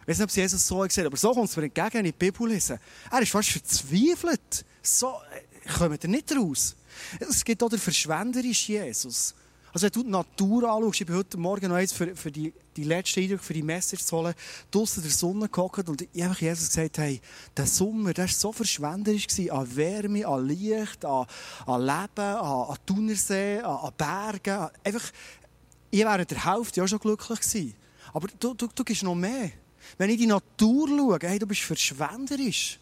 Ich 0.00 0.08
weiß 0.08 0.18
nicht, 0.18 0.24
ob 0.24 0.30
es 0.30 0.34
Jesus 0.34 0.66
so 0.66 0.80
gesagt 0.80 1.06
aber 1.06 1.16
so 1.16 1.32
kommt 1.32 1.48
es 1.48 1.56
mir 1.56 1.62
entgegen, 1.62 1.92
wenn 1.92 2.06
ich 2.06 2.16
die 2.18 2.28
Bibel 2.28 2.48
lese. 2.48 2.80
Er 3.08 3.22
ist 3.22 3.30
fast 3.30 3.50
verzweifelt. 3.50 4.64
So 4.82 5.14
äh, 5.32 5.68
kommt 5.78 6.02
er 6.02 6.10
nicht 6.10 6.34
raus. 6.34 6.76
Es 7.20 7.44
gibt 7.44 7.62
auch 7.62 7.68
den 7.68 7.78
verschwenderischen 7.78 8.74
Jesus. 8.74 9.34
Also 9.72 9.86
wenn 9.86 9.92
du 9.92 10.02
die 10.02 10.10
Natur 10.10 10.70
anschaust, 10.70 11.00
ich 11.00 11.06
bin 11.06 11.16
heute 11.16 11.38
Morgen 11.38 11.68
noch 11.68 11.76
eins 11.76 11.92
für, 11.92 12.14
für 12.14 12.30
die, 12.30 12.52
die 12.76 12.84
letzte 12.84 13.20
Eindruck, 13.20 13.40
für 13.40 13.54
die 13.54 13.62
Message 13.62 14.04
zu 14.04 14.18
holen, 14.18 14.34
draussen 14.70 15.02
der 15.02 15.10
Sonne 15.10 15.48
gehockt 15.48 15.88
und 15.88 16.02
ich 16.12 16.22
habe 16.22 16.36
Jesus 16.38 16.68
gesagt, 16.68 16.98
hey, 16.98 17.22
der 17.56 17.66
Sommer, 17.66 18.12
der 18.12 18.24
war 18.24 18.32
so 18.32 18.52
verschwenderisch 18.52 19.26
gewesen, 19.26 19.50
an 19.50 19.76
Wärme, 19.76 20.26
an 20.26 20.46
Licht, 20.46 21.04
an, 21.06 21.26
an 21.64 21.80
Leben, 21.80 22.18
an, 22.18 22.68
an 22.68 22.76
Thunersee, 22.84 23.60
an, 23.60 23.76
an 23.76 23.92
Bergen, 23.96 24.58
an, 24.58 24.70
einfach, 24.84 25.10
ich 25.90 26.00
wäre 26.00 26.26
der 26.26 26.44
Hälfte 26.44 26.84
auch 26.84 26.88
schon 26.88 26.98
glücklich 26.98 27.40
gewesen. 27.40 27.74
Aber 28.12 28.28
du, 28.38 28.52
du, 28.52 28.68
du 28.74 28.84
gibst 28.84 29.02
noch 29.02 29.14
mehr. 29.14 29.52
Wenn 29.96 30.10
ich 30.10 30.18
die 30.18 30.26
Natur 30.26 30.88
schaue, 30.88 31.18
hey, 31.22 31.38
du 31.38 31.46
bist 31.46 31.62
verschwenderisch. 31.62 32.78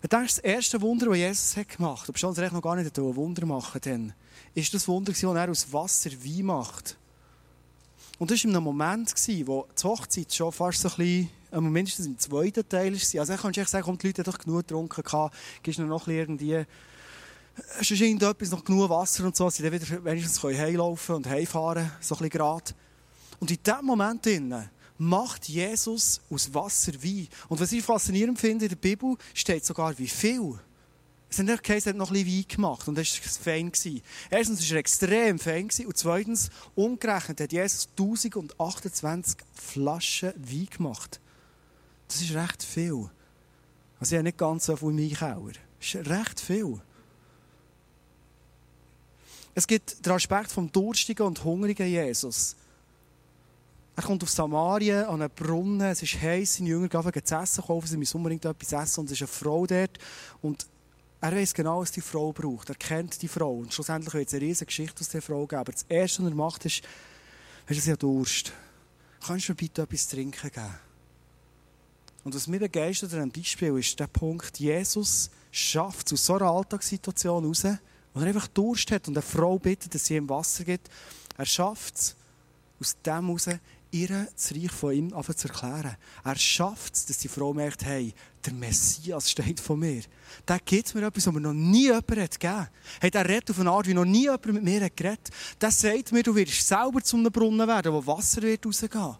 Wenn 0.00 0.10
du 0.10 0.16
denkst, 0.16 0.36
das 0.36 0.44
erste 0.44 0.80
Wunder, 0.80 1.06
das 1.06 1.16
Jesus 1.16 1.56
hat 1.56 1.68
gemacht 1.68 2.08
hat, 2.08 2.24
obwohl 2.24 2.44
er 2.44 2.52
noch 2.52 2.62
gar 2.62 2.76
nicht 2.76 2.96
ein 2.96 3.16
Wunder 3.16 3.46
machen 3.46 3.80
dann 3.82 4.14
ist 4.54 4.72
das 4.74 4.86
Wunder, 4.88 5.12
das 5.12 5.22
er 5.22 5.50
aus 5.50 5.72
Wasser 5.72 6.10
Wein 6.10 6.46
macht. 6.46 6.96
Und 8.18 8.30
das 8.30 8.42
war 8.42 8.50
in 8.50 8.56
einem 8.56 8.64
Moment, 8.64 9.12
wo 9.46 9.66
die 9.80 9.84
Hochzeit 9.84 10.34
schon 10.34 10.52
fast 10.52 10.80
so 10.80 10.88
ein 10.88 10.96
bisschen, 10.96 11.30
äh, 11.52 11.60
mindestens 11.60 12.06
im 12.06 12.18
zweiten 12.18 12.68
Teil 12.68 12.92
war. 12.92 13.20
Also, 13.20 13.32
ich 13.32 13.40
kann 13.40 13.52
sagen, 13.52 13.84
komm, 13.84 13.98
die 13.98 14.08
Leute 14.08 14.22
haben 14.22 14.32
doch 14.32 14.38
genug 14.38 14.66
getrunken, 14.66 15.30
gibst 15.62 15.78
noch 15.78 16.08
irgendwie, 16.08 16.64
es 17.80 17.90
ist 17.90 18.00
irgendetwas, 18.00 18.50
noch 18.50 18.64
genug 18.64 18.90
Wasser 18.90 19.24
und 19.24 19.36
so, 19.36 19.44
dass 19.44 19.56
sie 19.56 19.62
dann 19.62 19.72
wieder 19.72 20.04
wenigstens 20.04 20.42
heimlaufen 20.42 21.16
und 21.16 21.26
heimfahren, 21.28 21.90
so 22.00 22.14
ein 22.14 22.18
bisschen 22.18 22.30
gerade. 22.30 22.72
Und 23.40 23.50
in 23.50 23.62
diesem 23.62 23.84
Moment 23.84 24.26
macht 24.98 25.48
Jesus 25.48 26.20
aus 26.28 26.52
Wasser 26.52 26.92
Wein. 27.02 27.28
Und 27.48 27.60
was 27.60 27.72
ich 27.72 27.84
faszinierend 27.84 28.38
finde 28.38 28.66
in 28.66 28.68
der 28.70 28.76
Bibel, 28.76 29.16
steht 29.32 29.64
sogar 29.64 29.96
wie 29.98 30.08
viel. 30.08 30.58
Es 31.30 31.38
hat 31.38 31.46
nicht 31.46 31.62
geheißen, 31.62 31.90
er 31.90 31.92
hat 31.92 31.98
noch 31.98 32.10
ein 32.10 32.24
bisschen 32.24 32.38
Wein 32.38 32.48
gemacht 32.48 32.88
und 32.88 32.98
das 32.98 33.20
war 33.20 33.44
fein. 33.44 33.72
Erstens 34.30 34.68
war 34.68 34.76
er 34.76 34.80
extrem 34.80 35.38
fein 35.38 35.68
und 35.86 35.96
zweitens, 35.96 36.50
umgerechnet 36.74 37.40
hat 37.40 37.52
Jesus 37.52 37.88
1028 37.98 39.36
Flaschen 39.52 40.32
Wein 40.36 40.68
gemacht. 40.74 41.20
Das 42.08 42.22
ist 42.22 42.34
recht 42.34 42.62
viel. 42.62 43.10
Also 44.00 44.14
ich 44.14 44.18
habe 44.18 44.24
nicht 44.24 44.38
ganz 44.38 44.66
so 44.66 44.76
viel 44.76 45.14
Keller. 45.14 45.52
Das 45.78 45.94
ist 45.94 46.08
recht 46.08 46.40
viel. 46.40 46.80
Es 49.54 49.66
gibt 49.66 50.06
den 50.06 50.12
Aspekt 50.12 50.52
vom 50.52 50.70
durstigen 50.70 51.26
und 51.26 51.44
hungrigen 51.44 51.88
Jesus. 51.88 52.56
Er 53.98 54.04
kommt 54.04 54.22
auf 54.22 54.30
Samarien 54.30 55.06
an 55.06 55.20
einen 55.20 55.30
Brunnen, 55.34 55.90
es 55.90 56.04
ist 56.04 56.22
heiß, 56.22 56.58
seine 56.58 56.68
Jünger 56.68 56.86
gehen 56.86 57.24
zu 57.24 57.34
essen 57.34 57.64
kaufen, 57.64 57.88
sie 57.88 57.96
müssen 57.96 58.18
unbedingt 58.18 58.44
etwas 58.44 58.72
essen 58.72 59.00
und 59.00 59.06
es 59.06 59.20
ist 59.20 59.22
eine 59.22 59.26
Frau 59.26 59.66
dort. 59.66 59.98
Und 60.40 60.68
er 61.20 61.32
weiß 61.32 61.52
genau, 61.52 61.80
was 61.80 61.90
die 61.90 62.00
Frau 62.00 62.32
braucht. 62.32 62.68
Er 62.68 62.76
kennt 62.76 63.20
die 63.20 63.26
Frau. 63.26 63.54
Und 63.54 63.74
schlussendlich 63.74 64.14
wird 64.14 64.28
es 64.28 64.34
eine 64.34 64.42
riesige 64.44 64.66
Geschichte 64.66 65.00
aus 65.00 65.08
der 65.08 65.20
Frau 65.20 65.44
geben. 65.48 65.58
Aber 65.58 65.72
das 65.72 65.84
Erste, 65.88 66.22
was 66.22 66.30
er 66.30 66.36
macht, 66.36 66.64
ist, 66.64 66.84
weißt 67.66 67.80
du, 67.80 67.82
sie 67.82 67.90
hat 67.90 68.02
Durst. 68.04 68.52
Kannst 69.26 69.48
du 69.48 69.50
mir 69.50 69.56
bitte 69.56 69.82
etwas 69.82 70.06
trinken 70.06 70.48
geben? 70.48 70.74
Und 72.22 72.36
was 72.36 72.46
mich 72.46 72.60
begeistert 72.60 73.12
an 73.14 73.32
diesem 73.32 73.42
Beispiel 73.42 73.78
ist 73.78 73.98
der 73.98 74.06
Punkt, 74.06 74.60
Jesus 74.60 75.28
schafft 75.50 76.06
es 76.06 76.12
aus 76.12 76.26
so 76.26 76.34
einer 76.36 76.52
Alltagssituation 76.52 77.46
raus, 77.46 77.64
wo 78.14 78.20
er 78.20 78.26
einfach 78.28 78.46
Durst 78.46 78.92
hat 78.92 79.08
und 79.08 79.16
eine 79.16 79.22
Frau 79.22 79.58
bittet, 79.58 79.92
dass 79.92 80.06
sie 80.06 80.14
ihm 80.14 80.28
Wasser 80.28 80.62
gibt. 80.62 80.88
Er 81.36 81.46
schafft 81.46 81.96
es 81.96 82.16
aus 82.80 82.96
dem 83.04 83.26
heraus, 83.26 83.48
ihr 83.90 84.28
das 84.34 84.52
Reich 84.52 84.70
von 84.70 84.92
ihm 84.92 85.10
zu 85.10 85.48
erklären. 85.48 85.96
Er 86.24 86.36
schafft 86.36 86.94
es, 86.94 87.06
dass 87.06 87.18
die 87.18 87.28
Frau 87.28 87.54
merkt, 87.54 87.84
hey, 87.84 88.12
der 88.44 88.52
Messias 88.52 89.30
steht 89.30 89.60
vor 89.60 89.76
mir. 89.76 90.02
Der 90.46 90.58
gibt 90.60 90.94
mir 90.94 91.06
etwas, 91.06 91.26
was 91.26 91.34
mir 91.34 91.40
noch 91.40 91.52
nie 91.52 91.86
jemand 91.86 92.10
hat 92.10 92.38
gegeben 92.38 92.68
hey, 93.00 93.10
Der 93.10 93.28
redet 93.28 93.50
auf 93.50 93.60
eine 93.60 93.70
Art, 93.70 93.86
wie 93.86 93.94
noch 93.94 94.04
nie 94.04 94.22
jemand 94.22 94.46
mit 94.46 94.62
mir 94.62 94.84
hat 94.84 94.96
geredet. 94.96 95.30
Sagt 95.60 96.12
mir, 96.12 96.22
du 96.22 96.34
wirst 96.34 96.66
selber 96.66 97.02
zu 97.02 97.16
einem 97.16 97.32
Brunnen 97.32 97.66
werden, 97.66 97.92
wo 97.92 98.06
Wasser 98.06 98.42
wird 98.42 98.64
rausgehen. 98.64 99.16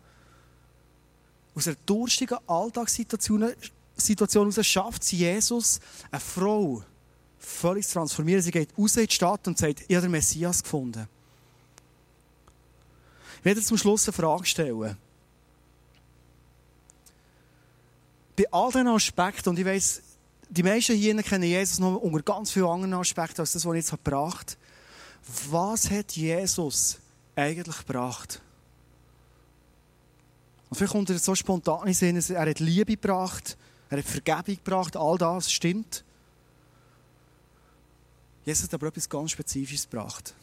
Aus 1.55 1.67
einer 1.67 1.77
durstigen 1.87 2.39
Alltagssituation 2.47 3.53
Situation 4.01 4.51
heraus 4.51 4.67
schafft 4.67 5.05
sie 5.05 5.17
Jesus, 5.17 5.81
eine 6.11 6.21
Frau, 6.21 6.83
völlig 7.39 7.87
zu 7.87 7.95
transformieren. 7.95 8.43
Sie 8.43 8.51
geht 8.51 8.71
raus 8.79 8.97
in 8.97 9.07
die 9.07 9.15
Stadt 9.15 9.47
und 9.47 9.59
sagt, 9.59 9.85
ich 9.89 9.97
habe 9.97 10.07
den 10.07 10.13
Messias 10.13 10.63
gefunden. 10.63 11.09
Ich 13.39 13.45
werde 13.45 13.63
zum 13.63 13.79
Schluss 13.79 14.07
eine 14.09 14.13
Frage 14.13 14.47
stellen. 14.47 14.97
Bei 18.37 18.45
all 18.53 18.71
diesen 18.71 18.89
Aspekten, 18.89 19.49
und 19.51 19.59
ich 19.59 19.65
weiss, 19.65 20.03
die 20.49 20.63
meisten 20.63 20.97
hier 20.97 21.21
kennen 21.23 21.45
Jesus 21.45 21.79
noch 21.79 21.97
unter 21.97 22.23
ganz 22.23 22.51
vielen 22.51 22.67
anderen 22.67 22.95
Aspekten 22.95 23.41
als 23.41 23.53
das, 23.53 23.65
was 23.65 23.75
ich 23.75 23.81
jetzt 23.81 23.91
gebracht 23.91 24.57
habe. 24.57 25.53
Was 25.53 25.91
hat 25.91 26.13
Jesus 26.13 26.99
eigentlich 27.37 27.79
gebracht? 27.79 28.41
Und 30.71 30.77
vielleicht 30.77 30.93
kommt 30.93 31.11
er 31.11 31.19
so 31.19 31.35
spontan 31.35 31.87
in 31.89 31.95
Sinn, 31.95 32.17
er 32.17 32.49
hat 32.49 32.61
Liebe 32.61 32.93
gebracht, 32.93 33.57
Er 33.91 33.99
hat 33.99 34.05
Vergebung 34.05 34.57
gebracht, 34.57 34.97
all 34.97 35.17
das 35.17 35.51
stimmt. 35.51 36.05
Jesus 38.45 38.65
hat 38.65 38.75
aber 38.75 38.89
etwas 38.89 39.09
ganz 39.09 39.31
Spezifisches 39.31 39.89
gebracht. 39.89 40.35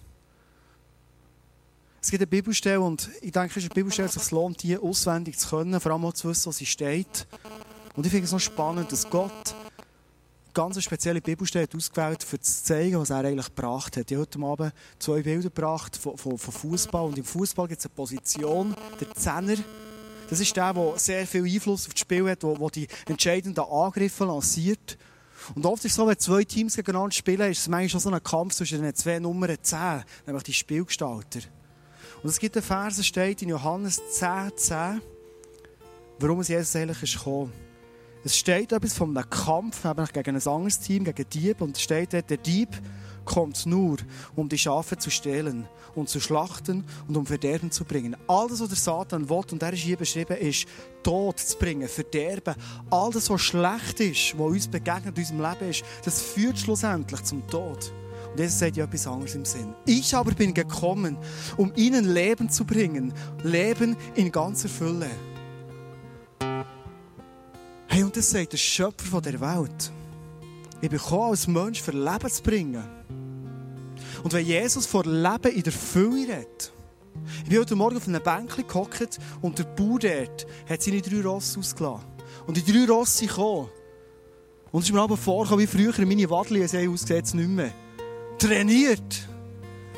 Es 2.06 2.12
gibt 2.12 2.22
eine 2.22 2.28
Bibelstelle 2.28 2.80
und 2.80 3.10
ich 3.20 3.32
denke, 3.32 3.50
es 3.50 3.58
ist 3.58 3.64
eine 3.64 3.74
Bibelstelle, 3.74 4.08
sich 4.08 4.30
lohnt, 4.30 4.62
die 4.62 4.78
auswendig 4.78 5.40
zu 5.40 5.50
können, 5.50 5.80
vor 5.80 5.92
allem 5.92 6.06
auch 6.06 6.14
zu 6.14 6.30
wissen, 6.30 6.46
wo 6.46 6.52
sie 6.52 6.68
steht. 6.68 7.26
Und 7.96 8.06
ich 8.06 8.12
finde 8.12 8.26
es 8.26 8.32
noch 8.32 8.40
spannend, 8.40 8.92
dass 8.92 9.10
Gott 9.10 9.56
ganz 10.54 10.80
spezielle 10.84 11.20
Bibelstelle 11.20 11.68
ausgewählt 11.76 12.24
hat, 12.24 12.32
um 12.32 12.42
zu 12.44 12.64
zeigen, 12.64 13.00
was 13.00 13.10
er 13.10 13.26
eigentlich 13.26 13.48
gebracht 13.48 13.98
hat. 13.98 14.12
Ich 14.12 14.18
habe 14.18 14.22
heute 14.22 14.40
Abend 14.46 14.74
zwei 15.00 15.24
Bilder 15.24 15.50
gebracht 15.50 15.98
von, 15.98 16.16
von, 16.16 16.38
von 16.38 16.54
Fußball. 16.54 17.08
Und 17.08 17.18
im 17.18 17.24
Fußball 17.24 17.68
gibt 17.68 17.80
es 17.80 17.88
eine 17.88 17.96
Position, 17.96 18.76
der 19.02 19.16
Zehner. 19.16 19.58
Das 20.30 20.40
ist 20.40 20.56
der, 20.56 20.76
der 20.76 21.00
sehr 21.00 21.26
viel 21.26 21.44
Einfluss 21.44 21.88
auf 21.88 21.96
das 21.96 22.02
Spiel 22.02 22.30
hat, 22.30 22.44
der, 22.44 22.70
die 22.70 22.88
entscheidenden 23.08 23.64
Angriffe 23.64 24.26
lanciert. 24.26 25.00
Und 25.56 25.66
oft 25.66 25.84
ist 25.84 25.94
es 25.94 25.96
so, 25.96 26.06
wenn 26.06 26.20
zwei 26.20 26.44
Teams 26.44 26.76
gegeneinander 26.76 27.16
spielen, 27.16 27.50
ist 27.50 27.62
es 27.62 27.68
manchmal 27.68 28.00
so 28.00 28.12
ein 28.12 28.22
Kampf 28.22 28.54
zwischen 28.54 28.84
den 28.84 28.94
zwei 28.94 29.18
Nummern 29.18 29.58
10, 29.60 30.04
nämlich 30.28 30.44
die 30.44 30.54
Spielgestalter. 30.54 31.40
Und 32.24 32.30
es 32.30 32.40
gibt 32.40 32.56
einen 32.56 32.64
Vers, 32.64 32.96
der 32.98 33.04
steht 33.04 33.42
in 33.42 33.50
Johannes 33.50 34.02
10, 34.12 34.52
10, 34.56 35.02
warum 36.20 36.40
es 36.40 36.48
Jesus 36.48 36.76
eigentlich 36.76 37.04
ist 37.04 37.18
gekommen. 37.18 37.54
Es 38.24 38.36
steht 38.36 38.72
etwas 38.72 38.94
von 38.94 39.16
einem 39.16 39.30
Kampf 39.30 39.84
gegen 40.12 40.36
ein 40.36 40.48
anderes 40.48 40.80
Team, 40.80 41.04
gegen 41.04 41.30
Dieb. 41.30 41.62
Und 41.62 41.78
es 41.78 41.84
steht 41.84 42.12
dort, 42.12 42.28
der 42.28 42.38
Dieb 42.38 42.70
kommt 43.24 43.66
nur, 43.68 43.98
um 44.36 44.50
die 44.50 44.58
Schafe 44.58 44.98
zu 44.98 45.12
stehlen 45.12 45.68
und 45.94 46.10
zu 46.10 46.20
schlachten 46.20 46.84
und 47.08 47.18
um 47.18 47.26
Verderben 47.26 47.70
zu 47.70 47.86
bringen. 47.86 48.16
Alles, 48.28 48.62
was 48.62 48.70
der 48.70 48.78
Satan 48.78 49.30
will, 49.30 49.44
und 49.52 49.62
er 49.62 49.74
ist 49.74 49.82
hier 49.82 49.98
beschrieben, 49.98 50.38
ist 50.38 50.66
Tod 51.04 51.40
zu 51.40 51.58
bringen, 51.58 51.88
Verderben. 51.88 52.56
All 52.90 53.12
das, 53.12 53.30
was 53.30 53.42
schlecht 53.42 54.00
ist, 54.00 54.38
was 54.38 54.48
uns 54.48 54.68
begegnet 54.68 55.18
in 55.18 55.24
unserem 55.24 55.42
Leben 55.42 55.70
ist, 55.70 55.84
das 56.04 56.22
führt 56.22 56.58
schlussendlich 56.58 57.24
zum 57.24 57.48
Tod. 57.48 57.94
Und 58.36 58.42
Jesus 58.42 58.60
sagt 58.60 58.76
ja 58.76 58.84
etwas 58.84 59.08
anderes 59.08 59.34
im 59.34 59.46
Sinn. 59.46 59.74
Ich 59.86 60.14
aber 60.14 60.32
bin 60.32 60.54
gekommen, 60.54 61.18
um 61.56 61.72
ihnen 61.78 62.14
Leben 62.14 62.50
zu 62.50 62.66
bringen. 62.66 63.14
Leben 63.44 63.96
in 64.14 64.30
ganzer 64.30 64.68
Fülle. 64.68 65.10
Hey, 67.88 68.04
und 68.04 68.18
das 68.18 68.32
sagt 68.32 68.52
der 68.52 68.58
Schöpfer 68.58 69.22
der 69.22 69.40
Welt. 69.40 69.90
Ich 70.82 70.90
bin 70.90 71.00
gekommen, 71.00 71.30
als 71.30 71.48
Mensch 71.48 71.82
für 71.82 71.94
Leben 71.94 72.30
zu 72.30 72.44
bringen. 72.44 72.84
Und 74.22 74.34
wenn 74.34 74.46
Jesus 74.46 74.86
vor 74.86 75.06
Leben 75.06 75.56
in 75.56 75.64
der 75.64 75.72
Fülle 75.72 76.28
redet, 76.28 76.74
ich 77.44 77.50
bin 77.50 77.60
heute 77.60 77.76
Morgen 77.78 77.96
auf 77.96 78.06
einem 78.06 78.22
Bänkchen 78.22 78.68
gehockt 78.68 79.18
und 79.42 79.60
der 79.60 79.64
Bauer 79.64 80.00
dort 80.00 80.46
hat 80.68 80.82
seine 80.82 81.02
drei 81.02 81.22
Rosse 81.22 81.58
ausgelassen. 81.58 82.04
Und 82.46 82.58
die 82.58 82.70
drei 82.70 82.86
Rosse 82.86 83.28
kamen. 83.28 83.70
Und 84.74 84.82
es 84.82 84.88
ist 84.88 84.94
mir 84.94 85.00
aber 85.00 85.16
vorgekommen, 85.16 85.64
wie 85.64 85.68
früher 85.68 86.06
meine 86.06 86.30
Wadli, 86.30 86.68
sie 86.68 86.86
ausgesehen, 86.86 87.40
nicht 87.40 87.50
mehr 87.50 87.85
trainiert. 88.38 89.28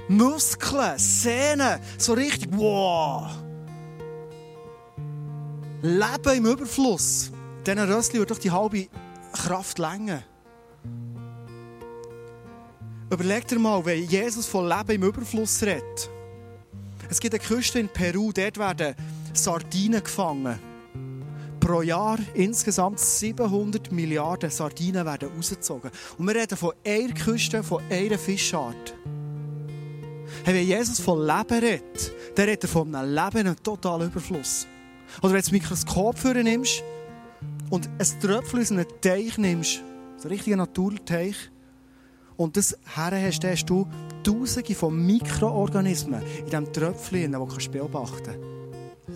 Muskeln, 0.08 0.98
Sehnen, 0.98 1.80
so 1.98 2.14
richtig, 2.14 2.50
wow. 2.52 3.30
Leben 5.82 6.38
im 6.38 6.46
Überfluss. 6.46 7.32
Diesen 7.66 7.80
Rössli 7.80 8.20
wird 8.20 8.32
doch 8.32 8.40
die 8.40 8.52
halbe 8.52 8.88
Kraft 9.34 9.80
länger. 9.80 10.24
Überleg 13.10 13.48
dir 13.48 13.60
mal, 13.60 13.86
wenn 13.86 14.04
Jesus 14.04 14.46
von 14.48 14.68
Leben 14.68 14.92
im 14.92 15.04
Überfluss 15.04 15.62
redet. 15.64 16.10
Es 17.10 17.20
gibt 17.20 17.34
eine 17.34 17.44
Küste 17.44 17.80
in 17.80 17.90
Peru, 17.90 18.32
dort 18.32 18.58
werden 18.58 18.96
Sardinen 19.34 20.04
gefangen. 20.04 20.60
Pro 21.68 21.82
Jahr 21.82 22.18
insgesamt 22.34 22.98
700 22.98 23.92
Milliarden 23.92 24.50
Sardinen 24.50 25.06
werden 25.06 25.28
rausgezogen. 25.36 25.92
Und 26.18 26.26
wir 26.26 26.36
reden 26.36 26.58
von 26.58 26.72
einer 26.86 27.14
Küste, 27.14 27.62
von 27.62 27.84
einer 27.90 28.18
Fischart. 28.18 28.96
Hey, 30.46 30.56
wenn 30.56 30.66
Jesus 30.66 31.02
von 31.02 31.20
Leben 31.20 31.60
redet, 31.60 32.14
dann 32.36 32.46
redet 32.46 32.64
er 32.64 32.70
von 32.70 32.96
einem 32.96 33.14
Leben, 33.14 33.38
einem 33.40 33.62
totalen 33.62 34.08
Überfluss. 34.08 34.66
Oder 35.18 35.34
wenn 35.34 35.42
du 35.42 35.42
das 35.42 35.52
Mikroskop 35.52 36.18
für 36.18 36.42
nimmst 36.42 36.84
und 37.70 37.90
ein 38.00 38.20
Tröpfchen 38.22 38.62
aus 38.62 38.72
einem 38.72 38.86
Teich 39.02 39.38
nimmst, 39.38 39.84
so 40.16 40.30
ein 40.30 40.32
richtiger 40.32 40.56
Naturteich, 40.56 41.36
und 42.38 42.56
das 42.56 42.78
her 42.96 43.12
hast, 43.12 43.44
dann 43.44 43.52
hast 43.52 43.66
du 43.66 43.86
Tausende 44.24 44.74
von 44.74 45.06
Mikroorganismen 45.06 46.22
in 46.40 46.46
diesem 46.46 46.72
Tröpfchen, 46.72 47.24
die 47.24 47.32
du 47.32 47.72
beobachten 47.72 48.24
kannst. 48.24 48.57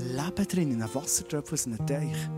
Leben 0.01 0.47
drin, 0.47 0.71
in 0.71 0.81
einem 0.81 0.93
Wassertröpfchen 0.93 1.53
aus 1.53 1.67
einem 1.67 1.87
Teich. 1.87 2.29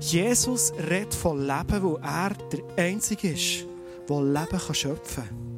Jesus 0.00 0.72
redet 0.88 1.14
von 1.14 1.40
Leben, 1.40 1.82
wo 1.82 1.94
er 1.96 2.30
der 2.50 2.60
Einzige 2.76 3.30
ist, 3.30 3.66
der 4.08 4.22
Leben 4.22 4.58
kann 4.58 4.74
schöpfen 4.74 5.24
kann. 5.24 5.52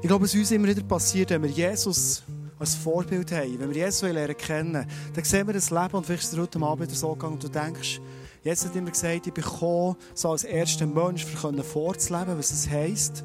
Ich 0.00 0.06
glaube, 0.06 0.26
es 0.26 0.34
uns 0.34 0.50
immer 0.52 0.68
wieder 0.68 0.82
passiert, 0.82 1.30
wenn 1.30 1.42
wir 1.42 1.50
Jesus 1.50 2.22
als 2.58 2.74
Vorbild 2.74 3.32
haben, 3.32 3.58
wenn 3.58 3.68
wir 3.68 3.84
Jesus 3.84 4.02
lernen 4.02 4.36
kennen, 4.36 4.86
dann 5.14 5.24
sehen 5.24 5.46
wir 5.46 5.54
das 5.54 5.70
Leben 5.70 5.94
und 5.94 6.06
vielleicht 6.06 6.22
ist 6.22 6.32
es 6.32 6.38
heute 6.38 6.60
Abend 6.60 6.90
so 6.94 7.12
gegangen 7.12 7.34
und 7.34 7.42
du 7.42 7.48
denkst, 7.48 8.00
Jesus 8.42 8.68
hat 8.68 8.76
immer 8.76 8.90
gesagt, 8.90 9.26
ich 9.26 9.32
bin 9.32 9.44
gekommen, 9.44 9.96
so 10.14 10.30
als 10.30 10.44
erster 10.44 10.86
Mensch 10.86 11.24
für 11.24 11.62
vorzuleben, 11.64 12.38
was 12.38 12.52
es 12.52 12.68
heisst, 12.70 13.24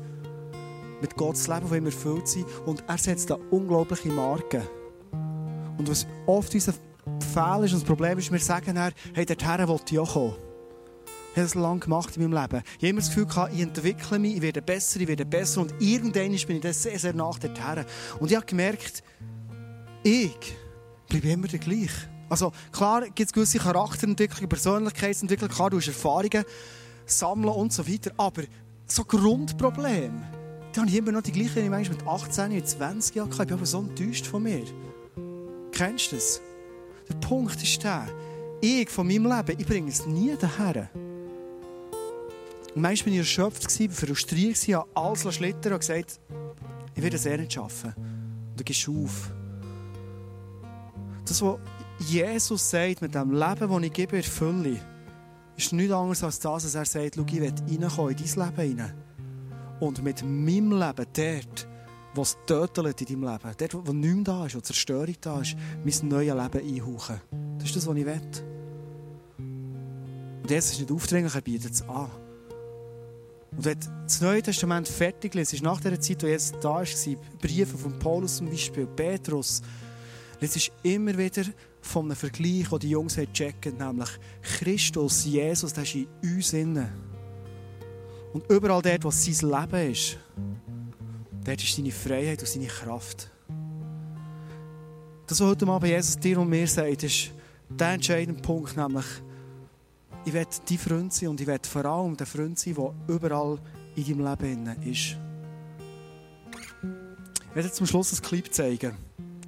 mit 1.03 1.17
Gottes 1.17 1.47
Leben, 1.47 1.61
das 1.61 1.71
immer 1.77 1.87
erfüllt 1.87 2.27
sein. 2.27 2.45
Und 2.65 2.83
er 2.87 2.97
setzt 2.97 3.29
da 3.29 3.37
unglaubliche 3.51 4.07
Marken. 4.07 4.63
Und 5.77 5.89
was 5.89 6.07
oft 6.25 6.53
unser 6.53 6.73
Fehler 7.33 7.63
ist 7.65 7.73
und 7.73 7.81
das 7.81 7.87
Problem 7.87 8.17
ist, 8.17 8.31
wir 8.31 8.39
sagen 8.39 8.75
dann, 8.75 8.93
hey, 9.13 9.25
dorthin 9.25 9.67
will 9.67 9.79
ich 9.89 9.99
auch 9.99 10.13
kommen. 10.13 10.35
Ich 11.31 11.37
habe 11.37 11.47
das 11.47 11.55
lange 11.55 11.79
gemacht 11.79 12.15
in 12.15 12.23
meinem 12.23 12.41
Leben. 12.41 12.63
Ich 12.63 12.75
habe 12.75 12.87
immer 12.87 12.99
das 13.01 13.09
Gefühl 13.09 13.25
gehabt, 13.25 13.53
ich 13.53 13.61
entwickle 13.61 14.19
mich, 14.19 14.35
ich 14.35 14.41
werde 14.41 14.61
besser, 14.61 15.01
ich 15.01 15.07
werde 15.07 15.25
besser 15.25 15.61
und 15.61 15.73
irgendwann 15.79 16.29
bin 16.29 16.33
ich 16.33 16.61
dann 16.61 16.73
sehr, 16.73 16.97
sehr 16.97 17.13
nach 17.13 17.39
dorthin. 17.39 17.85
Und 18.19 18.29
ich 18.31 18.37
habe 18.37 18.45
gemerkt, 18.45 19.03
ich 20.03 20.55
bleibe 21.09 21.29
immer 21.29 21.47
der 21.47 21.59
gleiche. 21.59 22.07
Also 22.29 22.51
klar 22.71 23.01
gibt 23.09 23.27
es 23.27 23.33
gewisse 23.33 23.57
Charakterentwicklung, 23.57 24.47
Persönlichkeitsentwicklung, 24.47 25.49
klar, 25.49 25.69
du 25.69 25.77
hast 25.77 25.87
Erfahrungen 25.87 26.45
sammeln 27.05 27.53
und 27.53 27.73
so 27.73 27.85
weiter, 27.87 28.11
aber 28.15 28.43
so 28.85 29.03
Grundprobleme, 29.03 30.42
die 30.73 30.79
habe 30.79 30.89
ich 30.89 30.97
immer 30.97 31.11
noch 31.11 31.21
die 31.21 31.31
gleichen, 31.31 31.71
die 31.71 31.81
ich 31.81 31.89
mit 31.89 32.05
18, 32.05 32.65
20 32.65 33.15
Jahren 33.15 33.31
hatte. 33.31 33.43
Ich 33.43 33.47
bin 33.47 33.57
aber 33.57 33.65
so 33.65 33.79
enttäuscht 33.79 34.25
von 34.25 34.43
mir. 34.43 34.63
Kennst 35.71 36.11
du 36.11 36.15
das? 36.15 36.41
Der 37.09 37.15
Punkt 37.15 37.61
ist 37.61 37.83
der, 37.83 38.07
ich 38.61 38.89
von 38.89 39.07
meinem 39.07 39.25
Leben, 39.25 39.59
ich 39.59 39.67
bringe 39.67 39.89
es 39.89 40.05
nie 40.05 40.35
daher. 40.39 40.89
Und 42.75 42.81
manchmal 42.81 43.07
war 43.07 43.13
ich 43.13 43.19
erschöpft, 43.19 43.71
frustriert, 43.91 44.57
habe 44.69 44.87
alles 44.95 45.35
schlittern 45.35 45.73
und 45.73 45.79
gesagt, 45.79 46.19
ich 46.95 47.03
werde 47.03 47.15
es 47.17 47.25
eh 47.25 47.37
nicht 47.37 47.53
schaffen. 47.53 47.93
Und 47.95 48.59
dann 48.59 48.65
gehst 48.65 48.87
du 48.87 49.03
auf. 49.03 49.31
Das, 51.25 51.41
was 51.41 51.57
Jesus 51.99 52.69
sagt 52.69 53.01
mit 53.01 53.13
dem 53.13 53.31
Leben, 53.31 53.69
das 53.69 53.83
ich 53.83 53.93
gebe, 53.93 54.17
erfülle, 54.17 54.79
ist 55.55 55.73
nichts 55.73 55.93
anderes 55.93 56.23
als 56.23 56.39
das, 56.39 56.63
dass 56.63 56.75
er 56.75 56.85
sagt, 56.85 57.15
schau, 57.15 57.23
ich 57.25 57.41
will 57.41 57.53
reinkommen 57.53 58.15
in 58.15 58.17
dein 58.17 58.47
Leben 58.47 58.69
hinein. 58.69 58.93
Und 59.83 60.01
mit 60.01 60.23
meinem 60.23 60.71
Leben 60.71 61.05
dort, 61.13 61.67
was 62.15 62.37
tötet 62.45 63.01
in 63.01 63.21
deinem 63.21 63.33
Leben, 63.33 63.53
dort, 63.57 63.87
wo 63.87 63.91
nichts 63.91 64.23
da 64.23 64.45
ist, 64.45 64.55
wo 64.55 64.61
Zerstörung 64.61 65.15
da 65.19 65.41
ist, 65.41 65.57
mein 65.83 66.07
neues 66.07 66.33
Leben 66.33 66.77
einhauchen. 66.79 67.19
Das 67.57 67.67
ist 67.67 67.75
das, 67.75 67.85
was 67.85 67.97
ich 67.97 68.05
will. 68.05 68.21
Und 70.41 70.49
jetzt 70.49 70.71
ist 70.71 70.79
nicht 70.79 70.89
aufdringlich, 70.89 71.35
er 71.35 71.41
bietet 71.41 71.73
es 71.73 71.81
an. 71.81 72.09
Und 73.51 73.65
wenn 73.65 73.77
das 74.05 74.21
Neue 74.21 74.41
Testament 74.41 74.87
fertig 74.87 75.35
ist, 75.35 75.51
ist 75.51 75.63
nach 75.63 75.81
der 75.81 75.99
Zeit, 75.99 76.23
wo 76.23 76.27
jetzt 76.27 76.55
da 76.61 76.75
war, 76.75 76.85
Briefe 77.41 77.77
von 77.77 77.99
Paulus 77.99 78.37
zum 78.37 78.49
Beispiel, 78.49 78.87
Petrus, 78.87 79.61
es 80.39 80.55
ist 80.55 80.71
immer 80.83 81.17
wieder 81.17 81.43
von 81.81 82.05
einem 82.05 82.15
Vergleich, 82.15 82.69
den 82.69 82.79
die 82.79 82.89
Jungs 82.91 83.19
checken, 83.33 83.77
nämlich 83.77 84.11
Christus, 84.43 85.25
Jesus, 85.25 85.73
der 85.73 85.83
ist 85.83 85.95
in 85.95 86.07
uns 86.23 86.53
innen. 86.53 87.12
Und 88.33 88.49
überall 88.49 88.81
dort, 88.81 89.03
wo 89.03 89.11
sein 89.11 89.49
Leben 89.49 89.91
ist, 89.91 90.17
dort 91.45 91.63
ist 91.63 91.75
seine 91.75 91.91
Freiheit 91.91 92.39
und 92.39 92.47
seine 92.47 92.65
Kraft. 92.65 93.29
Das, 95.27 95.39
was 95.39 95.47
heute 95.47 95.67
Abend 95.67 95.87
Jesus 95.87 96.17
dir 96.17 96.39
und 96.39 96.49
mir 96.49 96.67
sagt, 96.67 97.03
ist 97.03 97.31
der 97.69 97.91
entscheidende 97.91 98.41
Punkt, 98.41 98.75
nämlich, 98.75 99.05
ich 100.25 100.33
werde 100.33 100.49
dein 100.67 100.77
Freund 100.77 101.13
sein 101.13 101.29
und 101.29 101.41
ich 101.41 101.47
werde 101.47 101.67
vor 101.67 101.85
allem 101.85 102.17
der 102.17 102.25
Freund 102.25 102.57
sein, 102.57 102.75
der 102.75 102.93
überall 103.07 103.59
in 103.95 104.05
deinem 104.05 104.27
Leben 104.27 104.83
ist. 104.91 105.17
Ich 107.49 107.55
werde 107.55 107.71
zum 107.71 107.85
Schluss 107.85 108.13
ein 108.13 108.21
Clip 108.21 108.51
zeigen. 108.51 108.95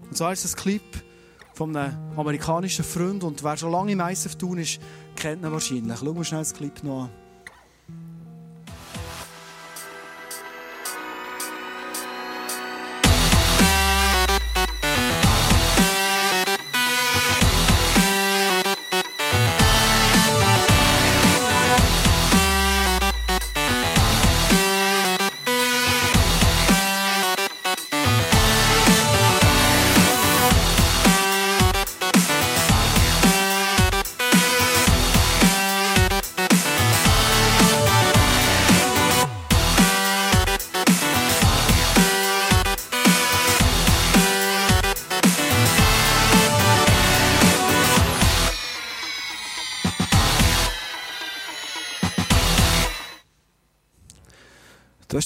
Und 0.04 0.16
zwar 0.16 0.32
ist 0.32 0.46
es 0.46 0.54
ein 0.54 0.62
Clip 0.62 1.04
von 1.54 1.76
einem 1.76 1.96
amerikanischen 2.16 2.86
Freund 2.86 3.24
und 3.24 3.44
wer 3.44 3.58
schon 3.58 3.72
lange 3.72 3.94
im 3.94 4.00
ISF 4.00 4.36
tun 4.36 4.60
ist, 4.60 4.80
kennt 5.16 5.44
ihn 5.44 5.52
wahrscheinlich. 5.52 5.98
Schau 6.00 6.14
mal 6.14 6.24
schnell 6.24 6.42
das 6.42 6.54
Clip 6.54 6.84
noch 6.84 7.06
an. 7.06 7.25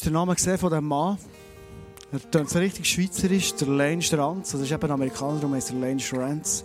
Den 0.10 0.14
Namen 0.14 0.36
gesehen 0.36 0.58
von 0.58 0.70
diesem 0.70 0.86
Mann. 0.86 1.18
Er 2.12 2.20
klingt 2.20 2.50
so 2.50 2.60
richtig 2.60 2.86
schweizerisch, 2.86 3.54
der 3.54 3.68
Lane 3.68 4.02
Stranz. 4.02 4.52
Das 4.52 4.62
ist 4.62 4.72
eben 4.72 4.84
ein 4.84 4.92
Amerikaner, 4.92 5.36
darum 5.36 5.54
heißt 5.54 5.70
er 5.70 5.76
Lane 5.76 6.00
Stranz. 6.00 6.64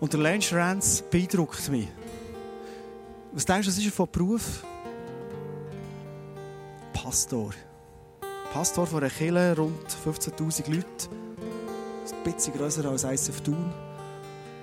Und 0.00 0.12
der 0.12 0.20
Lane 0.20 0.40
Stranz 0.40 1.02
beeindruckt 1.10 1.68
mich. 1.68 1.88
Was 3.32 3.44
denkst 3.44 3.66
du, 3.66 3.72
was 3.72 3.78
ist 3.78 3.84
er 3.86 3.92
von 3.92 4.08
Beruf? 4.10 4.64
Pastor. 6.94 7.50
Pastor 8.52 8.86
von 8.86 9.00
einer 9.00 9.10
Kirche, 9.10 9.54
rund 9.58 9.86
15'000 10.06 10.70
Leute. 10.70 10.86
Ein 12.12 12.32
bisschen 12.32 12.54
grösser 12.54 12.84
als 12.86 13.04
ICF 13.04 13.42
Thun. 13.42 13.72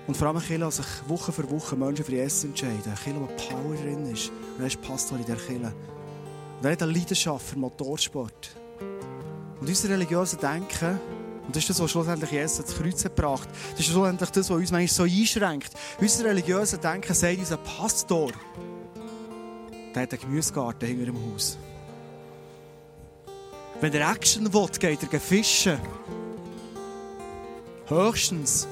Und 0.08 0.18
vor 0.18 0.28
allem 0.28 0.38
eine 0.38 0.46
Kirche, 0.46 0.66
die 0.66 0.72
sich 0.72 1.10
Woche 1.10 1.32
für 1.32 1.50
Woche 1.52 1.76
Menschen 1.76 2.04
für 2.04 2.14
Jesus 2.14 2.46
entscheiden. 2.46 2.82
Eine 2.86 2.96
Kirche, 2.96 3.22
wo 3.22 3.28
Power 3.28 3.76
drin 3.76 4.12
ist. 4.12 4.30
Und 4.30 4.62
er 4.62 4.68
ist 4.68 4.82
Pastor 4.82 5.20
in 5.20 5.26
dieser 5.26 5.38
Kirche. 5.38 5.74
Und 6.62 6.68
er 6.68 6.74
hat 6.74 6.84
eine 6.84 6.92
Leidenschaft 6.92 7.44
für 7.44 7.58
Motorsport. 7.58 8.56
Und 9.60 9.68
unser 9.68 9.90
religiöses 9.90 10.38
Denken, 10.38 11.00
und 11.48 11.56
das 11.56 11.64
ist 11.64 11.72
das, 11.72 11.82
was 11.82 11.90
schlussendlich 11.90 12.30
Jesus 12.30 12.60
ans 12.60 12.76
Kreuz 12.76 13.02
gebracht 13.02 13.50
das 13.72 13.80
ist 13.80 13.88
schlussendlich 13.88 14.30
das, 14.30 14.48
was 14.48 14.58
uns 14.58 14.72
manchmal 14.72 14.88
so 14.88 15.04
einschränkt. 15.04 15.72
Unser 16.00 16.26
religiöses 16.26 16.80
Denken 16.80 17.16
sagt 17.16 17.40
unser 17.40 17.58
Pastor, 17.58 18.32
der 19.96 20.04
hat 20.04 20.12
einen 20.12 20.22
Gemüsegarten 20.22 20.88
hinter 20.88 21.06
dem 21.06 21.34
Haus. 21.34 21.58
Wenn 23.80 23.94
er 23.94 24.12
Action 24.12 24.54
will, 24.54 24.68
geht 24.80 25.12
er 25.12 25.20
fischen. 25.20 25.80
Höchstens. 27.88 28.68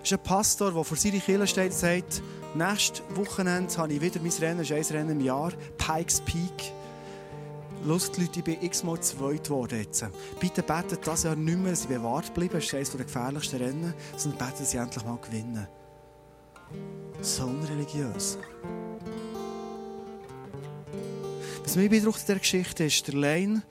Das 0.00 0.12
ist 0.12 0.12
ein 0.12 0.22
Pastor, 0.22 0.72
der 0.72 0.84
vor 0.84 0.96
seiner 0.98 1.20
Kirche 1.20 1.46
steht 1.46 1.72
und 1.72 1.78
sagt, 1.78 2.22
nächstes 2.56 3.02
Wochenende 3.14 3.76
habe 3.76 3.92
ich 3.92 4.00
wieder 4.00 4.20
mein 4.20 4.32
Rennen, 4.32 4.58
das 4.58 4.70
ist 4.70 4.90
ein 4.90 4.96
Rennen 4.96 5.20
im 5.20 5.20
Jahr, 5.20 5.52
Pikes 5.78 6.20
Peak. 6.22 6.72
Lust, 7.84 8.18
Leute, 8.18 8.38
ich 8.38 8.44
bin 8.44 8.62
x-mal 8.62 9.00
zweit 9.00 9.44
geworden 9.44 9.78
jetzt. 9.78 10.04
Bitte 10.40 10.62
betet 10.62 11.06
das 11.06 11.22
Jahr 11.22 11.36
nicht 11.36 11.58
mehr, 11.58 11.76
sie 11.76 11.86
bewahrt 11.86 12.34
bleiben. 12.34 12.54
Das 12.54 12.64
ist 12.64 12.74
eines 12.74 12.90
der 12.90 13.04
gefährlichsten 13.04 13.62
Rennen. 13.62 13.94
Sondern 14.16 14.38
betet, 14.38 14.60
dass 14.60 14.70
sie 14.72 14.78
endlich 14.78 15.04
mal 15.04 15.18
gewinnen. 15.18 15.68
So 17.20 17.44
unreligiös. 17.44 18.38
Was 21.62 21.76
mich 21.76 21.90
beeindruckt 21.90 22.20
in 22.20 22.26
dieser 22.26 22.38
Geschichte 22.38 22.84
ist, 22.84 23.06
der 23.06 23.14
Lane 23.14 23.62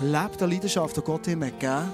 lebt 0.00 0.42
eine 0.42 0.52
Leidenschaft, 0.52 0.96
die 0.96 1.00
Gott 1.00 1.26
ihm 1.26 1.40
gegeben 1.40 1.72
hat, 1.72 1.92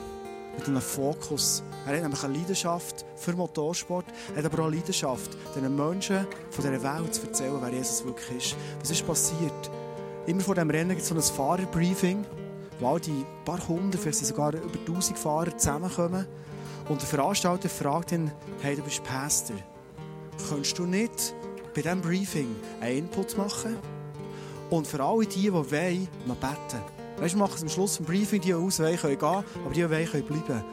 mit 0.56 0.68
einem 0.68 0.80
Fokus. 0.80 1.62
Er 1.86 1.94
hat 1.94 2.02
nämlich 2.02 2.24
eine 2.24 2.38
Leidenschaft 2.38 3.04
für 3.16 3.32
Motorsport, 3.32 4.06
er 4.34 4.38
hat 4.42 4.52
aber 4.52 4.62
auch 4.62 4.66
eine 4.68 4.76
Leidenschaft, 4.76 5.36
den 5.54 5.76
Menschen 5.76 6.26
von 6.50 6.64
dieser 6.64 6.82
Welt 6.82 7.14
zu 7.14 7.22
erzählen, 7.22 7.58
wer 7.60 7.72
Jesus 7.72 8.04
wirklich 8.04 8.36
ist. 8.36 8.56
Was 8.80 8.90
ist 8.90 9.06
passiert? 9.06 9.70
Immer 10.26 10.40
vor 10.40 10.54
dem 10.54 10.70
Rennen 10.70 10.90
gibt 10.90 11.02
es 11.02 11.08
so 11.08 11.14
ein 11.14 11.22
Fahrerbriefing, 11.22 12.24
wo 12.80 12.88
all 12.88 13.00
die 13.00 13.26
paar 13.44 13.66
hundert, 13.68 14.00
vielleicht 14.00 14.24
sogar 14.24 14.54
über 14.54 14.84
tausend 14.86 15.18
Fahrer 15.18 15.56
zusammenkommen. 15.56 16.26
Und 16.88 17.00
der 17.00 17.08
Veranstalter 17.08 17.68
fragt 17.68 18.12
ihn, 18.12 18.30
hey, 18.60 18.76
du 18.76 18.82
bist 18.82 19.02
Pastor. 19.04 19.56
Könntest 20.48 20.78
du 20.78 20.84
nicht 20.84 21.34
bei 21.74 21.82
diesem 21.82 22.00
Briefing 22.00 22.56
einen 22.80 22.98
Input 22.98 23.36
machen? 23.36 23.76
Und 24.70 24.86
für 24.86 25.02
alle 25.02 25.26
die, 25.26 25.42
die 25.42 25.52
wollen, 25.52 26.08
noch 26.26 26.36
beten. 26.36 26.93
Weißt 27.24 27.36
du, 27.36 27.38
machen 27.38 27.54
es 27.56 27.62
am 27.62 27.70
Schluss 27.70 27.96
des 27.96 28.06
Briefing, 28.06 28.42
die 28.42 28.52
aus 28.52 28.80
wollen, 28.80 28.98
können 28.98 29.18
gehen, 29.18 29.28
aber 29.28 29.44
die, 29.72 29.80
die 29.80 29.90
wollen, 29.90 30.04
können 30.04 30.24
bleiben. 30.24 30.64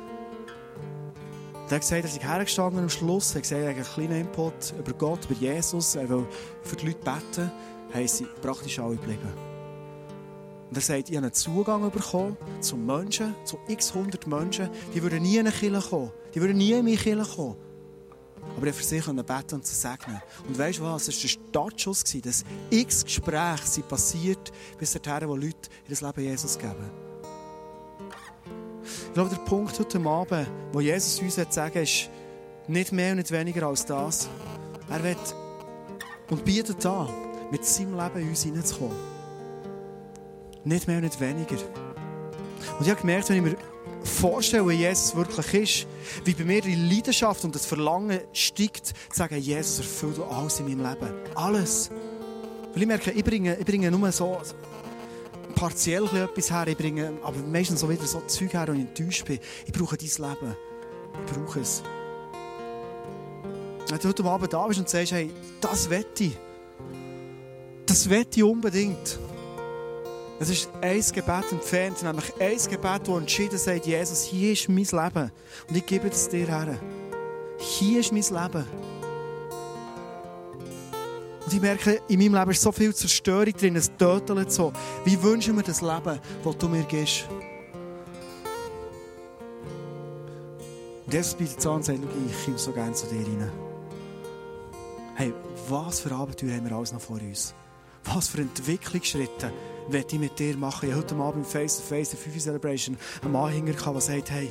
Der 1.70 1.76
hat 1.76 1.82
gesagt, 1.82 2.04
er 2.04 2.04
ist 2.04 2.22
hergestanden 2.22 2.84
am 2.84 2.90
Schluss, 2.90 3.32
er 3.32 3.36
hat 3.36 3.44
gesagt, 3.44 3.62
er 3.62 3.70
hat 3.70 3.76
einen 3.78 3.86
kleinen 3.86 4.28
Input 4.28 4.74
über 4.78 4.92
Gott, 4.92 5.24
über 5.30 5.40
Jesus, 5.40 5.96
er 5.96 6.10
will 6.10 6.28
für 6.62 6.76
die 6.76 6.88
Leute 6.88 7.00
beten 7.00 7.52
haben 7.94 8.08
sie 8.08 8.26
praktisch 8.42 8.80
alle 8.80 8.98
geblieben. 8.98 9.32
Und 10.68 10.76
er 10.76 10.82
sagt, 10.82 11.10
ich 11.10 11.16
habe 11.16 11.28
einen 11.28 11.34
Zugang 11.34 11.90
bekommen 11.90 12.36
zu 12.60 12.76
Menschen, 12.76 13.34
zu 13.46 13.58
x 13.70 13.94
hundert 13.94 14.28
Menschen, 14.28 14.70
die 14.94 15.02
würden 15.02 15.24
nie 15.24 15.38
in 15.38 15.48
eine 15.48 15.56
Kirche 15.56 15.90
kommen. 15.90 16.12
Die 16.36 16.42
würden 16.42 16.58
nie 16.58 16.74
in 16.74 16.84
meine 16.84 16.98
Kirche 16.98 17.34
kommen. 17.34 17.56
Aber 18.58 18.68
er 18.68 18.74
für 18.74 19.02
können 19.02 19.26
beten 19.26 19.56
und 19.56 19.66
zu 19.66 19.74
segnen. 19.74 20.22
Und 20.48 20.58
weißt 20.58 20.80
du 20.80 20.84
was? 20.84 21.08
Es 21.08 21.16
war 21.16 21.22
der 21.22 21.28
Startschuss, 21.28 22.04
dass 22.04 22.44
x 22.70 23.04
Gespräche 23.04 23.66
sind 23.66 23.88
passiert, 23.88 24.52
bis 24.78 24.94
dahin, 24.94 25.30
wo 25.30 25.36
Leute 25.36 25.70
ihr 25.88 25.96
Leben 25.96 26.22
Jesus 26.22 26.58
geben. 26.58 26.92
Ich 28.84 29.14
glaube, 29.14 29.30
der 29.30 29.38
Punkt 29.38 29.80
heute 29.80 30.00
Abend, 30.00 30.48
wo 30.72 30.80
Jesus 30.80 31.22
uns 31.22 31.36
sagen 31.54 31.84
ist 31.84 32.10
nicht 32.68 32.92
mehr 32.92 33.12
und 33.12 33.18
nicht 33.18 33.32
weniger 33.32 33.68
als 33.68 33.86
das. 33.86 34.30
Er 34.90 35.04
wird 35.04 35.36
und 36.30 36.46
bietet 36.46 36.86
an 36.86 37.10
mit 37.52 37.66
seinem 37.66 37.98
Leben 37.98 38.20
in 38.22 38.30
uns 38.30 38.44
hineinzukommen. 38.44 38.96
Nicht 40.64 40.88
mehr 40.88 40.98
und 40.98 41.04
nicht 41.04 41.20
weniger. 41.20 41.58
Und 42.78 42.86
ich 42.86 42.90
habe 42.90 43.02
gemerkt, 43.02 43.30
wenn 43.30 43.38
ich 43.38 43.44
mir 43.44 43.58
vorstelle, 44.04 44.68
wie 44.68 44.74
Jesus 44.74 45.16
wirklich 45.16 45.54
ist, 45.54 45.88
wie 46.26 46.34
bei 46.34 46.44
mir 46.44 46.62
die 46.62 46.76
Leidenschaft 46.76 47.44
und 47.44 47.56
das 47.56 47.66
Verlangen 47.66 48.20
steigt, 48.34 48.88
zu 48.88 48.94
sagen, 49.14 49.38
Jesus, 49.38 49.80
erfüll 49.80 50.14
du 50.14 50.24
alles 50.24 50.60
in 50.60 50.68
meinem 50.68 50.90
Leben. 50.90 51.14
Alles. 51.36 51.90
Weil 52.74 52.82
ich 52.82 52.88
merke, 52.88 53.12
ich 53.12 53.24
bringe, 53.24 53.56
ich 53.58 53.66
bringe 53.66 53.92
nur 53.92 54.12
so 54.12 54.38
partiell 55.56 56.06
etwas 56.06 56.50
her, 56.50 56.68
ich 56.68 56.78
bringe 56.78 57.14
aber 57.24 57.38
meistens 57.38 57.82
so 57.82 57.90
wieder 57.90 58.06
so 58.06 58.22
Zeug 58.22 58.54
her, 58.54 58.70
und 58.70 58.76
ich 58.76 58.88
enttäuscht 58.88 59.26
bin. 59.26 59.40
Ich 59.66 59.74
brauche 59.74 59.98
dein 59.98 60.08
Leben. 60.08 60.56
Ich 61.26 61.34
brauche 61.34 61.60
es. 61.60 61.84
Wenn 63.90 64.00
du 64.00 64.08
heute 64.08 64.24
Abend 64.24 64.54
da 64.54 64.66
bist 64.68 64.80
und 64.80 64.90
sagst, 64.90 65.12
hey, 65.12 65.32
das 65.60 65.90
wette 65.90 66.24
ich, 66.24 66.38
das 67.86 68.10
wette 68.10 68.40
ich 68.40 68.44
unbedingt. 68.44 69.20
Es 70.42 70.50
ist 70.50 70.70
ein 70.82 71.00
Gebet 71.00 71.52
entfernt, 71.52 72.02
nämlich 72.02 72.34
ein 72.40 72.58
Gebet, 72.58 73.08
das 73.08 73.16
entschieden 73.16 73.60
sagt, 73.60 73.86
Jesus, 73.86 74.24
hier 74.24 74.54
ist 74.54 74.68
mein 74.70 74.78
Leben 74.78 75.32
und 75.70 75.78
ich 75.78 75.86
gebe 75.86 76.08
es 76.08 76.30
dir 76.30 76.48
her. 76.48 76.80
Hier 77.60 78.00
ist 78.00 78.12
mein 78.12 78.24
Leben. 78.24 78.66
Und 81.46 81.54
ich 81.54 81.62
merke, 81.62 82.02
in 82.08 82.18
meinem 82.18 82.34
Leben 82.34 82.50
ist 82.50 82.62
so 82.64 82.72
viel 82.72 82.92
Zerstörung 82.96 83.54
drin, 83.54 83.76
es 83.76 83.96
tötet 83.96 84.52
so. 84.52 84.74
Wie 85.06 85.22
wünschen 85.22 85.56
wir 85.58 85.64
das 85.64 85.80
Leben, 85.80 86.20
das 86.44 86.58
du 86.58 86.68
mir 86.68 86.86
gibst? 86.86 87.28
Und 91.06 91.14
Jesus 91.14 91.36
bietet 91.36 91.64
an 91.68 91.74
und 91.74 91.86
sagt, 91.86 92.00
ich 92.00 92.46
komme 92.46 92.58
so 92.58 92.72
gerne 92.72 92.94
zu 92.94 93.06
dir 93.06 93.28
rein. 93.28 93.52
Hey, 95.14 95.34
was 95.70 96.00
für 96.00 96.12
Abenteuer 96.16 96.56
haben 96.56 96.68
wir 96.68 96.76
alles 96.76 96.94
noch 96.94 97.02
vor 97.02 97.18
uns? 97.22 97.54
Was 98.06 98.28
für 98.28 98.42
Entwicklungsschritte 98.42 99.52
werde 99.90 100.08
ich 100.12 100.20
mit 100.20 100.40
dir 100.40 100.58
machen? 100.58 100.90
Ich 100.90 100.96
habe 100.96 101.04
heute 101.04 101.16
Abend 101.16 101.48
Face 101.48 101.78
to 101.78 101.84
Face, 101.84 102.10
der 102.10 102.20
5 102.20 102.38
Celebration, 102.40 102.98
einen 103.24 103.52
hinterher, 103.52 103.94
der 103.94 104.02
sagt, 104.02 104.32
hey, 104.32 104.50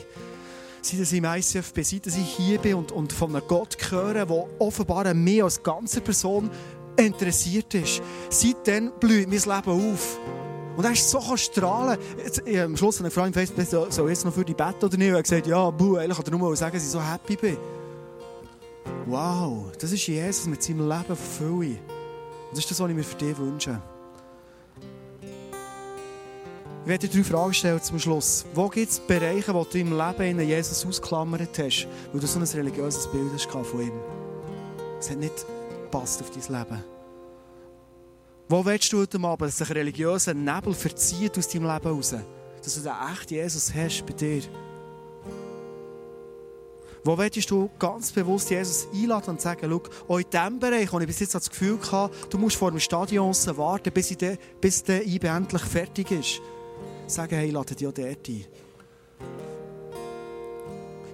seit 0.82 1.00
ich 1.00 1.12
im 1.12 1.24
ICF 1.24 1.72
bin, 1.72 1.84
seit 1.84 2.06
ich 2.06 2.36
hier 2.36 2.58
bin 2.58 2.74
und, 2.74 2.92
und 2.92 3.12
von 3.12 3.34
einem 3.34 3.46
Gott 3.46 3.76
höre, 3.90 4.24
der 4.24 4.46
offenbar 4.58 5.12
mehr 5.14 5.44
als 5.44 5.62
ganze 5.62 6.00
Person 6.00 6.50
interessiert 6.96 7.74
ist, 7.74 8.02
seitdem 8.30 8.92
blüht 8.98 9.28
mein 9.28 9.38
Leben 9.38 9.94
auf. 9.94 10.18
Und 10.76 10.84
er 10.84 10.92
ist 10.92 11.10
so 11.10 11.36
strahlen. 11.36 11.98
Jetzt, 12.16 12.42
ich, 12.46 12.60
am 12.60 12.76
Schluss 12.76 13.00
eine 13.00 13.10
Frau 13.10 13.24
im 13.24 13.32
Facebook, 13.32 13.92
soll 13.92 14.08
jetzt 14.08 14.24
noch 14.24 14.32
für 14.32 14.44
die 14.44 14.54
beten 14.54 14.84
oder 14.84 14.96
nicht? 14.96 15.08
Und 15.08 15.14
er 15.14 15.18
hat 15.18 15.24
gesagt, 15.24 15.46
ja, 15.46 15.70
buh, 15.70 15.96
eigentlich 15.96 16.16
kann 16.16 16.26
er 16.26 16.30
nur 16.30 16.48
mal 16.48 16.56
sagen, 16.56 16.74
dass 16.74 16.84
ich 16.84 16.90
so 16.90 17.02
happy 17.02 17.36
bin. 17.36 17.56
Wow, 19.06 19.72
das 19.78 19.92
ist 19.92 20.06
Jesus 20.06 20.46
mit 20.46 20.62
seinem 20.62 20.88
Leben 20.88 21.16
Fülle. 21.16 21.78
Das 22.50 22.58
ist 22.58 22.70
das, 22.70 22.80
was 22.80 22.90
ich 22.90 22.96
mir 22.96 23.04
für 23.04 23.16
dich 23.16 23.36
wünsche. 23.38 23.80
Ich 26.82 26.88
werde 26.88 27.08
dir 27.08 27.22
drei 27.22 27.24
Fragen 27.24 27.54
stellen 27.54 27.82
zum 27.82 27.98
Schluss. 27.98 28.44
Wo 28.54 28.68
gibt 28.68 28.90
es 28.90 28.98
Bereiche, 28.98 29.54
wo 29.54 29.64
du 29.64 29.78
im 29.78 29.96
Leben 29.96 30.40
in 30.40 30.48
Jesus 30.48 30.84
ausklammert 30.84 31.56
hast, 31.58 31.86
weil 32.12 32.20
du 32.20 32.26
so 32.26 32.38
ein 32.38 32.44
religiöses 32.44 33.06
Bild 33.12 33.32
hast 33.32 33.50
von 33.50 33.80
ihm? 33.80 33.92
Es 34.98 35.10
hat 35.10 35.18
nicht 35.18 35.46
gepasst 35.82 36.22
auf 36.22 36.30
dein 36.30 36.58
Leben. 36.58 36.84
Wo 38.48 38.64
willst 38.64 38.92
du 38.92 39.00
heute 39.00 39.18
Abend, 39.20 39.42
dass 39.42 39.58
sich 39.58 39.70
religiöser 39.70 40.34
Nebel 40.34 40.74
verzieht 40.74 41.38
aus 41.38 41.48
deinem 41.48 41.72
Leben 41.72 41.88
raus? 41.88 42.14
Dass 42.62 42.74
du 42.74 42.80
den 42.80 42.92
echten 43.12 43.34
Jesus 43.34 43.72
hast 43.72 44.06
bei 44.06 44.12
dir? 44.12 44.42
Wo 47.02 47.16
willst 47.16 47.50
du 47.50 47.70
ganz 47.78 48.12
bewusst 48.12 48.50
Jesus 48.50 48.86
einladen 48.92 49.30
und 49.30 49.40
sagen, 49.40 49.68
schau, 49.70 49.82
auch 50.12 50.18
in 50.18 50.28
diesem 50.30 50.58
Bereich, 50.58 50.92
wo 50.92 51.00
ich 51.00 51.06
bis 51.06 51.20
jetzt 51.20 51.34
das 51.34 51.48
Gefühl 51.48 51.78
hatte, 51.90 52.14
du 52.28 52.36
musst 52.36 52.56
vor 52.56 52.70
dem 52.70 52.80
Stadion 52.80 53.32
warten, 53.32 53.90
bis, 53.92 54.08
de, 54.18 54.36
bis 54.60 54.82
der 54.82 55.06
IB 55.06 55.26
endlich 55.26 55.62
fertig 55.62 56.10
ist. 56.10 56.40
Sagen, 57.06 57.36
hey, 57.36 57.50
lade 57.50 57.74
dich 57.74 57.86
auch 57.86 57.92
dort 57.92 58.28
ein. 58.28 58.44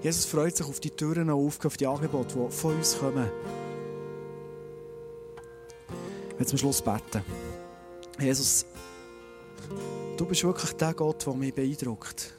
Jesus 0.03 0.25
freut 0.25 0.57
sich 0.57 0.67
auf 0.67 0.81
die 0.81 0.91
Türen 0.91 1.31
auf, 1.31 1.65
auf 1.65 1.77
die 1.77 1.87
Angebote, 1.87 2.35
die 2.35 2.53
von 2.53 2.77
uns 2.77 2.99
kommen. 2.99 3.31
Will 6.39 6.47
zum 6.47 6.59
Schluss 6.59 6.83
beten. 6.83 7.23
Jesus, 8.19 8.67
du 10.17 10.27
bist 10.27 10.45
wirklich 10.45 10.73
der 10.73 10.95
Gott, 10.95 11.25
der 11.27 11.35
mich 11.35 11.55
beeindruckt. 11.55 12.35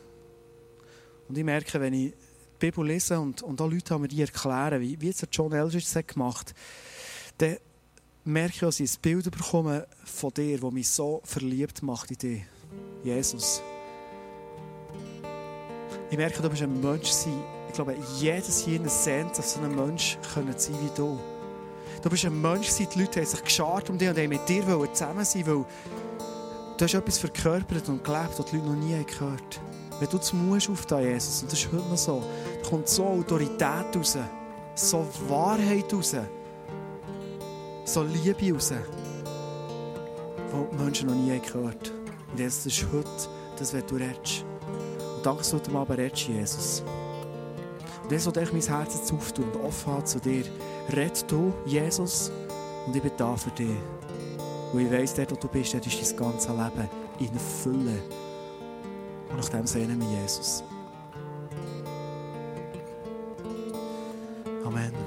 Und 1.27 1.37
ich 1.37 1.43
merke, 1.43 1.79
wenn 1.79 1.93
ich 1.93 2.13
Bibel 2.59 2.85
lesen 2.85 3.17
und, 3.17 3.41
und 3.43 3.61
auch 3.61 3.69
Leute 3.69 3.93
haben 3.93 4.01
mir 4.01 4.07
die 4.07 4.21
erklären, 4.21 4.81
wie, 4.81 4.99
wie 4.99 5.07
jetzt 5.07 5.27
John 5.31 5.51
Eldridge 5.51 5.85
es 5.93 6.07
gemacht 6.07 6.49
hat, 6.49 6.55
dann 7.37 7.57
merke, 8.23 8.61
dass 8.61 8.79
ich 8.79 8.93
ein 8.93 9.01
Bild 9.01 9.31
bekomme 9.31 9.87
von 10.03 10.33
dir, 10.33 10.59
das 10.59 10.71
mich 10.71 10.89
so 10.89 11.21
verliebt 11.23 11.81
macht 11.81 12.11
in 12.11 12.17
dich. 12.17 12.43
Jesus. 13.03 13.61
Ich 16.09 16.17
merke, 16.17 16.41
du 16.41 16.49
bist 16.49 16.61
ein 16.61 16.81
Mensch 16.81 17.09
sein. 17.09 17.43
Ich 17.67 17.73
glaube, 17.73 17.95
jedes 18.17 18.63
hier 18.65 18.87
sehnt 18.89 19.35
sich 19.35 19.45
so 19.45 19.61
ein 19.61 19.75
Mensch 19.75 20.17
können 20.33 20.57
sein 20.57 20.75
wie 20.81 20.95
du. 20.95 21.19
Du 22.01 22.09
bist 22.09 22.25
ein 22.25 22.41
Mensch 22.41 22.69
die 22.75 22.99
Leute 22.99 23.19
haben 23.19 23.27
sich 23.27 23.43
geschart 23.43 23.89
um 23.89 23.97
dich 23.97 24.09
und 24.09 24.17
haben 24.17 24.29
mit 24.29 24.47
dir 24.47 24.63
zusammen 24.93 25.25
sein 25.25 25.45
weil 25.47 25.65
du 26.77 26.85
hast 26.85 26.93
etwas 26.93 27.17
verkörpert 27.17 27.89
und 27.89 28.03
gelebt, 28.03 28.37
das 28.37 28.45
die 28.45 28.57
Leute 28.57 28.67
noch 28.69 28.75
nie 28.75 29.03
gehört 29.03 29.59
haben. 29.59 29.86
Wenn 29.99 30.09
du 30.09 30.19
musst 30.35 30.69
auf 30.69 30.85
da 30.85 30.99
Jesus, 30.99 31.41
und 31.41 31.51
das 31.51 31.59
ist 31.59 31.71
heute 31.71 31.89
noch 31.89 31.97
so, 31.97 32.21
da 32.61 32.69
kommt 32.69 32.87
so 32.87 33.05
Autorität 33.05 33.95
raus, 33.95 34.17
so 34.75 35.07
Wahrheit 35.27 35.91
raus, 35.91 36.15
so 37.85 38.03
Liebe 38.03 38.53
raus, 38.53 38.71
die 38.71 40.77
die 40.77 40.83
Menschen 40.83 41.09
noch 41.09 41.15
nie 41.15 41.39
gehört. 41.39 41.91
Und 42.31 42.39
jetzt 42.39 42.67
ist 42.67 42.85
heute 42.93 43.09
das, 43.57 43.73
was 43.73 43.85
du 43.87 43.95
redest. 43.95 44.45
Und 45.15 45.25
danke, 45.25 45.39
dass 45.39 45.49
du 45.49 45.57
heute 45.57 45.71
Abend 45.71 45.97
redest, 45.97 46.27
Jesus. 46.27 46.83
Und 48.03 48.11
jetzt 48.11 48.35
will 48.35 48.43
ich 48.43 48.53
mein 48.53 48.61
Herz 48.61 48.95
jetzt 48.95 49.11
auftun 49.11 49.45
und 49.45 49.63
offen 49.63 50.05
zu 50.05 50.19
dir. 50.19 50.43
Red 50.95 51.25
du, 51.29 51.53
Jesus, 51.65 52.31
und 52.85 52.95
ich 52.95 53.01
bin 53.01 53.11
da 53.17 53.35
für 53.35 53.49
dich. 53.51 53.75
Und 54.73 54.79
ich 54.79 54.91
weiss, 54.91 55.15
dort, 55.15 55.31
wo 55.31 55.35
du 55.35 55.47
bist, 55.47 55.73
dort 55.73 55.87
ist 55.87 56.11
dein 56.11 56.17
ganze 56.17 56.51
Leben 56.51 56.89
in 57.19 57.39
Fülle. 57.39 58.26
Und 59.29 59.37
nach 59.37 59.49
dem 59.49 59.67
sehnen 59.67 59.99
wir 59.99 60.21
Jesus. 60.21 60.63
Amen. 64.65 65.06